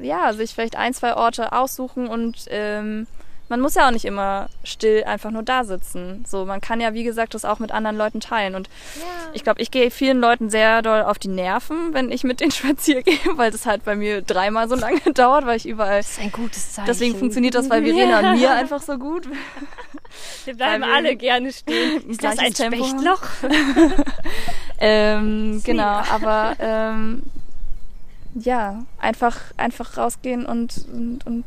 ja 0.00 0.32
sich 0.32 0.54
vielleicht 0.54 0.76
ein 0.76 0.94
zwei 0.94 1.16
Orte 1.16 1.52
aussuchen 1.52 2.06
und 2.08 2.46
ähm, 2.48 3.06
man 3.48 3.60
muss 3.60 3.74
ja 3.74 3.86
auch 3.86 3.90
nicht 3.90 4.04
immer 4.04 4.48
still 4.62 5.04
einfach 5.04 5.30
nur 5.30 5.42
da 5.42 5.64
sitzen. 5.64 6.24
So, 6.28 6.44
man 6.44 6.60
kann 6.60 6.80
ja, 6.80 6.92
wie 6.94 7.04
gesagt, 7.04 7.34
das 7.34 7.44
auch 7.44 7.58
mit 7.58 7.72
anderen 7.72 7.96
Leuten 7.96 8.20
teilen. 8.20 8.54
Und 8.54 8.68
ja. 8.96 9.02
ich 9.32 9.42
glaube, 9.42 9.60
ich 9.62 9.70
gehe 9.70 9.90
vielen 9.90 10.20
Leuten 10.20 10.50
sehr 10.50 10.82
doll 10.82 11.02
auf 11.02 11.18
die 11.18 11.28
Nerven, 11.28 11.94
wenn 11.94 12.12
ich 12.12 12.24
mit 12.24 12.40
denen 12.40 12.50
spazieren 12.52 13.04
gehe, 13.04 13.18
weil 13.36 13.50
das 13.50 13.66
halt 13.66 13.84
bei 13.84 13.96
mir 13.96 14.22
dreimal 14.22 14.68
so 14.68 14.74
lange 14.74 15.00
dauert, 15.14 15.46
weil 15.46 15.56
ich 15.56 15.66
überall. 15.66 15.98
Das 15.98 16.12
ist 16.12 16.20
ein 16.20 16.32
gutes 16.32 16.72
Zeichen. 16.72 16.86
Deswegen 16.86 17.18
funktioniert 17.18 17.54
das 17.54 17.68
bei 17.68 17.82
Verena 17.82 18.20
ja. 18.20 18.30
und 18.32 18.38
mir 18.38 18.52
einfach 18.52 18.82
so 18.82 18.98
gut. 18.98 19.26
Wir 20.46 20.56
bleiben 20.56 20.82
wir 20.82 20.92
alle 20.92 21.16
gerne 21.16 21.52
stehen. 21.52 22.10
Ist 22.10 22.24
das 22.24 22.38
ein 22.38 22.52
Tempo 22.54 22.82
Spechtloch? 22.82 23.22
ähm, 24.80 25.60
genau, 25.62 26.02
aber 26.10 26.56
ähm, 26.58 27.22
ja, 28.34 28.84
einfach, 28.98 29.36
einfach 29.56 29.96
rausgehen 29.96 30.46
und, 30.46 30.86
und, 30.92 31.26
und 31.26 31.44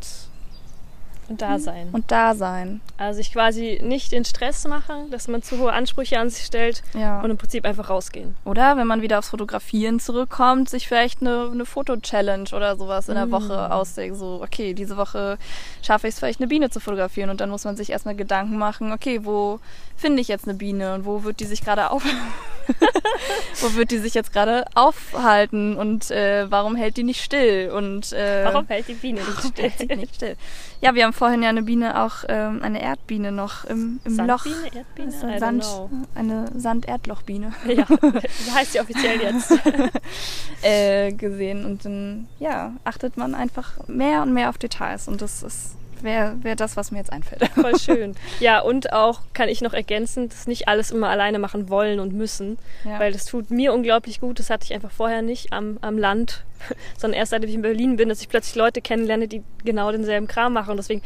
Und 1.31 1.41
da 1.41 1.59
sein. 1.59 1.89
Und 1.91 2.11
da 2.11 2.35
sein. 2.35 2.81
Also 2.97 3.17
sich 3.17 3.31
quasi 3.33 3.79
nicht 3.83 4.13
in 4.13 4.25
Stress 4.25 4.67
machen, 4.67 5.09
dass 5.11 5.27
man 5.27 5.41
zu 5.41 5.57
hohe 5.59 5.73
Ansprüche 5.73 6.19
an 6.19 6.29
sich 6.29 6.45
stellt 6.45 6.83
Ja. 6.93 7.21
und 7.21 7.29
im 7.31 7.37
Prinzip 7.37 7.65
einfach 7.65 7.89
rausgehen. 7.89 8.35
Oder 8.45 8.77
wenn 8.77 8.87
man 8.87 9.01
wieder 9.01 9.19
aufs 9.19 9.29
Fotografieren 9.29 9.99
zurückkommt, 9.99 10.69
sich 10.69 10.87
vielleicht 10.87 11.21
eine, 11.21 11.49
eine 11.51 11.65
Foto-Challenge 11.65 12.49
oder 12.55 12.75
sowas 12.77 13.09
in 13.09 13.15
der 13.15 13.25
Mm. 13.27 13.31
Woche 13.31 13.71
ausdenken. 13.73 14.15
So, 14.17 14.41
okay, 14.43 14.73
diese 14.73 14.97
Woche 14.97 15.37
schaffe 15.81 16.07
ich 16.07 16.13
es 16.13 16.19
vielleicht 16.19 16.39
eine 16.39 16.47
Biene 16.47 16.69
zu 16.69 16.79
fotografieren 16.79 17.29
und 17.29 17.41
dann 17.41 17.49
muss 17.49 17.63
man 17.65 17.75
sich 17.77 17.89
erstmal 17.91 18.15
Gedanken 18.15 18.57
machen, 18.57 18.91
okay, 18.91 19.21
wo 19.23 19.59
finde 19.95 20.21
ich 20.21 20.27
jetzt 20.27 20.47
eine 20.47 20.55
Biene 20.57 20.93
und 20.95 21.05
wo 21.05 21.23
wird 21.23 21.39
die 21.39 21.45
sich 21.45 21.63
gerade 21.63 21.91
auf 21.91 22.03
wo 23.61 23.75
wird 23.75 23.91
die 23.91 23.97
sich 23.99 24.13
jetzt 24.13 24.31
gerade 24.33 24.65
aufhalten 24.75 25.75
und 25.77 26.09
äh, 26.11 26.49
warum 26.49 26.75
hält 26.75 26.97
die 26.97 27.03
nicht 27.03 27.21
still 27.23 27.71
und 27.71 28.11
äh, 28.13 28.45
Warum 28.45 28.67
hält 28.67 28.87
die 28.87 28.93
Biene 28.93 29.19
nicht 29.21 29.39
still? 29.77 29.97
nicht 29.97 30.15
still? 30.15 30.35
Ja, 30.81 30.95
wir 30.95 31.03
haben 31.03 31.13
vorhin 31.21 31.43
ja 31.43 31.49
eine 31.49 31.61
Biene 31.61 32.01
auch 32.01 32.23
ähm, 32.29 32.63
eine 32.63 32.81
Erdbiene 32.81 33.31
noch 33.31 33.63
im, 33.65 33.99
im 34.05 34.17
Loch. 34.17 34.43
Sandbiene, 34.43 34.75
Erdbiene? 34.75 35.13
Ein 35.21 35.29
I 35.29 35.33
don't 35.33 35.39
Sand, 35.39 35.61
know. 35.61 35.89
eine 36.15 36.51
Sand-Erdlochbiene. 36.55 37.53
Ja, 37.67 37.85
so 37.85 38.55
heißt 38.55 38.73
sie 38.73 38.79
offiziell 38.79 39.21
jetzt. 39.21 39.53
äh, 40.63 41.11
gesehen 41.11 41.63
und 41.63 41.85
dann 41.85 42.27
ja 42.39 42.73
achtet 42.85 43.17
man 43.17 43.35
einfach 43.35 43.87
mehr 43.87 44.23
und 44.23 44.33
mehr 44.33 44.49
auf 44.49 44.57
Details 44.57 45.07
und 45.07 45.21
das 45.21 45.43
ist 45.43 45.75
wäre 46.03 46.35
wär 46.41 46.55
das, 46.55 46.77
was 46.77 46.91
mir 46.91 46.97
jetzt 46.99 47.11
einfällt. 47.11 47.47
Voll 47.55 47.77
schön. 47.79 48.15
Ja, 48.39 48.59
und 48.59 48.91
auch 48.93 49.19
kann 49.33 49.49
ich 49.49 49.61
noch 49.61 49.73
ergänzen, 49.73 50.29
dass 50.29 50.47
nicht 50.47 50.67
alles 50.67 50.91
immer 50.91 51.09
alleine 51.09 51.39
machen 51.39 51.69
wollen 51.69 51.99
und 51.99 52.13
müssen, 52.13 52.57
Ja. 52.85 52.99
weil 52.99 53.11
das 53.11 53.25
tut 53.25 53.51
mir 53.51 53.73
unglaublich 53.73 54.19
gut. 54.19 54.39
Das 54.39 54.49
hatte 54.49 54.65
ich 54.65 54.73
einfach 54.73 54.91
vorher 54.91 55.21
nicht 55.21 55.53
am, 55.53 55.77
am 55.81 55.97
Land, 55.97 56.43
sondern 56.97 57.19
erst 57.19 57.31
seit 57.31 57.43
ich 57.43 57.53
in 57.53 57.61
Berlin 57.61 57.97
bin, 57.97 58.09
dass 58.09 58.21
ich 58.21 58.29
plötzlich 58.29 58.55
Leute 58.55 58.81
kennenlerne, 58.81 59.27
die 59.27 59.43
genau 59.63 59.91
denselben 59.91 60.27
Kram 60.27 60.53
machen. 60.53 60.71
Und 60.71 60.77
deswegen 60.77 61.01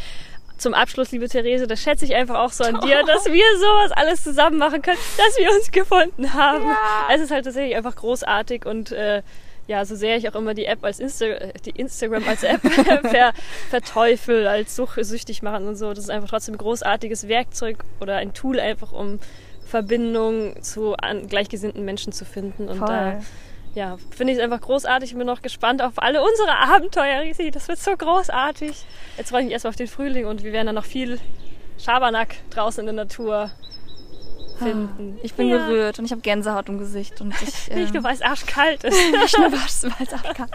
zum 0.57 0.73
Abschluss, 0.73 1.11
liebe 1.11 1.27
Therese, 1.27 1.67
das 1.67 1.81
schätze 1.81 2.05
ich 2.05 2.15
einfach 2.15 2.39
auch 2.39 2.51
so 2.51 2.63
an 2.63 2.79
dir, 2.79 3.03
dass 3.03 3.25
wir 3.25 3.43
sowas 3.59 3.91
alles 3.91 4.23
zusammen 4.23 4.57
machen 4.57 4.81
können, 4.81 4.97
dass 5.17 5.37
wir 5.37 5.51
uns 5.51 5.69
gefunden 5.71 6.33
haben. 6.33 6.63
Es 7.13 7.19
ist 7.19 7.31
halt 7.31 7.43
tatsächlich 7.43 7.75
einfach 7.75 7.95
großartig 7.97 8.65
und 8.65 8.93
äh, 8.93 9.21
ja, 9.67 9.83
so 9.83 9.95
sehr 9.95 10.17
ich 10.17 10.29
auch 10.29 10.35
immer 10.35 10.53
die 10.53 10.65
App 10.65 10.83
als 10.83 10.99
Insta 10.99 11.25
die 11.65 11.71
Instagram 11.71 12.27
als 12.27 12.43
App 12.43 12.61
ver 13.01 13.33
verteufel, 13.69 14.47
als 14.47 14.75
such 14.75 14.97
süchtig 15.01 15.41
machen 15.41 15.67
und 15.67 15.75
so, 15.75 15.89
das 15.93 16.05
ist 16.05 16.09
einfach 16.09 16.29
trotzdem 16.29 16.55
ein 16.55 16.59
großartiges 16.59 17.27
Werkzeug 17.27 17.83
oder 17.99 18.17
ein 18.17 18.33
Tool 18.33 18.59
einfach, 18.59 18.91
um 18.91 19.19
Verbindung 19.65 20.61
zu 20.61 20.95
gleichgesinnten 21.27 21.83
Menschen 21.83 22.13
zu 22.13 22.23
finden. 22.23 22.69
Und 22.69 22.79
da 22.81 23.13
Voll. 23.13 23.19
ja, 23.73 23.97
finde 24.11 24.33
ich 24.33 24.39
es 24.39 24.43
einfach 24.43 24.61
großartig. 24.61 25.11
Ich 25.11 25.17
bin 25.17 25.25
noch 25.25 25.41
gespannt 25.41 25.81
auf 25.81 25.93
alle 25.97 26.21
unsere 26.23 26.55
Abenteuer, 26.55 27.21
Risi. 27.21 27.49
Das 27.49 27.67
wird 27.67 27.79
so 27.79 27.95
großartig. 27.97 28.85
Jetzt 29.17 29.29
freue 29.29 29.41
ich 29.41 29.45
mich 29.45 29.53
erstmal 29.53 29.69
auf 29.69 29.75
den 29.75 29.87
Frühling 29.87 30.27
und 30.27 30.43
wir 30.43 30.53
werden 30.53 30.67
dann 30.67 30.75
noch 30.75 30.85
viel 30.85 31.19
Schabernack 31.79 32.35
draußen 32.51 32.81
in 32.81 32.95
der 32.95 33.05
Natur 33.05 33.49
finden. 34.57 35.19
Ich 35.23 35.33
bin 35.33 35.47
ja. 35.47 35.57
gerührt 35.57 35.99
und 35.99 36.05
ich 36.05 36.11
habe 36.11 36.21
Gänsehaut 36.21 36.69
im 36.69 36.77
Gesicht 36.77 37.21
und 37.21 37.33
ich 37.41 37.41
Nicht 37.75 37.87
ähm, 37.87 37.93
nur, 37.93 38.03
weil 38.03 38.13
es 38.13 38.21
arschkalt 38.21 38.83
ist. 38.83 38.97
nicht 39.11 39.37
nur 39.37 39.51
was, 39.51 39.83
weil 39.83 40.07
es 40.07 40.13
abkalt 40.13 40.51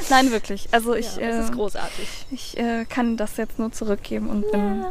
ist. 0.00 0.10
Nein, 0.10 0.30
wirklich. 0.30 0.68
Also 0.72 0.94
ich, 0.94 1.16
ja, 1.16 1.28
das 1.28 1.46
ist 1.46 1.52
äh, 1.52 1.56
großartig. 1.56 2.08
ich 2.30 2.58
äh, 2.58 2.84
kann 2.86 3.16
das 3.16 3.36
jetzt 3.36 3.58
nur 3.58 3.72
zurückgeben 3.72 4.28
und 4.28 4.50
bin, 4.50 4.84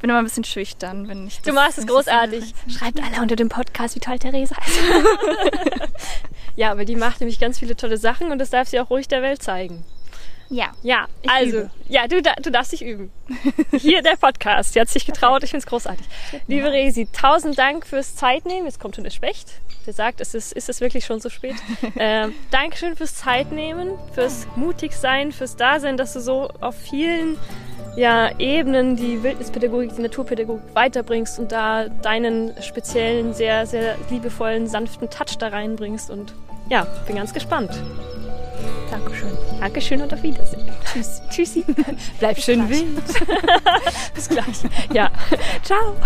bin 0.00 0.10
immer 0.10 0.18
ein 0.18 0.24
bisschen 0.24 0.44
schüchtern, 0.44 1.08
wenn 1.08 1.26
ich 1.26 1.36
das, 1.36 1.44
Du 1.44 1.52
machst 1.52 1.78
es 1.78 1.86
großartig. 1.86 2.54
Schreibt 2.68 3.02
alle 3.02 3.22
unter 3.22 3.36
dem 3.36 3.48
Podcast, 3.48 3.94
wie 3.96 4.00
toll 4.00 4.18
Theresa 4.18 4.56
ist. 4.66 4.80
ja, 6.56 6.70
aber 6.70 6.84
die 6.84 6.96
macht 6.96 7.20
nämlich 7.20 7.38
ganz 7.38 7.58
viele 7.58 7.76
tolle 7.76 7.98
Sachen 7.98 8.30
und 8.30 8.38
das 8.38 8.50
darf 8.50 8.68
sie 8.68 8.80
auch 8.80 8.90
ruhig 8.90 9.08
der 9.08 9.22
Welt 9.22 9.42
zeigen. 9.42 9.84
Ja. 10.50 10.72
Ja, 10.82 11.06
also, 11.28 11.58
übe. 11.58 11.70
ja, 11.88 12.08
du, 12.08 12.20
du 12.20 12.50
darfst 12.50 12.72
dich 12.72 12.82
üben. 12.84 13.12
Hier 13.78 14.02
der 14.02 14.16
Podcast. 14.16 14.72
Sie 14.72 14.80
hat 14.80 14.88
sich 14.88 15.06
getraut. 15.06 15.44
Ich 15.44 15.50
finde 15.50 15.64
es 15.64 15.66
großartig. 15.66 16.04
Liebe 16.48 16.72
Resi, 16.72 17.06
tausend 17.12 17.56
Dank 17.56 17.86
fürs 17.86 18.16
Zeitnehmen. 18.16 18.66
Jetzt 18.66 18.80
kommt 18.80 18.96
schon 18.96 19.04
der 19.04 19.12
Specht. 19.12 19.60
Der 19.86 19.94
sagt, 19.94 20.20
es 20.20 20.34
ist, 20.34 20.52
ist 20.52 20.68
es 20.68 20.80
wirklich 20.80 21.06
schon 21.06 21.20
so 21.20 21.30
spät. 21.30 21.54
ähm, 21.96 22.34
Dankeschön 22.50 22.96
fürs 22.96 23.14
Zeitnehmen, 23.14 23.92
fürs 24.12 24.46
mutig 24.56 24.92
sein, 24.92 25.30
fürs 25.30 25.56
Dasein, 25.56 25.96
dass 25.96 26.12
du 26.12 26.20
so 26.20 26.50
auf 26.60 26.76
vielen 26.76 27.38
ja, 27.96 28.36
Ebenen 28.38 28.96
die 28.96 29.22
Wildnispädagogik, 29.22 29.94
die 29.94 30.02
Naturpädagogik 30.02 30.74
weiterbringst 30.74 31.38
und 31.38 31.52
da 31.52 31.88
deinen 31.88 32.60
speziellen, 32.60 33.34
sehr, 33.34 33.66
sehr 33.66 33.96
liebevollen, 34.10 34.66
sanften 34.66 35.08
Touch 35.10 35.38
da 35.38 35.48
reinbringst. 35.48 36.10
Und 36.10 36.34
ja, 36.68 36.86
bin 37.06 37.16
ganz 37.16 37.32
gespannt. 37.32 37.70
Dankeschön. 38.90 39.30
Dankeschön 39.60 40.02
und 40.02 40.12
auf 40.12 40.22
Wiedersehen. 40.22 40.68
Tschüss. 40.92 41.22
Tschüssi. 41.30 41.64
Bleib 42.18 42.38
schön 42.38 42.66
gleich. 42.66 42.80
wild. 42.80 43.04
Bis 44.14 44.28
gleich. 44.28 44.62
Ja. 44.92 45.10
Ciao. 45.62 45.96